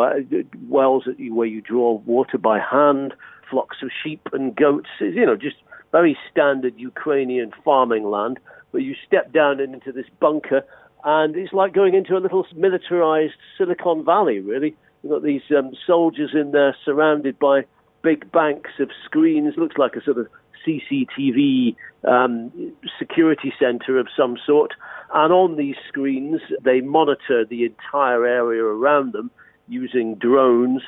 wells 0.70 1.04
where 1.32 1.48
you 1.48 1.62
draw 1.62 1.94
water 2.06 2.38
by 2.38 2.60
hand 2.60 3.14
flocks 3.50 3.78
of 3.82 3.90
sheep 4.04 4.28
and 4.34 4.56
goats. 4.56 4.90
You 5.00 5.26
know, 5.26 5.36
just 5.36 5.58
very 5.92 6.18
standard 6.32 6.74
Ukrainian 6.78 7.52
farming 7.64 8.04
land. 8.04 8.40
But 8.72 8.82
you 8.82 8.96
step 9.08 9.32
down 9.32 9.60
into 9.60 9.92
this 9.92 10.08
bunker, 10.20 10.64
and 11.04 11.36
it's 11.36 11.54
like 11.54 11.74
going 11.74 11.94
into 11.94 12.18
a 12.18 12.20
little 12.20 12.46
militarized 12.56 13.36
Silicon 13.58 14.04
Valley, 14.04 14.40
really. 14.40 14.76
You've 15.02 15.12
got 15.14 15.24
these 15.24 15.44
um, 15.56 15.72
soldiers 15.86 16.32
in 16.34 16.52
there 16.52 16.76
surrounded 16.84 17.40
by 17.40 17.66
big 18.02 18.32
banks 18.32 18.72
of 18.80 18.90
screens. 19.06 19.54
Looks 19.56 19.78
like 19.78 19.96
a 19.96 20.04
sort 20.04 20.18
of 20.18 20.28
CCTV 20.66 21.76
um, 22.04 22.52
security 23.00 23.54
center 23.60 24.00
of 24.00 24.08
some 24.18 24.38
sort. 24.46 24.74
And 25.14 25.32
on 25.32 25.58
these 25.58 25.76
screens, 25.88 26.42
they 26.64 26.82
monitor 26.82 27.46
the 27.46 27.66
entire 27.66 28.26
area 28.26 28.64
around 28.64 29.14
them 29.14 29.32
using 29.68 30.16
drones 30.16 30.82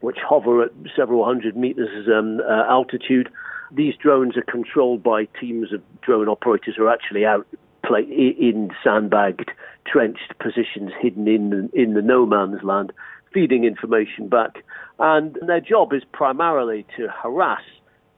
which 0.00 0.18
hover 0.26 0.62
at 0.62 0.70
several 0.94 1.24
hundred 1.24 1.56
meters 1.56 2.08
um, 2.08 2.40
uh, 2.40 2.64
altitude. 2.68 3.28
These 3.72 3.94
drones 3.96 4.36
are 4.36 4.42
controlled 4.42 5.02
by 5.02 5.26
teams 5.40 5.72
of 5.72 5.82
drone 6.00 6.28
operators 6.28 6.74
who 6.76 6.84
are 6.84 6.92
actually 6.92 7.26
out 7.26 7.46
play, 7.84 8.02
in 8.02 8.70
sandbagged, 8.82 9.50
trenched 9.86 10.38
positions 10.38 10.92
hidden 11.00 11.28
in 11.28 11.50
the, 11.50 11.70
in 11.72 11.94
the 11.94 12.02
no 12.02 12.26
man's 12.26 12.62
land. 12.62 12.92
feeding 13.32 13.64
information 13.64 14.28
back. 14.28 14.64
And 14.98 15.38
their 15.46 15.60
job 15.60 15.92
is 15.92 16.02
primarily 16.12 16.86
to 16.96 17.08
harass 17.08 17.62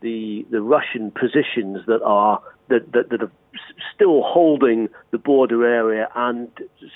the 0.00 0.46
the 0.50 0.62
Russian 0.62 1.10
positions 1.10 1.84
that 1.86 2.02
are 2.02 2.40
that, 2.68 2.92
that, 2.92 3.10
that 3.10 3.22
are 3.22 3.32
still 3.94 4.22
holding 4.22 4.88
the 5.10 5.18
border 5.18 5.66
area 5.66 6.08
and 6.14 6.48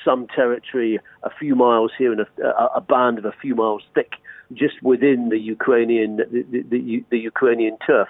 some 0.05 0.27
territory 0.29 0.99
a 1.23 1.31
few 1.31 1.55
miles 1.55 1.90
here 1.99 2.12
and 2.12 2.20
a, 2.20 2.77
a 2.77 2.81
band 2.81 3.18
of 3.18 3.25
a 3.25 3.35
few 3.42 3.55
miles 3.55 3.83
thick 3.94 4.12
just 4.55 4.83
within 4.83 5.29
the 5.29 5.38
Ukrainian 5.38 6.17
the, 6.17 6.62
the, 6.71 7.05
the 7.11 7.19
Ukrainian 7.19 7.77
turf. 7.87 8.09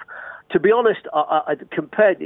To 0.51 0.61
be 0.61 0.71
honest, 0.71 1.01
I, 1.13 1.41
I 1.49 1.55
compared, 1.71 2.19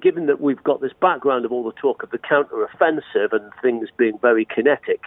given 0.00 0.26
that 0.26 0.40
we've 0.40 0.62
got 0.62 0.80
this 0.80 0.92
background 1.00 1.44
of 1.44 1.52
all 1.52 1.64
the 1.64 1.72
talk 1.72 2.02
of 2.02 2.10
the 2.10 2.18
counter-offensive 2.18 3.32
and 3.32 3.52
things 3.60 3.88
being 3.96 4.18
very 4.22 4.46
kinetic, 4.46 5.00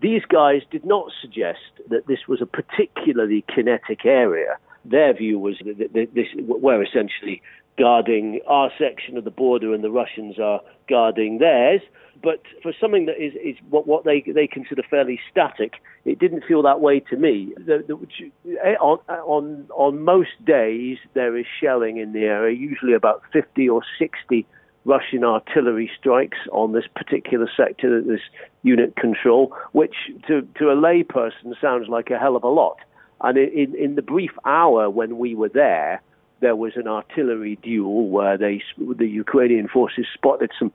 these 0.00 0.22
guys 0.28 0.62
did 0.70 0.84
not 0.84 1.10
suggest 1.20 1.60
that 1.88 2.06
this 2.06 2.28
was 2.28 2.42
a 2.42 2.46
particularly 2.46 3.44
kinetic 3.52 4.04
area. 4.04 4.58
Their 4.84 5.14
view 5.14 5.38
was 5.38 5.56
that 5.64 6.08
this, 6.14 6.26
we're 6.36 6.82
essentially 6.82 7.40
guarding 7.78 8.40
our 8.46 8.70
section 8.78 9.16
of 9.16 9.24
the 9.24 9.30
border 9.30 9.74
and 9.74 9.82
the 9.82 9.90
Russians 9.90 10.38
are 10.38 10.60
guarding 10.88 11.38
theirs. 11.38 11.80
But 12.22 12.42
for 12.62 12.72
something 12.80 13.06
that 13.06 13.22
is, 13.22 13.34
is 13.34 13.56
what, 13.68 13.86
what 13.86 14.04
they, 14.04 14.22
they 14.26 14.46
consider 14.46 14.82
fairly 14.88 15.20
static, 15.30 15.74
it 16.04 16.18
didn't 16.18 16.44
feel 16.46 16.62
that 16.62 16.80
way 16.80 17.00
to 17.00 17.16
me. 17.16 17.52
The, 17.56 17.84
the, 17.86 18.56
eh, 18.64 18.76
on, 18.80 18.98
on, 19.08 19.66
on 19.74 20.04
most 20.04 20.42
days, 20.44 20.98
there 21.14 21.36
is 21.36 21.44
shelling 21.60 21.98
in 21.98 22.12
the 22.12 22.24
area, 22.24 22.56
usually 22.56 22.94
about 22.94 23.22
50 23.32 23.68
or 23.68 23.82
60 23.98 24.46
Russian 24.84 25.24
artillery 25.24 25.90
strikes 25.98 26.38
on 26.52 26.72
this 26.72 26.84
particular 26.94 27.50
sector 27.56 28.00
that 28.00 28.08
this 28.08 28.20
unit 28.62 28.96
control, 28.96 29.54
which 29.72 29.94
to, 30.28 30.42
to 30.58 30.70
a 30.70 30.76
layperson 30.76 31.58
sounds 31.60 31.88
like 31.88 32.10
a 32.10 32.18
hell 32.18 32.36
of 32.36 32.44
a 32.44 32.48
lot. 32.48 32.76
And 33.20 33.38
in, 33.38 33.74
in 33.74 33.94
the 33.94 34.02
brief 34.02 34.32
hour 34.44 34.90
when 34.90 35.18
we 35.18 35.34
were 35.34 35.48
there, 35.48 36.02
there 36.40 36.56
was 36.56 36.72
an 36.76 36.88
artillery 36.88 37.58
duel 37.62 38.08
where 38.08 38.36
they, 38.36 38.62
the 38.78 39.06
Ukrainian 39.06 39.68
forces 39.68 40.06
spotted 40.12 40.50
some 40.58 40.72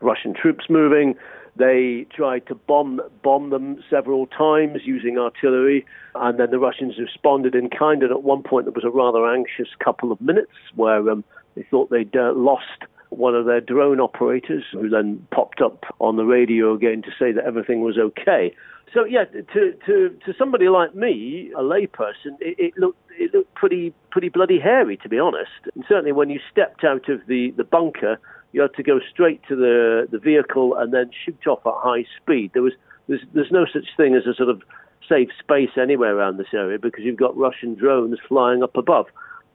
Russian 0.00 0.34
troops 0.34 0.64
moving. 0.68 1.16
They 1.56 2.06
tried 2.14 2.46
to 2.46 2.54
bomb 2.54 3.00
bomb 3.22 3.50
them 3.50 3.82
several 3.90 4.26
times 4.26 4.80
using 4.84 5.18
artillery, 5.18 5.84
and 6.14 6.38
then 6.38 6.50
the 6.50 6.58
Russians 6.58 6.98
responded 6.98 7.54
in 7.54 7.70
kind. 7.70 8.02
And 8.02 8.12
at 8.12 8.22
one 8.22 8.42
point, 8.42 8.66
there 8.66 8.72
was 8.72 8.84
a 8.84 8.90
rather 8.90 9.26
anxious 9.26 9.68
couple 9.82 10.12
of 10.12 10.20
minutes 10.20 10.52
where 10.74 11.10
um, 11.10 11.24
they 11.56 11.64
thought 11.70 11.90
they'd 11.90 12.16
uh, 12.16 12.32
lost 12.34 12.84
one 13.20 13.34
of 13.34 13.46
their 13.46 13.60
drone 13.60 14.00
operators, 14.00 14.64
who 14.72 14.88
then 14.88 15.26
popped 15.30 15.60
up 15.60 15.84
on 15.98 16.16
the 16.16 16.24
radio 16.24 16.74
again 16.74 17.02
to 17.02 17.10
say 17.18 17.32
that 17.32 17.44
everything 17.44 17.82
was 17.82 17.98
okay. 17.98 18.54
So 18.92 19.04
yeah, 19.04 19.24
to 19.24 19.72
to 19.86 20.16
to 20.24 20.34
somebody 20.36 20.68
like 20.68 20.94
me, 20.94 21.52
a 21.56 21.60
layperson, 21.60 22.34
it, 22.40 22.56
it 22.58 22.74
looked 22.76 22.98
it 23.10 23.32
looked 23.32 23.54
pretty 23.54 23.94
pretty 24.10 24.28
bloody 24.28 24.58
hairy, 24.58 24.96
to 24.98 25.08
be 25.08 25.18
honest. 25.18 25.50
And 25.74 25.84
certainly 25.88 26.12
when 26.12 26.30
you 26.30 26.40
stepped 26.50 26.82
out 26.82 27.08
of 27.08 27.20
the 27.28 27.52
the 27.56 27.64
bunker, 27.64 28.18
you 28.52 28.62
had 28.62 28.74
to 28.74 28.82
go 28.82 28.98
straight 29.12 29.42
to 29.48 29.54
the 29.54 30.08
the 30.10 30.18
vehicle 30.18 30.74
and 30.76 30.92
then 30.92 31.10
shoot 31.24 31.46
off 31.46 31.60
at 31.66 31.74
high 31.76 32.04
speed. 32.20 32.50
There 32.52 32.62
was 32.62 32.72
there's 33.06 33.22
there's 33.32 33.52
no 33.52 33.64
such 33.72 33.86
thing 33.96 34.16
as 34.16 34.26
a 34.26 34.34
sort 34.34 34.48
of 34.48 34.62
safe 35.08 35.28
space 35.38 35.70
anywhere 35.80 36.16
around 36.16 36.38
this 36.38 36.52
area 36.52 36.78
because 36.78 37.04
you've 37.04 37.16
got 37.16 37.36
Russian 37.36 37.74
drones 37.74 38.18
flying 38.28 38.62
up 38.62 38.76
above. 38.76 39.06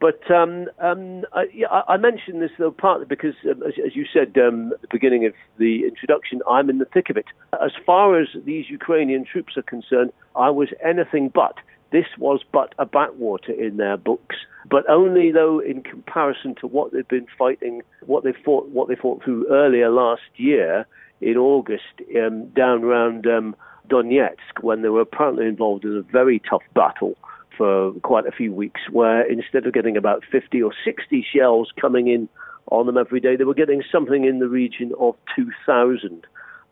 But 0.06 0.30
um, 0.30 0.68
um, 0.78 1.26
I, 1.34 1.46
yeah, 1.52 1.82
I, 1.88 1.98
mentioned 1.98 2.40
this 2.40 2.52
though 2.60 2.70
partly 2.70 3.08
because, 3.08 3.34
um, 3.50 3.64
as, 3.64 3.74
as, 3.84 3.96
you 3.96 4.06
said 4.14 4.38
um, 4.38 4.72
at 4.72 4.82
the 4.82 4.88
beginning 4.92 5.26
of 5.26 5.34
the 5.58 5.84
introduction, 5.84 6.42
I'm 6.48 6.70
in 6.70 6.78
the 6.78 6.86
thick 6.86 7.10
of 7.10 7.18
it. 7.18 7.26
As 7.54 7.72
far 7.88 8.20
as 8.22 8.28
these 8.46 8.70
Ukrainian 8.70 9.26
troops 9.26 9.58
are 9.58 9.64
concerned, 9.64 10.14
I 10.36 10.52
was 10.52 10.70
anything 10.86 11.30
but. 11.30 11.56
This 11.92 12.06
was 12.20 12.42
but 12.52 12.76
a 12.78 12.86
backwater 12.86 13.52
in 13.52 13.78
their 13.78 13.98
books, 13.98 14.36
but 14.70 14.88
only 14.88 15.32
though 15.32 15.58
in 15.58 15.82
comparison 15.82 16.54
to 16.62 16.68
what 16.68 16.94
they've 16.94 17.08
been 17.08 17.26
fighting, 17.36 17.82
what 18.06 18.24
they 18.24 18.34
fought, 18.34 18.68
what 18.70 18.88
they 18.88 18.96
fought 18.96 19.24
through 19.24 19.48
earlier 19.50 19.90
last 19.90 20.30
year 20.36 20.86
in 21.20 21.36
August 21.36 22.00
um, 22.16 22.46
down 22.50 22.84
around 22.84 23.26
um, 23.26 23.56
Donetsk, 23.90 24.62
when 24.62 24.84
they 24.84 24.90
were 24.90 25.02
apparently 25.02 25.48
involved 25.48 25.84
in 25.84 25.98
a 25.98 26.04
very 26.04 26.44
tough 26.48 26.64
battle 26.76 27.16
for 27.58 27.94
quite 28.04 28.26
a 28.26 28.32
few 28.32 28.54
weeks, 28.54 28.82
where 28.92 29.30
instead 29.30 29.66
of 29.66 29.74
getting 29.74 29.98
about 29.98 30.24
50 30.32 30.62
or 30.62 30.74
60 30.84 31.26
shells 31.34 31.72
coming 31.80 32.08
in 32.08 32.30
on 32.72 32.86
them 32.86 32.98
every 32.98 33.20
day, 33.20 33.36
they 33.36 33.44
were 33.44 33.54
getting 33.54 33.84
something 33.92 34.26
in 34.26 34.40
the 34.40 34.48
region 34.48 34.92
of 35.00 35.16
2,000. 35.36 36.26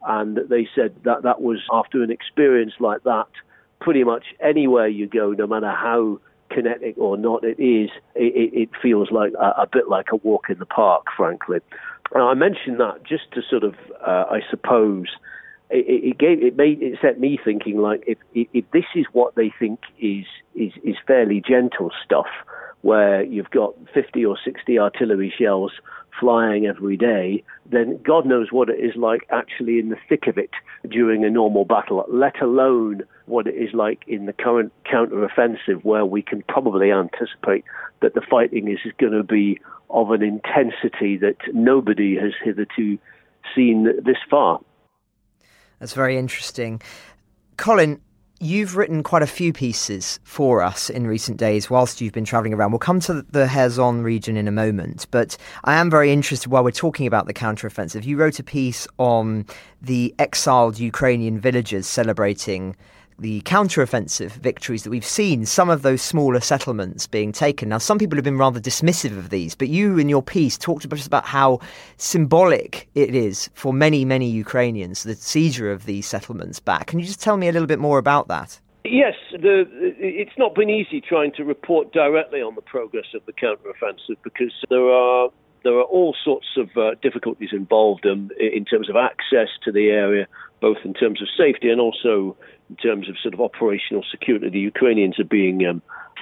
And 0.05 0.39
they 0.49 0.67
said 0.75 0.95
that 1.03 1.23
that 1.23 1.41
was 1.41 1.59
after 1.71 2.03
an 2.03 2.11
experience 2.11 2.73
like 2.79 3.03
that, 3.03 3.27
pretty 3.79 4.03
much 4.03 4.25
anywhere 4.41 4.87
you 4.87 5.07
go, 5.07 5.31
no 5.31 5.47
matter 5.47 5.71
how 5.71 6.19
kinetic 6.49 6.97
or 6.97 7.17
not 7.17 7.43
it 7.43 7.59
is, 7.59 7.89
it, 8.15 8.53
it 8.53 8.69
feels 8.81 9.11
like 9.11 9.33
a, 9.39 9.61
a, 9.61 9.67
bit 9.71 9.89
like 9.89 10.07
a 10.11 10.15
walk 10.17 10.49
in 10.49 10.59
the 10.59 10.65
park, 10.65 11.05
frankly. 11.15 11.59
And 12.13 12.23
I 12.23 12.33
mentioned 12.33 12.79
that 12.79 13.03
just 13.03 13.31
to 13.33 13.41
sort 13.49 13.63
of, 13.63 13.75
uh, 14.05 14.25
I 14.29 14.41
suppose, 14.49 15.07
it, 15.73 16.03
it, 16.09 16.17
gave 16.17 16.43
it 16.43 16.55
made 16.55 16.81
it 16.81 16.99
set 17.01 17.19
me 17.19 17.39
thinking 17.43 17.77
like 17.77 18.03
if 18.07 18.17
if 18.33 18.69
this 18.71 18.85
is 18.95 19.05
what 19.11 19.35
they 19.35 19.51
think 19.59 19.79
is 19.99 20.25
is 20.55 20.71
is 20.83 20.95
fairly 21.07 21.41
gentle 21.45 21.91
stuff, 22.05 22.27
where 22.81 23.23
you've 23.23 23.49
got 23.49 23.73
50 23.93 24.25
or 24.25 24.37
60 24.43 24.77
artillery 24.77 25.33
shells 25.35 25.71
flying 26.19 26.67
every 26.67 26.95
day, 26.95 27.43
then 27.65 27.99
God 28.03 28.25
knows 28.25 28.51
what 28.51 28.69
it 28.69 28.79
is 28.79 28.95
like 28.95 29.25
actually 29.31 29.79
in 29.79 29.89
the 29.89 29.97
thick 30.07 30.27
of 30.27 30.37
it 30.37 30.51
during 30.87 31.25
a 31.25 31.29
normal 31.29 31.65
battle, 31.65 32.05
let 32.09 32.39
alone 32.41 33.01
what 33.25 33.47
it 33.47 33.55
is 33.55 33.73
like 33.73 34.03
in 34.07 34.25
the 34.25 34.33
current 34.33 34.71
counter-offensive 34.83 35.83
where 35.83 36.05
we 36.05 36.21
can 36.21 36.43
probably 36.47 36.91
anticipate 36.91 37.63
that 38.01 38.13
the 38.13 38.21
fighting 38.21 38.67
is 38.67 38.79
going 38.99 39.13
to 39.13 39.23
be 39.23 39.59
of 39.89 40.11
an 40.11 40.21
intensity 40.21 41.17
that 41.17 41.37
nobody 41.53 42.15
has 42.15 42.33
hitherto 42.43 42.99
seen 43.55 43.85
this 44.03 44.17
far. 44.29 44.59
That's 45.79 45.93
very 45.93 46.17
interesting. 46.17 46.81
Colin, 47.57 48.01
you've 48.39 48.75
written 48.75 49.03
quite 49.03 49.21
a 49.21 49.27
few 49.27 49.53
pieces 49.53 50.19
for 50.23 50.61
us 50.61 50.89
in 50.89 51.07
recent 51.07 51.37
days 51.37 51.69
whilst 51.69 52.01
you've 52.01 52.13
been 52.13 52.25
travelling 52.25 52.53
around. 52.53 52.71
We'll 52.71 52.79
come 52.79 52.99
to 53.01 53.21
the 53.21 53.47
Kherson 53.47 54.03
region 54.03 54.35
in 54.35 54.47
a 54.47 54.51
moment, 54.51 55.07
but 55.11 55.37
I 55.63 55.75
am 55.75 55.89
very 55.89 56.11
interested 56.11 56.49
while 56.49 56.63
we're 56.63 56.71
talking 56.71 57.07
about 57.07 57.27
the 57.27 57.33
counteroffensive. 57.33 58.03
You 58.03 58.17
wrote 58.17 58.39
a 58.39 58.43
piece 58.43 58.87
on 58.97 59.45
the 59.81 60.13
exiled 60.19 60.77
Ukrainian 60.77 61.39
villagers 61.39 61.87
celebrating 61.87 62.75
the 63.19 63.41
counteroffensive 63.41 64.31
victories 64.31 64.83
that 64.83 64.89
we've 64.89 65.05
seen, 65.05 65.45
some 65.45 65.69
of 65.69 65.81
those 65.81 66.01
smaller 66.01 66.39
settlements 66.39 67.07
being 67.07 67.31
taken. 67.31 67.69
Now, 67.69 67.77
some 67.77 67.99
people 67.99 68.17
have 68.17 68.23
been 68.23 68.37
rather 68.37 68.59
dismissive 68.59 69.17
of 69.17 69.29
these, 69.29 69.55
but 69.55 69.69
you, 69.69 69.97
in 69.97 70.09
your 70.09 70.21
piece, 70.21 70.57
talked 70.57 70.85
about 70.85 71.25
how 71.25 71.59
symbolic 71.97 72.89
it 72.95 73.15
is 73.15 73.49
for 73.53 73.73
many, 73.73 74.05
many 74.05 74.29
Ukrainians, 74.29 75.03
the 75.03 75.15
seizure 75.15 75.71
of 75.71 75.85
these 75.85 76.05
settlements 76.05 76.59
back. 76.59 76.87
Can 76.87 76.99
you 76.99 77.05
just 77.05 77.21
tell 77.21 77.37
me 77.37 77.47
a 77.47 77.51
little 77.51 77.67
bit 77.67 77.79
more 77.79 77.97
about 77.97 78.27
that? 78.27 78.59
Yes, 78.85 79.15
the, 79.31 79.65
it's 79.97 80.37
not 80.37 80.55
been 80.55 80.69
easy 80.69 80.99
trying 80.99 81.31
to 81.33 81.45
report 81.45 81.93
directly 81.93 82.41
on 82.41 82.55
the 82.55 82.61
progress 82.61 83.05
of 83.15 83.25
the 83.25 83.31
counteroffensive 83.31 84.17
because 84.23 84.51
there 84.69 84.89
are 84.89 85.29
there 85.63 85.77
are 85.77 85.83
all 85.83 86.13
sorts 86.23 86.47
of 86.57 86.69
uh, 86.75 86.95
difficulties 87.01 87.49
involved 87.53 88.05
um, 88.05 88.29
in 88.37 88.65
terms 88.65 88.89
of 88.89 88.97
access 88.97 89.47
to 89.63 89.71
the 89.71 89.87
area, 89.87 90.27
both 90.59 90.77
in 90.83 90.93
terms 90.93 91.21
of 91.21 91.29
safety 91.37 91.69
and 91.69 91.79
also 91.79 92.35
in 92.73 92.77
terms 92.77 93.07
of 93.07 93.15
sort 93.21 93.35
of 93.35 93.41
operational 93.41 94.03
security. 94.09 94.49
The 94.49 94.59
Ukrainians 94.59 95.19
are 95.19 95.23
being 95.25 95.65
um, 95.67 95.81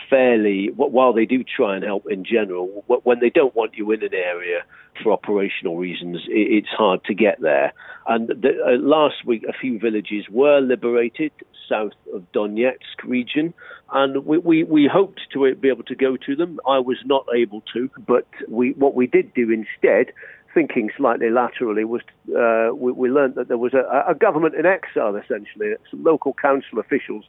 fairly, 0.10 0.70
while 0.76 1.14
they 1.14 1.26
do 1.26 1.44
try 1.44 1.76
and 1.76 1.84
help 1.86 2.06
in 2.10 2.26
general, 2.26 2.84
when 2.88 3.20
they 3.22 3.30
don't 3.30 3.56
want 3.56 3.76
you 3.76 3.92
in 3.92 4.04
an 4.04 4.14
area 4.14 4.64
for 5.02 5.14
operational 5.14 5.78
reasons, 5.78 6.18
it's 6.28 6.68
hard 6.68 7.04
to 7.06 7.14
get 7.14 7.40
there. 7.40 7.72
And 8.08 8.28
the, 8.28 8.52
uh, 8.68 8.78
last 8.80 9.26
week, 9.26 9.44
a 9.48 9.54
few 9.54 9.80
villages 9.80 10.26
were 10.30 10.60
liberated 10.60 11.32
south 11.70 11.94
of 12.14 12.30
Donetsk 12.34 12.98
region, 13.06 13.54
and 13.94 14.26
we, 14.26 14.38
we, 14.40 14.64
we 14.66 14.90
hoped 14.92 15.22
to 15.32 15.56
be 15.56 15.70
able 15.70 15.84
to 15.84 15.96
go 15.96 16.18
to 16.18 16.36
them. 16.36 16.60
I 16.68 16.80
was 16.80 16.98
not 17.06 17.26
able 17.34 17.62
to, 17.74 17.90
but 18.06 18.28
we, 18.50 18.72
what 18.74 18.94
we 18.94 19.08
did 19.08 19.34
do 19.34 19.50
instead 19.50 20.12
thinking 20.54 20.90
slightly 20.98 21.30
laterally 21.30 21.86
was 21.86 22.02
uh, 22.38 22.74
we, 22.76 22.92
we, 22.92 23.10
learned 23.10 23.36
that 23.36 23.48
there 23.48 23.58
was 23.58 23.74
a, 23.74 24.04
a, 24.08 24.16
government 24.16 24.56
in 24.56 24.66
exile, 24.66 25.16
essentially, 25.16 25.74
some 25.90 26.04
local 26.04 26.34
council 26.34 26.80
officials 26.80 27.26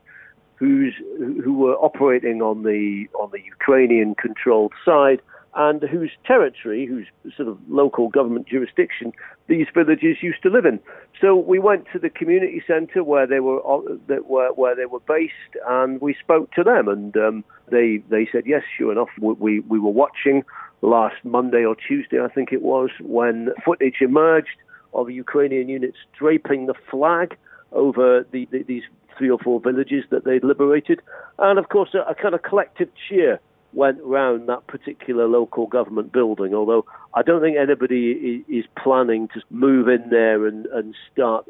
who's, 0.56 0.94
who 1.18 1.54
were 1.54 1.74
operating 1.74 2.42
on 2.42 2.62
the 2.62 3.06
on 3.20 3.30
the 3.32 3.40
Ukrainian 3.40 4.14
controlled 4.14 4.72
side 4.84 5.20
and 5.54 5.82
whose 5.82 6.10
territory, 6.24 6.86
whose 6.86 7.06
sort 7.36 7.48
of 7.48 7.58
local 7.68 8.08
government 8.08 8.48
jurisdiction, 8.48 9.12
these 9.48 9.66
villages 9.74 10.16
used 10.22 10.42
to 10.42 10.48
live 10.48 10.64
in. 10.64 10.80
So 11.20 11.36
we 11.36 11.58
went 11.58 11.86
to 11.92 11.98
the 11.98 12.08
community 12.08 12.62
centre 12.66 13.04
where 13.04 13.26
they 13.26 13.40
were 13.40 13.58
where 13.60 14.74
they 14.74 14.86
were 14.86 15.00
based, 15.00 15.32
and 15.68 16.00
we 16.00 16.14
spoke 16.14 16.50
to 16.52 16.64
them, 16.64 16.88
and 16.88 17.16
um, 17.16 17.44
they 17.70 18.02
they 18.08 18.26
said 18.32 18.44
yes, 18.46 18.62
sure 18.76 18.92
enough, 18.92 19.10
we 19.18 19.60
we 19.60 19.78
were 19.78 19.90
watching 19.90 20.42
last 20.82 21.16
Monday 21.24 21.64
or 21.64 21.74
Tuesday, 21.76 22.20
I 22.20 22.28
think 22.28 22.52
it 22.52 22.62
was, 22.62 22.90
when 23.00 23.50
footage 23.64 24.00
emerged 24.00 24.58
of 24.92 25.10
Ukrainian 25.10 25.68
units 25.68 25.96
draping 26.18 26.66
the 26.66 26.74
flag 26.90 27.36
over 27.72 28.26
the, 28.30 28.46
the, 28.50 28.62
these 28.64 28.82
three 29.16 29.30
or 29.30 29.38
four 29.38 29.60
villages 29.60 30.04
that 30.10 30.24
they'd 30.24 30.44
liberated. 30.44 31.00
And 31.38 31.58
of 31.58 31.68
course, 31.68 31.94
a, 31.94 32.10
a 32.10 32.14
kind 32.14 32.34
of 32.34 32.42
collective 32.42 32.88
cheer 33.08 33.40
went 33.74 33.98
round 34.02 34.48
that 34.48 34.66
particular 34.66 35.26
local 35.26 35.66
government 35.66 36.12
building, 36.12 36.54
although 36.54 36.84
I 37.14 37.22
don't 37.22 37.40
think 37.40 37.56
anybody 37.56 38.44
is 38.48 38.64
planning 38.76 39.28
to 39.28 39.40
move 39.50 39.88
in 39.88 40.10
there 40.10 40.46
and, 40.46 40.66
and 40.66 40.94
start 41.10 41.46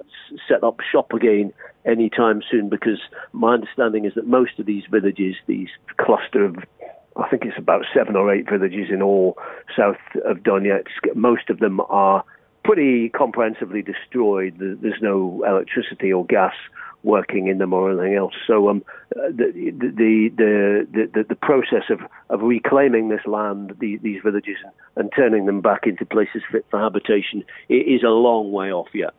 set 0.49 0.63
up 0.63 0.79
shop 0.91 1.13
again 1.13 1.53
anytime 1.85 2.43
soon 2.49 2.69
because 2.69 3.01
my 3.33 3.55
understanding 3.55 4.05
is 4.05 4.15
that 4.15 4.27
most 4.27 4.59
of 4.61 4.67
these 4.67 4.85
villages, 4.89 5.35
these 5.47 5.69
cluster 5.97 6.45
of 6.45 6.57
I 7.17 7.29
think 7.29 7.45
it's 7.45 7.59
about 7.59 7.85
seven 7.95 8.17
or 8.17 8.33
eight 8.33 8.49
villages 8.49 8.89
in 8.91 9.03
all 9.03 9.37
south 9.77 9.97
of 10.25 10.39
Donetsk. 10.39 11.15
Most 11.15 11.51
of 11.51 11.59
them 11.59 11.81
are 11.89 12.25
pretty 12.65 13.09
comprehensively 13.11 13.83
destroyed. 13.83 14.55
There's 14.59 15.03
no 15.03 15.45
electricity 15.47 16.13
or 16.13 16.25
gas 16.25 16.55
working 17.03 17.49
in 17.49 17.59
them 17.59 17.73
or 17.73 17.91
anything 17.91 18.17
else. 18.17 18.35
So 18.47 18.69
um, 18.69 18.85
the, 19.11 19.51
the, 19.55 20.31
the, 20.37 21.09
the, 21.13 21.25
the 21.29 21.35
process 21.35 21.91
of, 21.91 22.01
of 22.31 22.41
reclaiming 22.43 23.09
this 23.09 23.27
land, 23.27 23.75
the, 23.81 23.97
these 23.97 24.21
villages, 24.23 24.57
and 24.97 25.11
turning 25.15 25.47
them 25.47 25.61
back 25.61 25.87
into 25.87 26.07
places 26.07 26.43
fit 26.51 26.65
for 26.71 26.79
habitation 26.79 27.45
is 27.69 28.03
a 28.05 28.09
long 28.09 28.53
way 28.53 28.73
off 28.73 28.89
yet. 28.95 29.15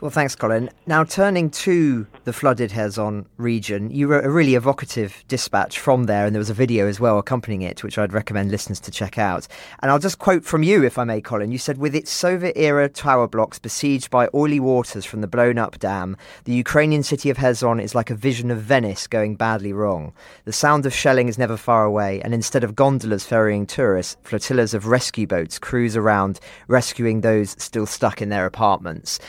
Well, 0.00 0.10
thanks, 0.10 0.34
Colin. 0.34 0.70
Now, 0.86 1.04
turning 1.04 1.50
to 1.50 2.06
the 2.24 2.32
flooded 2.32 2.72
Kherson 2.72 3.26
region, 3.36 3.90
you 3.90 4.06
wrote 4.06 4.24
a 4.24 4.30
really 4.30 4.54
evocative 4.54 5.22
dispatch 5.28 5.78
from 5.78 6.04
there, 6.04 6.24
and 6.24 6.34
there 6.34 6.40
was 6.40 6.48
a 6.48 6.54
video 6.54 6.86
as 6.86 6.98
well 6.98 7.18
accompanying 7.18 7.60
it, 7.60 7.84
which 7.84 7.98
I'd 7.98 8.14
recommend 8.14 8.50
listeners 8.50 8.80
to 8.80 8.90
check 8.90 9.18
out. 9.18 9.46
And 9.80 9.90
I'll 9.90 9.98
just 9.98 10.18
quote 10.18 10.42
from 10.42 10.62
you, 10.62 10.82
if 10.84 10.96
I 10.96 11.04
may, 11.04 11.20
Colin. 11.20 11.52
You 11.52 11.58
said, 11.58 11.76
With 11.76 11.94
its 11.94 12.10
Soviet 12.10 12.56
era 12.56 12.88
tower 12.88 13.28
blocks 13.28 13.58
besieged 13.58 14.08
by 14.08 14.30
oily 14.32 14.58
waters 14.58 15.04
from 15.04 15.20
the 15.20 15.26
blown 15.26 15.58
up 15.58 15.78
dam, 15.78 16.16
the 16.44 16.54
Ukrainian 16.54 17.02
city 17.02 17.28
of 17.28 17.36
Kherson 17.36 17.78
is 17.78 17.94
like 17.94 18.08
a 18.08 18.14
vision 18.14 18.50
of 18.50 18.62
Venice 18.62 19.06
going 19.06 19.36
badly 19.36 19.74
wrong. 19.74 20.14
The 20.46 20.52
sound 20.54 20.86
of 20.86 20.94
shelling 20.94 21.28
is 21.28 21.36
never 21.36 21.58
far 21.58 21.84
away, 21.84 22.22
and 22.22 22.32
instead 22.32 22.64
of 22.64 22.74
gondolas 22.74 23.26
ferrying 23.26 23.66
tourists, 23.66 24.16
flotillas 24.22 24.72
of 24.72 24.86
rescue 24.86 25.26
boats 25.26 25.58
cruise 25.58 25.94
around 25.94 26.40
rescuing 26.68 27.20
those 27.20 27.50
still 27.62 27.84
stuck 27.84 28.22
in 28.22 28.30
their 28.30 28.46
apartments. 28.46 29.20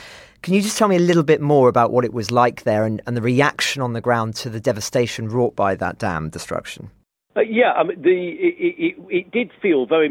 Can 0.41 0.55
you 0.55 0.61
just 0.61 0.77
tell 0.77 0.87
me 0.87 0.95
a 0.95 0.99
little 0.99 1.23
bit 1.23 1.39
more 1.39 1.69
about 1.69 1.91
what 1.91 2.03
it 2.03 2.13
was 2.13 2.31
like 2.31 2.63
there 2.63 2.85
and, 2.85 3.01
and 3.05 3.15
the 3.15 3.21
reaction 3.21 3.81
on 3.81 3.93
the 3.93 4.01
ground 4.01 4.35
to 4.37 4.49
the 4.49 4.59
devastation 4.59 5.29
wrought 5.29 5.55
by 5.55 5.75
that 5.75 5.99
dam 5.99 6.29
destruction? 6.29 6.89
Uh, 7.35 7.41
yeah, 7.41 7.73
I 7.73 7.83
mean, 7.83 8.01
the 8.01 8.09
it, 8.09 8.75
it, 8.77 8.95
it, 9.09 9.31
did 9.31 9.51
feel 9.61 9.85
very. 9.85 10.09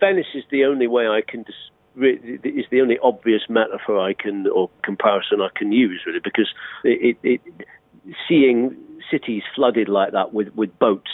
Venice 0.00 0.26
is 0.34 0.44
the 0.50 0.64
only 0.64 0.86
way 0.86 1.06
I 1.06 1.20
can. 1.26 1.44
is 1.96 2.64
the 2.70 2.80
only 2.80 2.98
obvious 3.02 3.42
metaphor 3.48 4.00
I 4.00 4.14
can 4.14 4.46
or 4.46 4.70
comparison 4.82 5.42
I 5.42 5.48
can 5.54 5.72
use 5.72 6.00
really 6.06 6.20
because 6.22 6.48
it, 6.84 7.18
it 7.22 7.40
seeing 8.26 8.74
cities 9.10 9.42
flooded 9.54 9.88
like 9.88 10.12
that 10.12 10.32
with 10.32 10.48
with 10.54 10.78
boats 10.78 11.10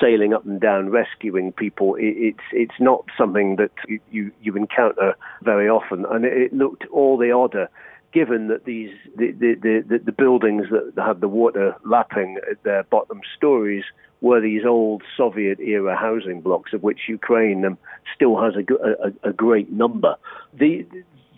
sailing 0.00 0.34
up 0.34 0.44
and 0.44 0.60
down 0.60 0.90
rescuing 0.90 1.52
people 1.52 1.96
it's 1.98 2.42
it's 2.52 2.74
not 2.80 3.04
something 3.16 3.56
that 3.56 3.70
you, 4.10 4.32
you 4.42 4.56
encounter 4.56 5.14
very 5.42 5.68
often 5.68 6.04
and 6.10 6.24
it 6.24 6.52
looked 6.52 6.84
all 6.92 7.16
the 7.16 7.30
odder 7.30 7.68
given 8.16 8.48
that 8.48 8.64
these 8.64 8.88
the, 9.14 9.30
the, 9.32 9.82
the, 9.86 9.98
the 9.98 10.10
buildings 10.10 10.64
that 10.70 11.04
had 11.04 11.20
the 11.20 11.28
water 11.28 11.76
lapping 11.84 12.38
at 12.50 12.62
their 12.62 12.82
bottom 12.84 13.20
stories 13.36 13.84
were 14.22 14.40
these 14.40 14.62
old 14.66 15.02
Soviet 15.18 15.60
era 15.60 15.94
housing 15.94 16.40
blocks, 16.40 16.72
of 16.72 16.82
which 16.82 17.00
Ukraine 17.08 17.62
um, 17.66 17.76
still 18.14 18.40
has 18.40 18.54
a, 18.56 18.64
a, 19.08 19.28
a, 19.28 19.32
great 19.34 19.70
number. 19.70 20.16
The, 20.58 20.86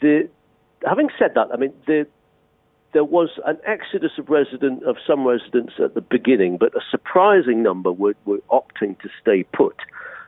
the, 0.01 0.29
having 0.87 1.09
said 1.18 1.33
that, 1.35 1.49
I 1.53 1.57
mean, 1.57 1.72
the, 1.89 2.07
there 2.93 3.03
was 3.03 3.31
an 3.45 3.59
exodus 3.66 4.12
of 4.16 4.29
resident 4.29 4.85
of 4.85 4.99
some 5.05 5.26
residents 5.26 5.72
at 5.83 5.95
the 5.95 6.01
beginning, 6.01 6.59
but 6.59 6.76
a 6.76 6.81
surprising 6.93 7.61
number 7.61 7.91
were, 7.91 8.14
were 8.24 8.39
opting 8.53 8.97
to 9.01 9.09
stay 9.20 9.43
put. 9.43 9.74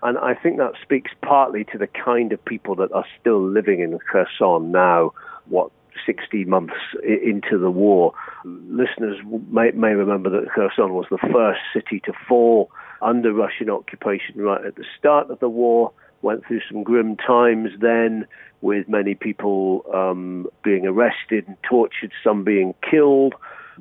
And 0.02 0.18
I 0.18 0.34
think 0.34 0.56
that 0.56 0.72
speaks 0.82 1.12
partly 1.22 1.62
to 1.70 1.78
the 1.78 1.86
kind 1.86 2.32
of 2.32 2.44
people 2.44 2.74
that 2.74 2.90
are 2.90 3.06
still 3.20 3.40
living 3.40 3.78
in 3.78 3.96
Kherson 4.10 4.72
now, 4.72 5.12
what 5.46 5.70
60 6.04 6.44
months 6.44 6.74
into 7.02 7.58
the 7.58 7.70
war. 7.70 8.12
Listeners 8.44 9.18
may, 9.50 9.70
may 9.72 9.92
remember 9.92 10.30
that 10.30 10.50
Kherson 10.54 10.94
was 10.94 11.06
the 11.10 11.18
first 11.32 11.60
city 11.72 12.00
to 12.04 12.12
fall 12.28 12.70
under 13.02 13.32
Russian 13.32 13.70
occupation 13.70 14.36
right 14.36 14.64
at 14.64 14.76
the 14.76 14.84
start 14.98 15.30
of 15.30 15.40
the 15.40 15.48
war. 15.48 15.92
Went 16.22 16.46
through 16.46 16.60
some 16.70 16.82
grim 16.82 17.16
times 17.16 17.70
then, 17.80 18.26
with 18.60 18.88
many 18.88 19.14
people 19.14 19.84
um, 19.94 20.46
being 20.62 20.86
arrested 20.86 21.48
and 21.48 21.56
tortured, 21.62 22.12
some 22.22 22.44
being 22.44 22.74
killed. 22.88 23.34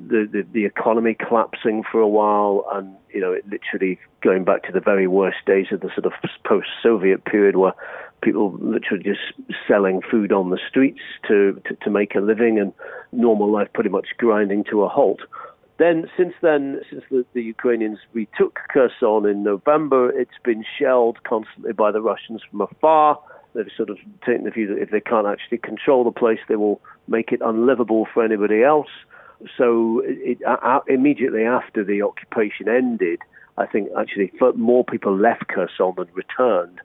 The, 0.08 0.28
the, 0.32 0.46
the 0.52 0.64
economy 0.64 1.14
collapsing 1.14 1.84
for 1.90 2.00
a 2.00 2.08
while, 2.08 2.64
and 2.72 2.96
you 3.12 3.20
know, 3.20 3.32
it 3.32 3.44
literally 3.48 3.98
going 4.22 4.44
back 4.44 4.62
to 4.64 4.72
the 4.72 4.80
very 4.80 5.06
worst 5.06 5.38
days 5.46 5.66
of 5.72 5.80
the 5.80 5.90
sort 5.94 6.06
of 6.06 6.12
post-Soviet 6.44 7.24
period, 7.24 7.56
where 7.56 7.74
people 8.22 8.52
literally 8.60 9.02
just 9.04 9.20
selling 9.68 10.00
food 10.10 10.32
on 10.32 10.50
the 10.50 10.58
streets 10.68 11.00
to, 11.28 11.60
to, 11.66 11.76
to 11.76 11.90
make 11.90 12.14
a 12.14 12.20
living 12.20 12.58
and 12.58 12.72
normal 13.12 13.50
life 13.52 13.68
pretty 13.72 13.90
much 13.90 14.08
grinding 14.18 14.64
to 14.64 14.82
a 14.82 14.88
halt. 14.88 15.20
Then, 15.78 16.10
since 16.16 16.34
then, 16.42 16.80
since 16.90 17.04
the, 17.10 17.24
the 17.32 17.42
Ukrainians 17.42 17.98
retook 18.12 18.58
Kherson 18.72 19.26
in 19.26 19.42
November, 19.42 20.10
it's 20.10 20.30
been 20.44 20.64
shelled 20.78 21.22
constantly 21.24 21.72
by 21.72 21.90
the 21.90 22.02
Russians 22.02 22.42
from 22.50 22.60
afar. 22.60 23.18
They've 23.54 23.66
sort 23.76 23.90
of 23.90 23.98
taken 24.26 24.44
the 24.44 24.50
view 24.50 24.66
that 24.68 24.82
if 24.82 24.90
they 24.90 25.00
can't 25.00 25.26
actually 25.26 25.58
control 25.58 26.04
the 26.04 26.12
place, 26.12 26.38
they 26.48 26.56
will 26.56 26.80
make 27.08 27.32
it 27.32 27.40
unlivable 27.42 28.06
for 28.12 28.24
anybody 28.24 28.62
else. 28.62 28.88
So, 29.56 30.02
it, 30.04 30.38
uh, 30.46 30.80
immediately 30.86 31.44
after 31.44 31.84
the 31.84 32.02
occupation 32.02 32.68
ended, 32.68 33.20
I 33.56 33.66
think 33.66 33.88
actually 33.98 34.32
more 34.56 34.84
people 34.84 35.16
left 35.16 35.48
Kherson 35.48 35.94
than 35.96 36.08
returned. 36.14 36.80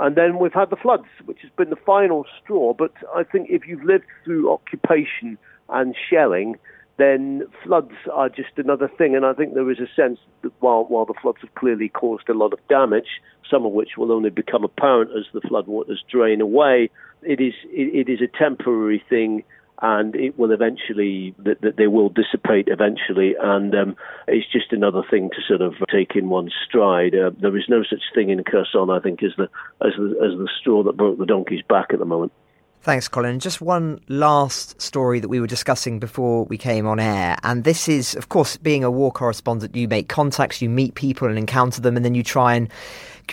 And 0.00 0.16
then 0.16 0.38
we've 0.38 0.52
had 0.52 0.70
the 0.70 0.76
floods, 0.76 1.08
which 1.24 1.40
has 1.42 1.50
been 1.56 1.70
the 1.70 1.76
final 1.76 2.24
straw. 2.42 2.72
But 2.72 2.92
I 3.14 3.24
think 3.24 3.48
if 3.50 3.66
you've 3.66 3.82
lived 3.82 4.04
through 4.24 4.52
occupation 4.52 5.38
and 5.68 5.94
shelling, 6.08 6.56
then 6.98 7.42
floods 7.64 7.92
are 8.12 8.28
just 8.28 8.50
another 8.56 8.88
thing. 8.96 9.16
And 9.16 9.26
I 9.26 9.32
think 9.32 9.54
there 9.54 9.70
is 9.70 9.78
a 9.78 9.88
sense 9.96 10.18
that 10.42 10.52
while, 10.60 10.84
while 10.84 11.04
the 11.04 11.14
floods 11.20 11.38
have 11.40 11.54
clearly 11.54 11.88
caused 11.88 12.28
a 12.28 12.34
lot 12.34 12.52
of 12.52 12.60
damage, 12.68 13.20
some 13.50 13.66
of 13.66 13.72
which 13.72 13.96
will 13.96 14.12
only 14.12 14.30
become 14.30 14.64
apparent 14.64 15.10
as 15.16 15.24
the 15.32 15.40
floodwaters 15.40 15.98
drain 16.10 16.40
away, 16.40 16.90
it 17.22 17.40
is, 17.40 17.54
it, 17.66 18.08
it 18.08 18.12
is 18.12 18.20
a 18.20 18.38
temporary 18.38 19.02
thing 19.08 19.42
and 19.80 20.14
it 20.16 20.38
will 20.38 20.50
eventually 20.50 21.34
that, 21.38 21.74
they 21.76 21.86
will 21.86 22.08
dissipate 22.08 22.68
eventually, 22.68 23.34
and 23.40 23.74
um, 23.74 23.96
it's 24.26 24.50
just 24.50 24.72
another 24.72 25.02
thing 25.08 25.30
to 25.30 25.42
sort 25.46 25.60
of 25.60 25.74
take 25.90 26.16
in 26.16 26.28
one 26.28 26.50
stride. 26.66 27.14
Uh, 27.14 27.30
there 27.40 27.56
is 27.56 27.64
no 27.68 27.82
such 27.82 28.02
thing 28.14 28.30
in 28.30 28.42
Kherson, 28.44 28.90
I 28.90 29.00
think, 29.00 29.22
as 29.22 29.32
the 29.36 29.48
as 29.84 29.92
the 29.96 30.16
as 30.22 30.38
the 30.38 30.48
straw 30.60 30.82
that 30.82 30.96
broke 30.96 31.18
the 31.18 31.26
donkey's 31.26 31.62
back 31.68 31.88
at 31.92 31.98
the 31.98 32.04
moment. 32.04 32.32
Thanks, 32.80 33.08
Colin. 33.08 33.40
Just 33.40 33.60
one 33.60 34.00
last 34.08 34.80
story 34.80 35.18
that 35.18 35.28
we 35.28 35.40
were 35.40 35.48
discussing 35.48 35.98
before 35.98 36.44
we 36.44 36.56
came 36.56 36.86
on 36.86 37.00
air. 37.00 37.36
And 37.42 37.64
this 37.64 37.88
is, 37.88 38.14
of 38.14 38.28
course, 38.28 38.56
being 38.56 38.84
a 38.84 38.90
war 38.90 39.10
correspondent, 39.10 39.74
you 39.74 39.88
make 39.88 40.08
contacts, 40.08 40.62
you 40.62 40.68
meet 40.68 40.94
people 40.94 41.28
and 41.28 41.36
encounter 41.36 41.80
them, 41.80 41.96
and 41.96 42.04
then 42.04 42.14
you 42.14 42.22
try 42.22 42.54
and 42.54 42.68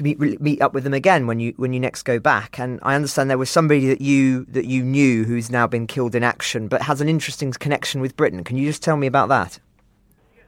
meet, 0.01 0.41
meet 0.41 0.61
up 0.61 0.73
with 0.73 0.83
them 0.83 0.93
again 0.93 1.27
when 1.27 1.39
you 1.39 1.53
when 1.57 1.73
you 1.73 1.79
next 1.79 2.03
go 2.03 2.19
back. 2.19 2.59
And 2.59 2.79
I 2.83 2.95
understand 2.95 3.29
there 3.29 3.37
was 3.37 3.49
somebody 3.49 3.87
that 3.87 4.01
you 4.01 4.45
that 4.45 4.65
you 4.65 4.83
knew 4.83 5.23
who's 5.23 5.49
now 5.49 5.67
been 5.67 5.87
killed 5.87 6.15
in 6.15 6.23
action, 6.23 6.67
but 6.67 6.83
has 6.83 7.01
an 7.01 7.09
interesting 7.09 7.51
connection 7.51 8.01
with 8.01 8.15
Britain. 8.15 8.43
Can 8.43 8.57
you 8.57 8.67
just 8.67 8.83
tell 8.83 8.97
me 8.97 9.07
about 9.07 9.29
that? 9.29 9.59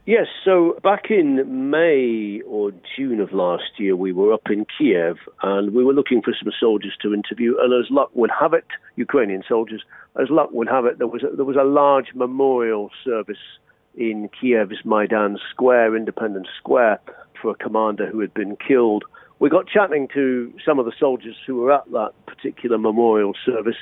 Yes, 0.08 0.28
so 0.46 0.80
back 0.84 1.12
in 1.12 1.70
May 1.70 2.40
or 2.48 2.72
June 2.96 3.20
of 3.20 3.34
last 3.34 3.78
year, 3.78 3.94
we 3.94 4.14
were 4.14 4.32
up 4.32 4.50
in 4.50 4.66
Kiev 4.78 5.18
and 5.44 5.74
we 5.74 5.84
were 5.84 5.92
looking 5.92 6.22
for 6.22 6.34
some 6.42 6.50
soldiers 6.58 6.94
to 7.02 7.14
interview. 7.14 7.56
And 7.60 7.74
as 7.74 7.92
luck 7.92 8.10
would 8.14 8.32
have 8.40 8.54
it, 8.54 8.64
Ukrainian 8.96 9.44
soldiers, 9.46 9.84
as 10.18 10.30
luck 10.30 10.52
would 10.54 10.70
have 10.70 10.86
it, 10.86 10.98
there 10.98 11.08
was 11.08 11.24
a, 11.24 11.36
there 11.36 11.44
was 11.44 11.58
a 11.58 11.66
large 11.66 12.14
memorial 12.16 12.90
service 13.04 13.60
in 13.98 14.30
Kiev's 14.30 14.86
Maidan 14.86 15.40
Square, 15.52 15.98
Independence 15.98 16.48
Square, 16.58 17.02
for 17.42 17.52
a 17.52 17.56
commander 17.56 18.08
who 18.08 18.22
had 18.22 18.34
been 18.34 18.56
killed 18.56 19.04
we 19.40 19.50
got 19.50 19.68
chatting 19.68 20.08
to 20.14 20.54
some 20.66 20.80
of 20.80 20.86
the 20.86 20.94
soldiers 21.00 21.36
who 21.46 21.58
were 21.58 21.72
at 21.72 21.90
that 21.92 22.12
particular 22.26 22.78
memorial 22.78 23.34
service, 23.46 23.78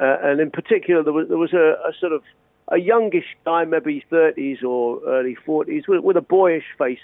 uh, 0.00 0.16
and 0.22 0.40
in 0.40 0.50
particular, 0.50 1.02
there 1.02 1.12
was 1.12 1.28
there 1.28 1.38
was 1.38 1.52
a, 1.52 1.76
a, 1.88 1.92
sort 1.98 2.12
of 2.12 2.22
a 2.68 2.78
youngish 2.78 3.36
guy, 3.44 3.64
maybe 3.64 4.04
30s 4.10 4.62
or 4.62 5.00
early 5.06 5.36
40s, 5.46 5.88
with, 5.88 6.02
with 6.02 6.16
a 6.16 6.22
boyish 6.22 6.64
face 6.78 6.98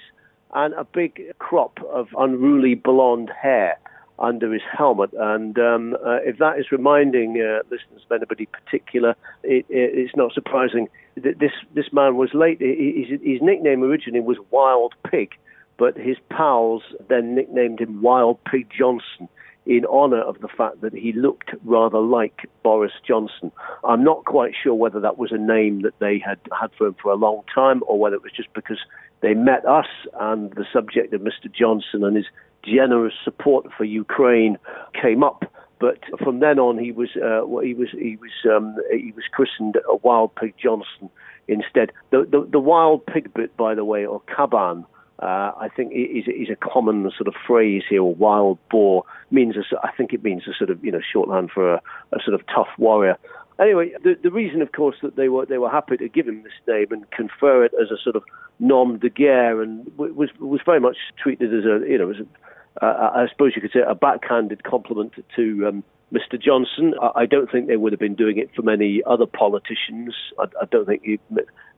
and 0.55 0.73
a 0.75 0.85
big 0.85 1.21
crop 1.39 1.79
of 1.93 2.09
unruly 2.17 2.75
blonde 2.75 3.31
hair 3.43 3.79
under 4.19 4.53
his 4.53 4.63
helmet. 4.77 5.11
And 5.13 5.59
um, 5.59 5.95
uh, 5.95 6.17
if 6.25 6.39
that 6.39 6.59
is 6.59 6.73
reminding 6.73 7.41
uh, 7.41 7.63
listeners 7.71 8.03
of 8.09 8.13
anybody 8.13 8.47
particular, 8.47 9.15
it, 9.43 9.67
it, 9.69 9.91
it's 9.95 10.17
not 10.17 10.33
surprising 10.33 10.89
that 11.17 11.39
this 11.39 11.53
this 11.75 11.93
man 11.93 12.17
was 12.17 12.31
late. 12.33 12.61
His, 12.61 13.21
his 13.23 13.43
nickname 13.43 13.83
originally 13.83 14.21
was 14.21 14.39
Wild 14.51 14.95
Pig 15.11 15.33
but 15.79 15.97
his 15.97 16.17
pals 16.29 16.83
then 17.09 17.35
nicknamed 17.35 17.81
him 17.81 18.03
Wild 18.03 18.39
Pig 18.45 18.69
Johnson 18.77 19.29
in 19.65 19.85
honor 19.87 20.23
of 20.23 20.41
the 20.41 20.49
fact 20.49 20.81
that 20.81 20.95
he 20.95 21.13
looked 21.13 21.51
rather 21.65 21.99
like 21.99 22.49
Boris 22.63 22.93
Johnson. 23.07 23.53
I'm 23.85 24.03
not 24.03 24.25
quite 24.25 24.55
sure 24.61 24.75
whether 24.75 24.99
that 25.01 25.19
was 25.19 25.31
a 25.31 25.39
name 25.39 25.83
that 25.83 25.99
they 25.99 26.19
had 26.19 26.39
had 26.59 26.71
for 26.77 26.87
him 26.87 26.97
for 27.01 27.13
a 27.13 27.17
long 27.17 27.43
time 27.55 27.83
or 27.87 27.99
whether 27.99 28.17
it 28.17 28.23
was 28.23 28.33
just 28.33 28.53
because 28.55 28.79
they 29.21 29.35
met 29.35 29.67
us 29.67 29.87
and 30.19 30.51
the 30.53 30.65
subject 30.73 31.13
of 31.13 31.21
Mr. 31.21 31.53
Johnson 31.53 32.03
and 32.03 32.17
his 32.17 32.27
generous 32.65 33.15
support 33.23 33.67
for 33.77 33.85
Ukraine 33.85 34.59
came 35.01 35.23
up. 35.23 35.45
But 35.81 35.99
from 36.19 36.41
then 36.41 36.59
on, 36.59 36.79
he 36.79 36.91
was 36.91 37.11
uh, 37.17 37.47
he 37.61 37.75
was 37.75 37.89
he 37.93 38.17
was 38.17 38.33
um, 38.51 38.75
he 38.91 39.13
was 39.13 39.25
christened 39.31 39.77
a 39.89 39.97
Wild 39.97 40.35
Pig 40.35 40.55
Johnson 40.61 41.09
instead. 41.47 41.93
The, 42.11 42.27
the, 42.31 42.49
the 42.51 42.59
wild 42.59 43.07
pig 43.07 43.33
bit, 43.33 43.57
by 43.57 43.75
the 43.75 43.85
way, 43.85 44.05
or 44.05 44.21
caban, 44.23 44.85
uh, 45.21 45.53
I 45.59 45.69
think 45.75 45.93
is, 45.93 46.27
is 46.29 46.49
a 46.51 46.57
common 46.57 47.11
sort 47.17 47.27
of 47.29 47.35
phrase 47.47 47.83
here, 47.89 48.03
wild 48.05 48.59
boar 48.71 49.05
means. 49.31 49.57
A, 49.57 49.63
I 49.83 49.91
think 49.93 50.13
it 50.13 50.23
means 50.23 50.43
a 50.47 50.55
sort 50.57 50.71
of 50.71 50.85
you 50.85 50.93
know 50.93 51.01
shorthand 51.13 51.51
for 51.51 51.75
a, 51.75 51.83
a 52.13 52.19
sort 52.25 52.35
of 52.35 52.47
tough 52.47 52.69
warrior. 52.79 53.17
Anyway, 53.61 53.91
the, 54.05 54.17
the 54.23 54.31
reason, 54.31 54.63
of 54.63 54.71
course, 54.71 54.95
that 55.03 55.17
they 55.17 55.29
were 55.29 55.45
they 55.45 55.59
were 55.59 55.71
happy 55.71 55.97
to 55.97 56.09
give 56.09 56.29
him 56.29 56.45
this 56.45 56.53
name 56.69 56.87
and 56.93 57.11
confer 57.11 57.65
it 57.65 57.73
as 57.81 57.91
a 57.91 58.01
sort 58.03 58.15
of 58.15 58.23
nom 58.61 58.99
de 58.99 59.11
guerre, 59.11 59.61
and 59.61 59.91
was 59.97 60.31
was 60.39 60.61
very 60.65 60.81
much 60.81 60.97
treated 61.21 61.53
as 61.53 61.65
a 61.65 61.85
you 61.89 61.99
know 61.99 62.11
as 62.11 62.19
a, 62.19 62.85
uh, 62.85 63.11
I 63.15 63.27
suppose 63.29 63.53
you 63.57 63.63
could 63.63 63.73
say 63.73 63.81
a 63.87 63.97
backhanded 63.97 64.63
compliment 64.63 65.15
to 65.35 65.67
um, 65.67 65.85
Mr. 66.13 66.41
Johnson. 66.41 66.95
I, 67.17 67.27
don't 67.27 67.51
think 67.51 67.67
they 67.67 67.77
would 67.77 67.93
have 67.93 68.01
been 68.01 68.15
doing 68.15 68.39
it 68.39 68.51
for 68.55 68.63
many 68.63 69.03
other 69.05 69.27
politicians. 69.27 70.15
I, 70.39 70.45
I 70.63 70.65
don't 70.71 70.87
think 70.87 71.21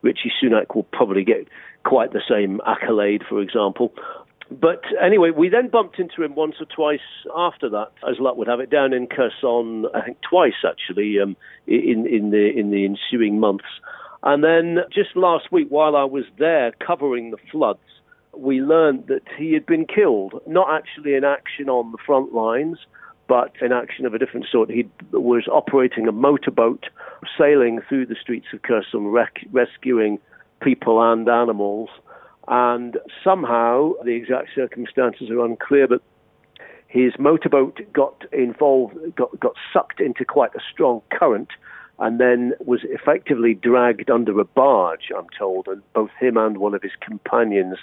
Rishi 0.02 0.30
Sunak 0.42 0.74
will 0.74 0.84
probably 0.84 1.24
get 1.24 1.48
quite 1.84 2.12
the 2.12 2.22
same 2.28 2.60
accolade, 2.66 3.22
for 3.28 3.40
example. 3.40 3.92
But 4.50 4.82
anyway, 5.00 5.30
we 5.30 5.48
then 5.48 5.68
bumped 5.68 5.98
into 6.00 6.24
him 6.24 6.34
once 6.34 6.56
or 6.58 6.66
twice 6.66 7.06
after 7.36 7.68
that, 7.70 7.92
as 8.08 8.18
luck 8.18 8.36
would 8.36 8.48
have 8.48 8.58
it, 8.58 8.68
down 8.68 8.92
in 8.92 9.06
Kherson. 9.06 9.86
I 9.94 10.00
think 10.00 10.18
twice 10.28 10.64
actually 10.68 11.20
um, 11.20 11.36
in 11.66 12.06
in 12.06 12.30
the 12.30 12.50
in 12.56 12.70
the 12.70 12.84
ensuing 12.84 13.38
months. 13.38 13.66
And 14.22 14.42
then 14.42 14.80
just 14.92 15.14
last 15.14 15.50
week, 15.52 15.68
while 15.68 15.96
I 15.96 16.04
was 16.04 16.24
there 16.38 16.72
covering 16.84 17.30
the 17.30 17.38
floods, 17.50 17.78
we 18.36 18.60
learned 18.60 19.06
that 19.06 19.22
he 19.38 19.54
had 19.54 19.66
been 19.66 19.86
killed, 19.86 20.40
not 20.46 20.68
actually 20.70 21.14
in 21.14 21.24
action 21.24 21.68
on 21.68 21.92
the 21.92 21.98
front 22.04 22.34
lines, 22.34 22.78
but 23.28 23.52
in 23.62 23.72
action 23.72 24.04
of 24.04 24.14
a 24.14 24.18
different 24.18 24.46
sort. 24.50 24.68
He 24.70 24.88
was 25.12 25.46
operating 25.50 26.08
a 26.08 26.12
motorboat, 26.12 26.86
sailing 27.38 27.80
through 27.88 28.06
the 28.06 28.16
streets 28.20 28.48
of 28.52 28.62
Kherson, 28.62 29.06
rec- 29.06 29.46
rescuing 29.52 30.18
people 30.60 31.00
and 31.02 31.28
animals. 31.28 31.88
And 32.48 32.98
somehow, 33.22 33.92
the 34.04 34.12
exact 34.12 34.48
circumstances 34.54 35.30
are 35.30 35.44
unclear, 35.44 35.86
but 35.86 36.02
his 36.88 37.12
motorboat 37.18 37.80
got 37.92 38.24
involved, 38.32 38.96
got, 39.14 39.38
got 39.38 39.54
sucked 39.72 40.00
into 40.00 40.24
quite 40.24 40.54
a 40.56 40.60
strong 40.72 41.02
current, 41.10 41.50
and 42.00 42.18
then 42.18 42.54
was 42.60 42.80
effectively 42.84 43.54
dragged 43.54 44.10
under 44.10 44.38
a 44.40 44.44
barge, 44.44 45.12
I'm 45.16 45.26
told, 45.38 45.68
and 45.68 45.82
both 45.92 46.10
him 46.18 46.38
and 46.38 46.56
one 46.56 46.74
of 46.74 46.82
his 46.82 46.92
companions 47.00 47.76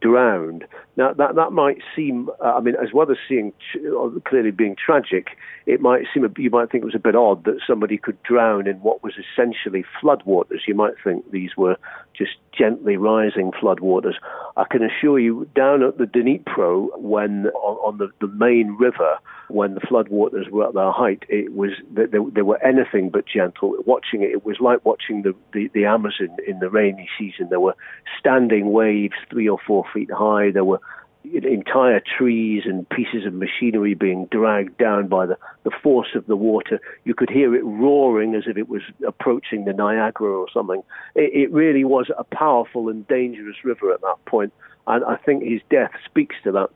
drowned. 0.00 0.64
Now, 0.96 1.12
that, 1.14 1.34
that 1.34 1.50
might 1.50 1.78
seem, 1.96 2.28
uh, 2.40 2.54
I 2.54 2.60
mean, 2.60 2.76
as 2.76 2.92
well 2.92 3.10
as 3.10 3.16
seeing 3.28 3.52
uh, 3.76 4.10
clearly 4.24 4.52
being 4.52 4.76
tragic, 4.76 5.28
it 5.66 5.80
might 5.80 6.04
seem, 6.12 6.32
you 6.36 6.50
might 6.50 6.70
think 6.70 6.82
it 6.82 6.86
was 6.86 6.94
a 6.94 7.00
bit 7.00 7.16
odd 7.16 7.44
that 7.44 7.58
somebody 7.66 7.98
could 7.98 8.22
drown 8.22 8.68
in 8.68 8.76
what 8.76 9.02
was 9.02 9.14
essentially 9.14 9.84
floodwaters. 10.00 10.68
You 10.68 10.74
might 10.74 10.94
think 11.02 11.30
these 11.32 11.56
were 11.56 11.76
just 12.16 12.32
gently 12.56 12.96
rising 12.96 13.50
floodwaters. 13.60 14.14
I 14.56 14.64
can 14.70 14.84
assure 14.84 15.18
you, 15.18 15.48
down 15.56 15.82
at 15.82 15.98
the 15.98 16.04
Dnipro, 16.04 16.96
when 16.98 17.46
on, 17.46 17.76
on 17.78 17.98
the, 17.98 18.08
the 18.20 18.32
main 18.32 18.76
river, 18.78 19.18
when 19.48 19.74
the 19.74 19.80
floodwaters 19.80 20.48
were 20.50 20.68
at 20.68 20.74
their 20.74 20.92
height, 20.92 21.24
it 21.28 21.54
was 21.54 21.70
they, 21.92 22.04
they 22.06 22.42
were 22.42 22.62
anything 22.64 23.10
but 23.10 23.24
gentle. 23.26 23.74
Watching 23.86 24.22
it, 24.22 24.30
it 24.30 24.44
was 24.44 24.56
like 24.60 24.84
watching 24.84 25.22
the, 25.22 25.34
the, 25.52 25.70
the 25.74 25.84
Amazon 25.84 26.36
in 26.46 26.58
the 26.58 26.70
rainy 26.70 27.08
season. 27.18 27.48
There 27.48 27.60
were 27.60 27.76
standing 28.18 28.72
waves 28.72 29.14
three 29.30 29.48
or 29.48 29.58
four 29.66 29.84
feet 29.92 30.10
high. 30.12 30.50
There 30.50 30.64
were 30.64 30.80
entire 31.24 32.02
trees 32.18 32.64
and 32.66 32.86
pieces 32.90 33.24
of 33.26 33.32
machinery 33.32 33.94
being 33.94 34.26
dragged 34.26 34.76
down 34.76 35.08
by 35.08 35.24
the, 35.24 35.38
the 35.62 35.70
force 35.82 36.14
of 36.14 36.26
the 36.26 36.36
water. 36.36 36.78
You 37.04 37.14
could 37.14 37.30
hear 37.30 37.54
it 37.54 37.64
roaring 37.64 38.34
as 38.34 38.42
if 38.46 38.58
it 38.58 38.68
was 38.68 38.82
approaching 39.06 39.64
the 39.64 39.72
Niagara 39.72 40.38
or 40.38 40.46
something. 40.52 40.82
It, 41.14 41.32
it 41.32 41.50
really 41.50 41.84
was 41.84 42.10
a 42.18 42.24
powerful 42.24 42.90
and 42.90 43.08
dangerous 43.08 43.56
river 43.64 43.90
at 43.90 44.02
that 44.02 44.16
point. 44.26 44.34
point, 44.34 44.52
and 44.86 45.04
I 45.04 45.16
think 45.16 45.42
his 45.44 45.60
death 45.70 45.92
speaks 46.04 46.36
to 46.44 46.52
that. 46.52 46.70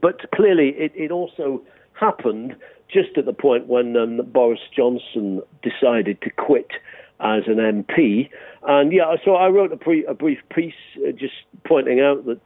But 0.00 0.30
clearly, 0.32 0.70
it, 0.70 0.92
it 0.94 1.10
also 1.10 1.62
happened 1.98 2.56
just 2.92 3.16
at 3.16 3.24
the 3.24 3.32
point 3.32 3.66
when 3.66 3.96
um, 3.96 4.20
Boris 4.26 4.60
Johnson 4.74 5.42
decided 5.62 6.20
to 6.22 6.30
quit 6.30 6.70
as 7.20 7.42
an 7.46 7.56
MP. 7.56 8.28
And 8.62 8.92
yeah, 8.92 9.16
so 9.24 9.34
I 9.34 9.48
wrote 9.48 9.72
a, 9.72 9.76
pre- 9.76 10.06
a 10.06 10.14
brief 10.14 10.38
piece 10.54 10.74
uh, 10.96 11.12
just 11.12 11.34
pointing 11.64 12.00
out 12.00 12.26
that 12.26 12.42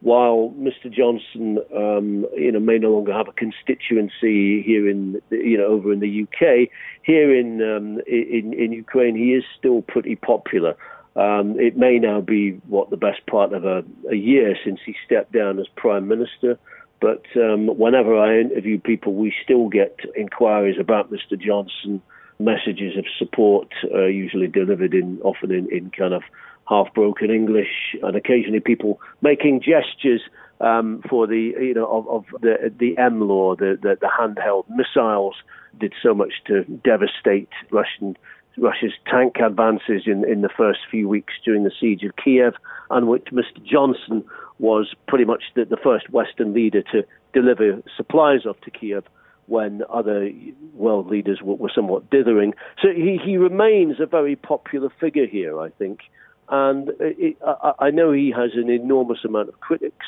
while 0.00 0.54
Mr. 0.58 0.92
Johnson, 0.92 1.58
um, 1.74 2.26
you 2.36 2.52
know, 2.52 2.60
may 2.60 2.78
no 2.78 2.90
longer 2.90 3.12
have 3.12 3.28
a 3.28 3.32
constituency 3.32 4.62
here 4.62 4.88
in, 4.88 5.20
you 5.30 5.56
know, 5.56 5.64
over 5.64 5.92
in 5.92 6.00
the 6.00 6.22
UK, 6.24 6.68
here 7.02 7.34
in 7.34 7.62
um, 7.62 8.00
in, 8.06 8.52
in 8.52 8.72
Ukraine, 8.72 9.16
he 9.16 9.32
is 9.32 9.44
still 9.58 9.80
pretty 9.82 10.16
popular. 10.16 10.76
Um, 11.16 11.58
it 11.58 11.76
may 11.76 11.98
now 11.98 12.20
be 12.20 12.60
what 12.68 12.90
the 12.90 12.96
best 12.96 13.24
part 13.26 13.52
of 13.52 13.64
a, 13.64 13.82
a 14.10 14.16
year 14.16 14.56
since 14.62 14.80
he 14.84 14.94
stepped 15.06 15.32
down 15.32 15.58
as 15.58 15.66
prime 15.76 16.06
minister. 16.06 16.58
But 17.04 17.26
um, 17.36 17.66
whenever 17.66 18.16
I 18.16 18.40
interview 18.40 18.80
people, 18.80 19.12
we 19.12 19.30
still 19.44 19.68
get 19.68 19.94
inquiries 20.16 20.76
about 20.80 21.12
Mr. 21.12 21.38
Johnson, 21.38 22.00
messages 22.38 22.96
of 22.96 23.04
support, 23.18 23.68
uh, 23.92 24.06
usually 24.06 24.46
delivered 24.46 24.94
in 24.94 25.20
often 25.22 25.52
in, 25.52 25.70
in 25.70 25.90
kind 25.90 26.14
of 26.14 26.22
half 26.66 26.94
broken 26.94 27.30
English, 27.30 27.94
and 28.02 28.16
occasionally 28.16 28.60
people 28.60 29.02
making 29.20 29.60
gestures 29.60 30.22
um, 30.62 31.02
for 31.06 31.26
the 31.26 31.52
you 31.60 31.74
know 31.74 31.84
of, 31.92 32.08
of 32.08 32.40
the 32.40 32.72
the 32.74 32.94
NLAW, 32.96 33.58
the, 33.58 33.78
the, 33.82 33.98
the 34.00 34.08
handheld 34.08 34.64
missiles, 34.70 35.34
did 35.78 35.92
so 36.02 36.14
much 36.14 36.32
to 36.46 36.64
devastate 36.64 37.50
Russian 37.70 38.16
Russia's 38.56 38.94
tank 39.06 39.36
advances 39.44 40.04
in, 40.06 40.24
in 40.26 40.40
the 40.40 40.48
first 40.48 40.80
few 40.90 41.06
weeks 41.06 41.34
during 41.44 41.64
the 41.64 41.72
siege 41.78 42.02
of 42.02 42.16
Kiev, 42.16 42.54
and 42.88 43.08
which 43.08 43.26
Mr. 43.26 43.62
Johnson 43.62 44.24
was 44.58 44.94
pretty 45.08 45.24
much 45.24 45.42
the, 45.54 45.64
the 45.64 45.76
first 45.76 46.10
Western 46.10 46.52
leader 46.54 46.82
to 46.92 47.02
deliver 47.32 47.82
supplies 47.96 48.46
off 48.46 48.60
to 48.62 48.70
Kiev 48.70 49.04
when 49.46 49.82
other 49.90 50.30
world 50.72 51.08
leaders 51.08 51.40
were, 51.42 51.54
were 51.54 51.72
somewhat 51.74 52.08
dithering. 52.10 52.54
So 52.80 52.88
he, 52.88 53.18
he 53.22 53.36
remains 53.36 54.00
a 54.00 54.06
very 54.06 54.36
popular 54.36 54.90
figure 55.00 55.26
here, 55.26 55.60
I 55.60 55.70
think. 55.70 56.00
And 56.48 56.90
it, 57.00 57.36
I, 57.44 57.72
I 57.78 57.90
know 57.90 58.12
he 58.12 58.32
has 58.34 58.52
an 58.54 58.70
enormous 58.70 59.24
amount 59.24 59.48
of 59.48 59.60
critics 59.60 60.06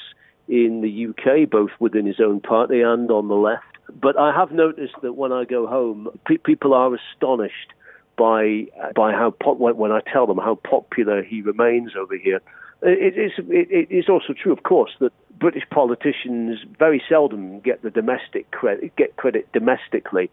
in 0.49 0.81
the 0.81 1.09
UK, 1.09 1.51
both 1.51 1.71
within 1.81 2.07
his 2.07 2.21
own 2.21 2.41
party 2.41 2.81
and 2.81 3.11
on 3.11 3.29
the 3.29 3.35
left. 3.35 3.65
But 4.01 4.19
I 4.19 4.35
have 4.35 4.53
noticed 4.53 4.95
that 5.03 5.15
when 5.15 5.33
I 5.33 5.45
go 5.45 5.67
home, 5.67 6.09
pe- 6.27 6.39
people 6.39 6.75
are 6.75 6.95
astonished 6.95 7.73
by 8.17 8.67
by 8.95 9.13
how 9.13 9.31
when 9.49 9.93
I 9.93 10.01
tell 10.13 10.27
them 10.27 10.39
how 10.39 10.57
popular 10.57 11.23
he 11.23 11.43
remains 11.43 11.93
over 11.97 12.17
here. 12.17 12.41
It 12.83 13.17
is 13.17 13.33
it, 13.49 13.71
it 13.71 13.95
is 13.95 14.09
also 14.09 14.33
true, 14.33 14.53
of 14.53 14.63
course, 14.63 14.93
that 15.01 15.13
British 15.39 15.65
politicians 15.71 16.59
very 16.79 17.03
seldom 17.09 17.61
get 17.61 17.83
the 17.83 17.91
domestic 17.91 18.51
credit 18.51 18.95
get 18.97 19.17
credit 19.17 19.51
domestically 19.53 20.31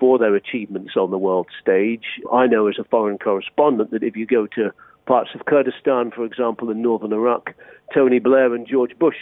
for 0.00 0.18
their 0.18 0.34
achievements 0.34 0.96
on 0.96 1.10
the 1.10 1.18
world 1.18 1.46
stage. 1.60 2.20
I 2.32 2.46
know 2.46 2.66
as 2.66 2.78
a 2.78 2.84
foreign 2.84 3.18
correspondent 3.18 3.90
that 3.92 4.02
if 4.02 4.16
you 4.16 4.26
go 4.26 4.46
to 4.48 4.72
parts 5.06 5.30
of 5.34 5.46
Kurdistan, 5.46 6.10
for 6.10 6.24
example, 6.24 6.70
in 6.70 6.82
northern 6.82 7.12
Iraq, 7.12 7.54
Tony 7.92 8.18
Blair 8.18 8.54
and 8.54 8.66
George 8.66 8.98
Bush 8.98 9.16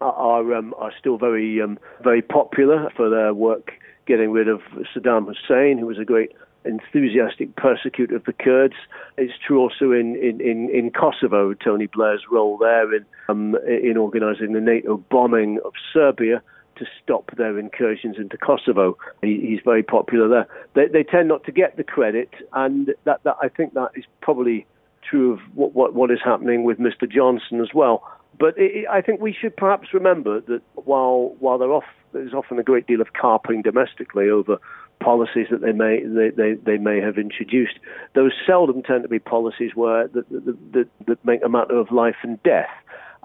are 0.00 0.54
um, 0.54 0.74
are 0.78 0.92
still 0.98 1.18
very 1.18 1.60
um, 1.60 1.78
very 2.02 2.22
popular 2.22 2.90
for 2.96 3.10
their 3.10 3.34
work 3.34 3.72
getting 4.06 4.30
rid 4.30 4.48
of 4.48 4.60
Saddam 4.94 5.26
Hussein, 5.26 5.78
who 5.78 5.86
was 5.86 5.98
a 5.98 6.04
great 6.04 6.32
enthusiastic 6.64 7.56
persecutor 7.56 8.16
of 8.16 8.24
the 8.24 8.32
Kurds. 8.32 8.74
It's 9.16 9.32
true 9.46 9.60
also 9.60 9.92
in, 9.92 10.16
in, 10.16 10.40
in, 10.40 10.70
in 10.70 10.90
Kosovo, 10.90 11.54
Tony 11.54 11.86
Blair's 11.86 12.22
role 12.30 12.58
there 12.58 12.94
in 12.94 13.04
um, 13.28 13.56
in 13.66 13.96
organising 13.96 14.52
the 14.52 14.60
NATO 14.60 14.96
bombing 15.10 15.60
of 15.64 15.72
Serbia 15.92 16.42
to 16.76 16.86
stop 17.02 17.30
their 17.36 17.58
incursions 17.58 18.16
into 18.18 18.36
Kosovo. 18.36 18.96
He, 19.22 19.40
he's 19.40 19.60
very 19.64 19.82
popular 19.82 20.28
there. 20.28 20.48
They, 20.74 20.90
they 20.90 21.04
tend 21.04 21.28
not 21.28 21.44
to 21.44 21.52
get 21.52 21.76
the 21.76 21.84
credit, 21.84 22.30
and 22.52 22.92
that, 23.04 23.22
that 23.24 23.36
I 23.40 23.48
think 23.48 23.74
that 23.74 23.90
is 23.94 24.04
probably 24.20 24.66
true 25.08 25.34
of 25.34 25.40
what, 25.54 25.74
what, 25.74 25.94
what 25.94 26.10
is 26.10 26.18
happening 26.24 26.64
with 26.64 26.78
Mr. 26.78 27.10
Johnson 27.10 27.60
as 27.60 27.68
well. 27.74 28.02
But 28.38 28.54
it, 28.56 28.86
I 28.90 29.02
think 29.02 29.20
we 29.20 29.36
should 29.38 29.56
perhaps 29.56 29.88
remember 29.92 30.40
that 30.40 30.62
while 30.74 31.36
while 31.38 31.62
off, 31.62 31.84
there's 32.12 32.32
often 32.32 32.58
a 32.58 32.62
great 32.62 32.86
deal 32.86 33.00
of 33.00 33.12
carping 33.12 33.62
domestically 33.62 34.30
over 34.30 34.58
policies 35.00 35.46
that 35.50 35.60
they 35.60 35.72
may 35.72 36.02
they, 36.04 36.30
they, 36.30 36.54
they 36.54 36.78
may 36.78 37.00
have 37.00 37.18
introduced, 37.18 37.78
those 38.14 38.32
seldom 38.46 38.82
tend 38.82 39.02
to 39.02 39.08
be 39.08 39.18
policies 39.18 39.72
where 39.74 40.08
that, 40.08 40.28
that, 40.30 40.72
that, 40.72 40.88
that 41.06 41.24
make 41.24 41.40
a 41.44 41.48
matter 41.48 41.76
of 41.76 41.90
life 41.90 42.16
and 42.22 42.42
death. 42.42 42.70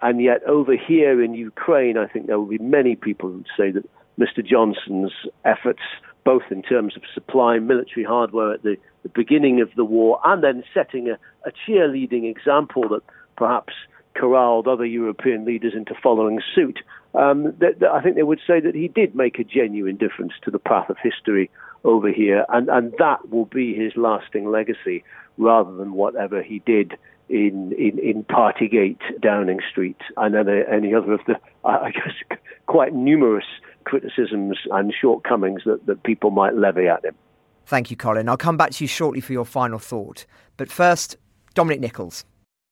And 0.01 0.21
yet, 0.21 0.43
over 0.43 0.76
here 0.76 1.23
in 1.23 1.34
Ukraine, 1.34 1.97
I 1.97 2.07
think 2.07 2.28
there 2.28 2.38
will 2.38 2.47
be 2.47 2.57
many 2.57 2.95
people 2.95 3.30
who 3.30 3.43
say 3.57 3.71
that 3.71 3.89
Mr. 4.19 4.45
Johnson's 4.45 5.13
efforts, 5.43 5.82
both 6.23 6.43
in 6.49 6.61
terms 6.61 6.95
of 6.95 7.03
supplying 7.13 7.67
military 7.67 8.03
hardware 8.03 8.53
at 8.53 8.63
the, 8.63 8.78
the 9.03 9.09
beginning 9.09 9.61
of 9.61 9.69
the 9.76 9.86
war 9.86 10.19
and 10.26 10.43
then 10.43 10.63
setting 10.73 11.09
a, 11.09 11.17
a 11.47 11.51
cheerleading 11.51 12.30
example 12.30 12.88
that 12.89 13.03
perhaps 13.38 13.73
corralled 14.15 14.67
other 14.67 14.86
European 14.86 15.45
leaders 15.45 15.73
into 15.76 15.93
following 16.01 16.39
suit. 16.53 16.80
Um, 17.13 17.53
that, 17.59 17.80
that 17.80 17.91
I 17.91 18.01
think 18.01 18.15
they 18.15 18.23
would 18.23 18.41
say 18.45 18.59
that 18.59 18.76
he 18.76 18.88
did 18.88 19.15
make 19.15 19.39
a 19.39 19.43
genuine 19.43 19.95
difference 19.95 20.34
to 20.43 20.51
the 20.51 20.59
path 20.59 20.89
of 20.89 20.97
history 21.01 21.49
over 21.86 22.11
here, 22.11 22.45
and, 22.49 22.67
and 22.69 22.93
that 22.99 23.29
will 23.29 23.45
be 23.45 23.73
his 23.73 23.93
lasting 23.95 24.49
legacy 24.49 25.03
rather 25.38 25.73
than 25.75 25.93
whatever 25.93 26.41
he 26.41 26.59
did 26.65 26.97
in, 27.29 27.71
in, 27.73 27.97
in 27.99 28.23
Partygate, 28.23 28.99
Downing 29.21 29.59
Street, 29.69 29.97
and 30.17 30.36
any, 30.36 30.93
other 30.93 31.13
of 31.13 31.21
the, 31.27 31.39
I 31.63 31.91
guess, 31.91 32.39
quite 32.65 32.93
numerous 32.93 33.45
criticisms 33.83 34.57
and 34.71 34.93
shortcomings 34.99 35.61
that, 35.65 35.86
that 35.86 36.03
people 36.03 36.31
might 36.31 36.55
levy 36.55 36.88
at 36.88 37.05
him. 37.05 37.15
Thank 37.67 37.89
you, 37.89 37.97
Colin. 37.97 38.29
I'll 38.29 38.38
come 38.38 38.57
back 38.57 38.71
to 38.71 38.83
you 38.83 38.88
shortly 38.88 39.21
for 39.21 39.33
your 39.33 39.45
final 39.45 39.79
thought. 39.79 40.25
But 40.57 40.71
first, 40.71 41.17
Dominic 41.53 41.79
Nicholls. 41.79 42.25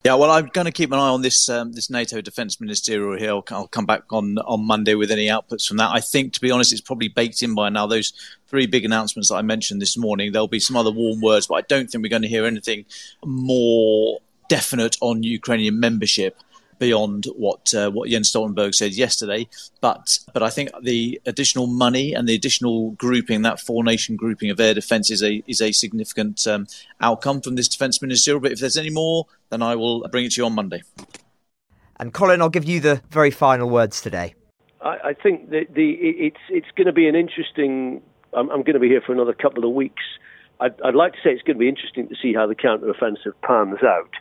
Yeah, 0.04 0.16
well, 0.16 0.32
I'm 0.32 0.48
going 0.48 0.66
to 0.66 0.72
keep 0.72 0.92
an 0.92 1.00
eye 1.00 1.10
on 1.10 1.22
this 1.22 1.48
um, 1.48 1.72
this 1.72 1.90
NATO 1.90 2.20
defence 2.20 2.60
ministerial 2.60 3.18
here. 3.18 3.30
I'll, 3.30 3.46
I'll, 3.52 3.70
come 3.70 3.86
back 3.86 4.04
on 4.12 4.38
on 4.40 4.66
Monday 4.68 4.96
with 4.96 5.12
any 5.12 5.28
outputs 5.28 5.66
from 5.66 5.78
that. 5.78 5.92
I 5.92 6.02
think, 6.02 6.34
to 6.34 6.42
be 6.42 6.52
honest, 6.52 6.74
it's 6.74 6.82
probably 6.82 7.08
baked 7.08 7.42
in 7.42 7.56
by 7.56 7.70
now. 7.70 7.88
Those 7.88 8.12
three 8.48 8.66
big 8.66 8.84
announcements 8.84 9.30
that 9.30 9.36
I 9.36 9.42
mentioned 9.44 9.82
this 9.82 9.96
morning. 9.96 10.34
There'll 10.34 10.50
be 10.50 10.60
some 10.60 10.76
other 10.76 10.92
warm 10.92 11.22
words, 11.22 11.48
but 11.48 11.56
I 11.56 11.62
don't 11.62 11.90
think 11.90 12.04
we're 12.04 12.10
going 12.10 12.22
to 12.22 12.28
hear 12.28 12.46
anything 12.46 12.86
more 13.24 14.20
definite 14.50 14.98
on 15.00 15.24
Ukrainian 15.24 15.80
membership 15.80 16.38
beyond 16.80 17.26
what 17.36 17.74
uh, 17.74 17.90
what 17.92 18.10
Jens 18.10 18.32
Stoltenberg 18.32 18.74
said 18.74 18.94
yesterday. 18.94 19.48
But 19.82 20.20
but 20.34 20.44
I 20.44 20.50
think 20.50 20.70
the 20.82 21.22
additional 21.26 21.68
money 21.68 22.14
and 22.14 22.28
the 22.28 22.36
additional 22.36 22.92
grouping, 22.92 23.42
that 23.44 23.60
four 23.60 23.84
nation 23.84 24.16
grouping 24.16 24.50
of 24.50 24.60
air 24.60 24.74
defence, 24.74 25.10
is 25.10 25.24
a 25.24 25.44
is 25.48 25.62
a 25.62 25.72
significant 25.72 26.46
um, 26.48 26.68
outcome 27.02 27.42
from 27.42 27.56
this 27.56 27.68
defence 27.68 28.02
ministerial. 28.02 28.42
But 28.42 28.52
if 28.52 28.60
there's 28.60 28.78
any 28.78 28.90
more, 28.90 29.26
then 29.50 29.62
I 29.62 29.76
will 29.76 30.08
bring 30.10 30.26
it 30.26 30.34
to 30.34 30.42
you 30.42 30.46
on 30.46 30.54
Monday. 30.54 30.84
And 32.00 32.14
Colin, 32.14 32.42
I'll 32.42 32.50
give 32.50 32.66
you 32.66 32.80
the 32.80 33.02
very 33.10 33.32
final 33.32 33.70
words 33.70 34.02
today. 34.02 34.36
I, 34.82 34.98
I 35.10 35.14
think 35.14 35.52
that 35.52 35.74
the 35.74 35.92
it's 35.92 36.42
it's 36.50 36.72
going 36.76 36.88
to 36.88 36.94
be 36.94 37.08
an 37.08 37.16
interesting. 37.16 38.02
I'm, 38.34 38.50
I'm 38.50 38.64
going 38.64 38.74
to 38.74 38.80
be 38.80 38.88
here 38.88 39.02
for 39.02 39.14
another 39.14 39.34
couple 39.34 39.64
of 39.64 39.74
weeks. 39.74 40.04
I'd, 40.60 40.80
I'd 40.82 40.96
like 40.96 41.14
to 41.14 41.20
say 41.24 41.32
it's 41.32 41.42
going 41.44 41.56
to 41.56 41.60
be 41.60 41.70
interesting 41.70 42.08
to 42.10 42.16
see 42.22 42.34
how 42.34 42.48
the 42.48 42.56
counter-offensive 42.56 43.34
pans 43.42 43.80
out. 43.84 44.12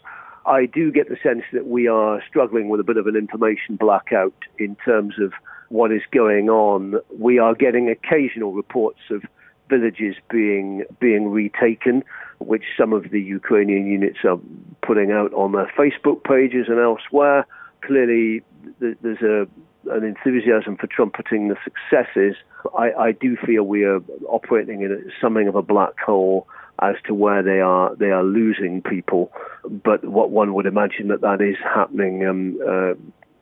I 0.46 0.66
do 0.66 0.90
get 0.90 1.08
the 1.08 1.16
sense 1.22 1.42
that 1.52 1.66
we 1.66 1.86
are 1.86 2.22
struggling 2.28 2.68
with 2.68 2.80
a 2.80 2.84
bit 2.84 2.96
of 2.96 3.06
an 3.06 3.16
information 3.16 3.76
blackout 3.76 4.34
in 4.58 4.76
terms 4.84 5.14
of 5.20 5.32
what 5.68 5.92
is 5.92 6.02
going 6.10 6.50
on. 6.50 6.96
We 7.18 7.38
are 7.38 7.54
getting 7.54 7.88
occasional 7.88 8.52
reports 8.52 9.00
of 9.10 9.22
villages 9.68 10.16
being 10.30 10.84
being 11.00 11.30
retaken, 11.30 12.04
which 12.40 12.64
some 12.76 12.92
of 12.92 13.10
the 13.10 13.20
Ukrainian 13.20 13.86
units 13.86 14.18
are 14.24 14.38
putting 14.82 15.12
out 15.12 15.32
on 15.32 15.52
their 15.52 15.72
Facebook 15.78 16.24
pages 16.24 16.66
and 16.68 16.78
elsewhere. 16.78 17.46
Clearly, 17.82 18.42
there's 18.80 19.22
a 19.22 19.48
an 19.90 20.04
enthusiasm 20.04 20.76
for 20.76 20.86
trumpeting 20.86 21.48
the 21.48 21.56
successes. 21.64 22.36
I, 22.78 22.92
I 22.92 23.12
do 23.12 23.36
feel 23.36 23.64
we 23.64 23.82
are 23.84 24.00
operating 24.28 24.82
in 24.82 25.10
something 25.20 25.48
of 25.48 25.56
a 25.56 25.62
black 25.62 25.98
hole 25.98 26.46
as 26.80 26.96
to 27.06 27.14
where 27.14 27.42
they 27.42 27.60
are 27.60 27.94
they 27.96 28.10
are 28.10 28.24
losing 28.24 28.82
people. 28.82 29.32
But 29.68 30.04
what 30.04 30.30
one 30.30 30.54
would 30.54 30.66
imagine 30.66 31.08
that 31.08 31.20
that 31.20 31.40
is 31.40 31.56
happening 31.62 32.26
um, 32.26 32.58
uh, 32.66 32.94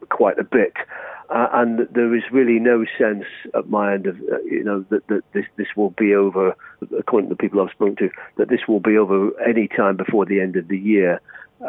quite 0.08 0.38
a 0.38 0.44
bit. 0.44 0.74
Uh, 1.30 1.46
and 1.52 1.88
there 1.92 2.14
is 2.16 2.24
really 2.32 2.58
no 2.58 2.84
sense 2.98 3.24
at 3.54 3.70
my 3.70 3.94
end 3.94 4.06
of 4.06 4.16
uh, 4.32 4.38
you 4.44 4.64
know 4.64 4.84
that, 4.90 5.06
that 5.06 5.22
this 5.32 5.44
this 5.56 5.68
will 5.76 5.90
be 5.90 6.14
over 6.14 6.56
according 6.98 7.28
to 7.28 7.34
the 7.34 7.38
people 7.38 7.60
I've 7.60 7.70
spoken 7.70 7.96
to 7.96 8.10
that 8.36 8.48
this 8.48 8.66
will 8.66 8.80
be 8.80 8.98
over 8.98 9.30
any 9.40 9.68
time 9.68 9.96
before 9.96 10.26
the 10.26 10.40
end 10.40 10.56
of 10.56 10.66
the 10.66 10.78
year 10.78 11.20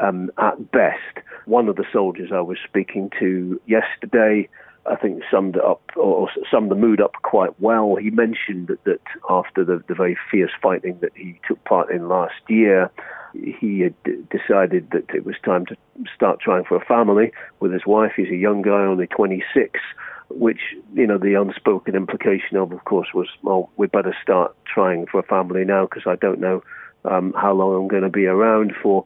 um, 0.02 0.32
at 0.40 0.72
best. 0.72 1.20
One 1.46 1.70
of 1.70 1.76
the 1.76 1.86
soldiers 1.94 2.32
I 2.34 2.42
was 2.42 2.58
speaking 2.68 3.12
to 3.20 3.62
yesterday 3.68 4.50
I 4.86 4.96
think 4.96 5.22
summed 5.30 5.58
it 5.58 5.64
up 5.64 5.82
or 5.96 6.30
summed 6.50 6.72
the 6.72 6.76
mood 6.76 7.02
up 7.02 7.14
quite 7.22 7.60
well. 7.60 7.96
He 7.96 8.10
mentioned 8.10 8.68
that, 8.68 8.84
that 8.86 9.02
after 9.30 9.64
the, 9.64 9.84
the 9.88 9.94
very 9.94 10.18
fierce 10.30 10.52
fighting 10.62 10.98
that 11.02 11.12
he 11.16 11.40
took 11.48 11.64
part 11.66 11.92
in 11.92 12.08
last 12.08 12.42
year, 12.48 12.90
he 13.34 13.82
had 13.82 13.94
decided 14.30 14.90
that 14.92 15.10
it 15.14 15.26
was 15.26 15.36
time 15.44 15.66
to 15.68 15.78
start 16.14 16.40
trying 16.40 16.66
for 16.66 16.76
a 16.76 16.86
family 16.86 17.32
with 17.60 17.72
his 17.72 17.86
wife. 17.86 18.14
He's 18.16 18.30
a 18.30 18.36
young 18.36 18.62
guy, 18.62 18.82
only 18.82 19.08
26, 19.08 19.80
which, 20.30 20.60
you 20.94 21.08
know, 21.08 21.18
the 21.18 21.40
unspoken 21.40 21.96
implication 21.96 22.58
of, 22.58 22.72
of 22.72 22.84
course, 22.86 23.10
was, 23.14 23.28
well, 23.44 23.70
we 23.78 23.88
better 23.88 24.16
start 24.22 24.56
trying 24.66 25.06
for 25.06 25.20
a 25.20 25.24
family 25.24 25.64
now 25.64 25.86
because 25.86 26.04
I 26.08 26.16
don't 26.16 26.40
know 26.40 26.64
um, 27.06 27.34
how 27.34 27.54
long 27.54 27.76
I'm 27.76 27.88
going 27.88 28.04
to 28.04 28.10
be 28.10 28.26
around 28.26 28.74
for 28.82 29.06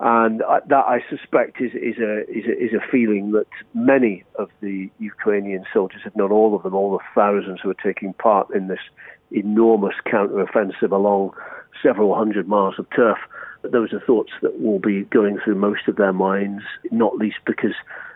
and 0.00 0.40
that 0.40 0.84
I 0.86 1.00
suspect 1.10 1.60
is 1.60 1.72
is 1.74 1.98
a, 1.98 2.22
is 2.30 2.46
a 2.46 2.64
is 2.64 2.72
a 2.72 2.90
feeling 2.90 3.32
that 3.32 3.46
many 3.74 4.24
of 4.36 4.48
the 4.62 4.90
Ukrainian 4.98 5.64
soldiers, 5.72 6.00
if 6.06 6.16
not 6.16 6.30
all 6.30 6.56
of 6.56 6.62
them, 6.62 6.74
all 6.74 6.92
the 6.92 7.04
thousands 7.14 7.60
who 7.62 7.68
are 7.68 7.74
taking 7.74 8.14
part 8.14 8.48
in 8.54 8.68
this 8.68 8.80
enormous 9.30 9.94
counter-offensive 10.10 10.90
along 10.90 11.32
several 11.82 12.14
hundred 12.14 12.48
miles 12.48 12.78
of 12.78 12.86
turf, 12.96 13.18
those 13.62 13.92
are 13.92 14.00
thoughts 14.00 14.32
that 14.40 14.58
will 14.60 14.78
be 14.78 15.02
going 15.04 15.38
through 15.44 15.54
most 15.54 15.86
of 15.86 15.96
their 15.96 16.14
minds, 16.14 16.62
not 16.90 17.16
least 17.16 17.38
because 17.46 17.74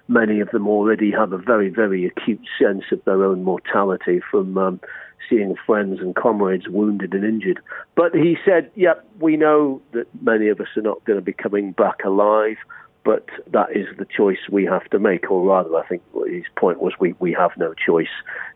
many 0.08 0.40
of 0.40 0.50
them 0.50 0.66
already 0.66 1.10
have 1.10 1.32
a 1.32 1.38
very, 1.38 1.68
very 1.68 2.06
acute 2.06 2.40
sense 2.58 2.84
of 2.92 3.04
their 3.04 3.24
own 3.24 3.44
mortality 3.44 4.20
from 4.30 4.56
um, 4.56 4.80
seeing 5.28 5.56
friends 5.66 6.00
and 6.00 6.14
comrades 6.14 6.68
wounded 6.68 7.14
and 7.14 7.24
injured. 7.24 7.60
But 7.94 8.14
he 8.14 8.36
said, 8.44 8.70
yep, 8.74 9.04
we 9.20 9.36
know 9.36 9.80
that 9.92 10.06
many 10.22 10.48
of 10.48 10.60
us 10.60 10.68
are 10.76 10.82
not 10.82 11.04
going 11.04 11.18
to 11.18 11.24
be 11.24 11.32
coming 11.32 11.72
back 11.72 12.04
alive, 12.04 12.56
but 13.04 13.28
that 13.48 13.76
is 13.76 13.86
the 13.98 14.06
choice 14.06 14.38
we 14.50 14.64
have 14.64 14.88
to 14.90 14.98
make. 14.98 15.30
Or 15.30 15.46
rather, 15.46 15.76
I 15.76 15.86
think 15.86 16.02
his 16.26 16.44
point 16.56 16.80
was 16.80 16.94
we, 16.98 17.14
we 17.18 17.32
have 17.32 17.52
no 17.56 17.74
choice. 17.74 18.08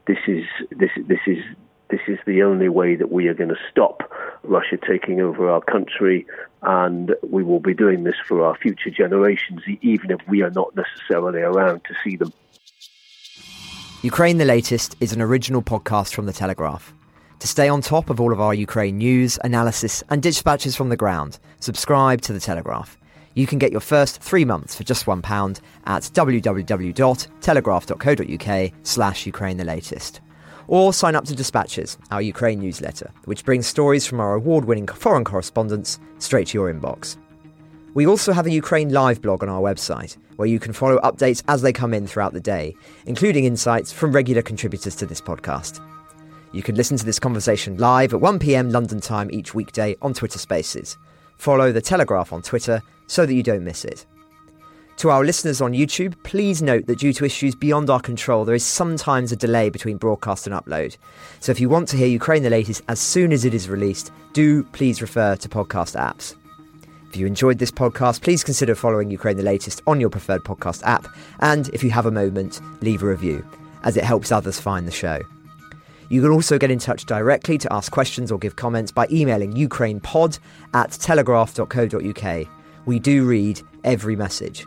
This 0.06 0.18
is, 0.26 0.44
this, 0.70 0.90
this 1.06 1.20
is, 1.26 1.44
this 1.90 2.00
is 2.06 2.18
the 2.26 2.42
only 2.42 2.68
way 2.68 2.96
that 2.96 3.10
we 3.10 3.28
are 3.28 3.34
going 3.34 3.50
to 3.50 3.60
stop 3.70 4.10
Russia 4.42 4.76
taking 4.76 5.20
over 5.20 5.50
our 5.50 5.60
country, 5.60 6.26
and 6.62 7.14
we 7.22 7.42
will 7.42 7.60
be 7.60 7.74
doing 7.74 8.04
this 8.04 8.16
for 8.26 8.44
our 8.44 8.56
future 8.56 8.90
generations, 8.90 9.62
even 9.80 10.10
if 10.10 10.20
we 10.28 10.42
are 10.42 10.50
not 10.50 10.74
necessarily 10.76 11.40
around 11.40 11.82
to 11.84 11.94
see 12.04 12.16
them. 12.16 12.32
Ukraine 14.02 14.38
the 14.38 14.44
Latest 14.44 14.94
is 15.00 15.12
an 15.12 15.20
original 15.20 15.60
podcast 15.60 16.14
from 16.14 16.26
The 16.26 16.32
Telegraph. 16.32 16.94
To 17.40 17.48
stay 17.48 17.68
on 17.68 17.80
top 17.80 18.10
of 18.10 18.20
all 18.20 18.32
of 18.32 18.40
our 18.40 18.54
Ukraine 18.54 18.98
news, 18.98 19.40
analysis, 19.42 20.04
and 20.08 20.22
dispatches 20.22 20.76
from 20.76 20.88
the 20.88 20.96
ground, 20.96 21.40
subscribe 21.58 22.20
to 22.20 22.32
The 22.32 22.38
Telegraph. 22.38 22.96
You 23.34 23.48
can 23.48 23.58
get 23.58 23.72
your 23.72 23.80
first 23.80 24.22
three 24.22 24.44
months 24.44 24.76
for 24.76 24.84
just 24.84 25.04
£1 25.04 25.60
at 25.86 26.02
www.telegraph.co.uk 26.02 28.72
slash 28.84 29.26
Ukraine 29.26 29.56
the 29.56 29.64
Latest. 29.64 30.20
Or 30.68 30.92
sign 30.92 31.16
up 31.16 31.24
to 31.24 31.34
Dispatches, 31.34 31.98
our 32.12 32.22
Ukraine 32.22 32.60
newsletter, 32.60 33.10
which 33.24 33.44
brings 33.44 33.66
stories 33.66 34.06
from 34.06 34.20
our 34.20 34.34
award 34.34 34.64
winning 34.64 34.86
foreign 34.86 35.24
correspondents 35.24 35.98
straight 36.20 36.46
to 36.48 36.58
your 36.58 36.72
inbox. 36.72 37.16
We 37.94 38.06
also 38.06 38.32
have 38.32 38.46
a 38.46 38.50
Ukraine 38.50 38.90
live 38.92 39.22
blog 39.22 39.42
on 39.42 39.48
our 39.48 39.60
website, 39.60 40.16
where 40.36 40.48
you 40.48 40.60
can 40.60 40.72
follow 40.72 40.98
updates 40.98 41.42
as 41.48 41.62
they 41.62 41.72
come 41.72 41.94
in 41.94 42.06
throughout 42.06 42.32
the 42.32 42.40
day, 42.40 42.74
including 43.06 43.44
insights 43.44 43.92
from 43.92 44.12
regular 44.12 44.42
contributors 44.42 44.94
to 44.96 45.06
this 45.06 45.20
podcast. 45.20 45.80
You 46.52 46.62
can 46.62 46.76
listen 46.76 46.96
to 46.96 47.04
this 47.04 47.18
conversation 47.18 47.76
live 47.78 48.14
at 48.14 48.20
1pm 48.20 48.72
London 48.72 49.00
time 49.00 49.30
each 49.32 49.54
weekday 49.54 49.96
on 50.02 50.14
Twitter 50.14 50.38
Spaces. 50.38 50.96
Follow 51.36 51.72
The 51.72 51.80
Telegraph 51.80 52.32
on 52.32 52.42
Twitter 52.42 52.82
so 53.06 53.24
that 53.24 53.34
you 53.34 53.42
don't 53.42 53.64
miss 53.64 53.84
it. 53.84 54.06
To 54.98 55.10
our 55.10 55.24
listeners 55.24 55.60
on 55.60 55.72
YouTube, 55.72 56.20
please 56.24 56.60
note 56.60 56.86
that 56.86 56.98
due 56.98 57.12
to 57.12 57.24
issues 57.24 57.54
beyond 57.54 57.88
our 57.88 58.00
control, 58.00 58.44
there 58.44 58.54
is 58.54 58.64
sometimes 58.64 59.30
a 59.30 59.36
delay 59.36 59.70
between 59.70 59.96
broadcast 59.96 60.46
and 60.46 60.56
upload. 60.56 60.96
So 61.38 61.52
if 61.52 61.60
you 61.60 61.68
want 61.68 61.88
to 61.88 61.96
hear 61.96 62.08
Ukraine 62.08 62.42
the 62.42 62.50
latest 62.50 62.82
as 62.88 62.98
soon 62.98 63.32
as 63.32 63.44
it 63.44 63.54
is 63.54 63.68
released, 63.68 64.10
do 64.32 64.64
please 64.64 65.00
refer 65.00 65.36
to 65.36 65.48
podcast 65.48 65.96
apps. 65.96 66.34
If 67.08 67.16
you 67.16 67.26
enjoyed 67.26 67.58
this 67.58 67.70
podcast, 67.70 68.20
please 68.20 68.44
consider 68.44 68.74
following 68.74 69.10
Ukraine 69.10 69.38
the 69.38 69.42
Latest 69.42 69.82
on 69.86 69.98
your 69.98 70.10
preferred 70.10 70.44
podcast 70.44 70.82
app. 70.82 71.08
And 71.40 71.68
if 71.70 71.82
you 71.82 71.90
have 71.90 72.04
a 72.04 72.10
moment, 72.10 72.60
leave 72.82 73.02
a 73.02 73.06
review, 73.06 73.46
as 73.82 73.96
it 73.96 74.04
helps 74.04 74.30
others 74.30 74.60
find 74.60 74.86
the 74.86 74.92
show. 74.92 75.20
You 76.10 76.20
can 76.20 76.30
also 76.30 76.58
get 76.58 76.70
in 76.70 76.78
touch 76.78 77.06
directly 77.06 77.56
to 77.58 77.72
ask 77.72 77.90
questions 77.90 78.30
or 78.30 78.38
give 78.38 78.56
comments 78.56 78.92
by 78.92 79.06
emailing 79.10 79.54
ukrainepod 79.54 80.38
at 80.74 80.92
telegraph.co.uk. 80.92 82.46
We 82.84 82.98
do 82.98 83.26
read 83.26 83.60
every 83.84 84.16
message. 84.16 84.66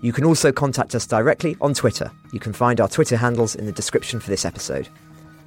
You 0.00 0.12
can 0.12 0.24
also 0.24 0.52
contact 0.52 0.94
us 0.94 1.06
directly 1.06 1.56
on 1.60 1.74
Twitter. 1.74 2.10
You 2.32 2.40
can 2.40 2.52
find 2.52 2.80
our 2.80 2.88
Twitter 2.88 3.16
handles 3.16 3.54
in 3.54 3.66
the 3.66 3.72
description 3.72 4.20
for 4.20 4.30
this 4.30 4.44
episode. 4.44 4.88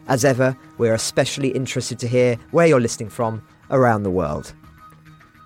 As 0.07 0.25
ever, 0.25 0.57
we're 0.77 0.95
especially 0.95 1.49
interested 1.49 1.99
to 1.99 2.07
hear 2.07 2.35
where 2.49 2.67
you're 2.67 2.81
listening 2.81 3.09
from 3.09 3.41
around 3.69 4.03
the 4.03 4.11
world. 4.11 4.53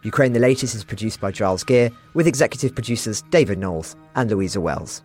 Ukraine 0.06 0.34
the 0.34 0.40
Latest 0.40 0.76
is 0.76 0.84
produced 0.84 1.20
by 1.20 1.32
Giles 1.32 1.64
Gear, 1.64 1.90
with 2.14 2.28
executive 2.28 2.76
producers 2.76 3.24
David 3.32 3.58
Knowles 3.58 3.96
and 4.16 4.30
Louisa 4.30 4.62
Wells. 4.62 5.02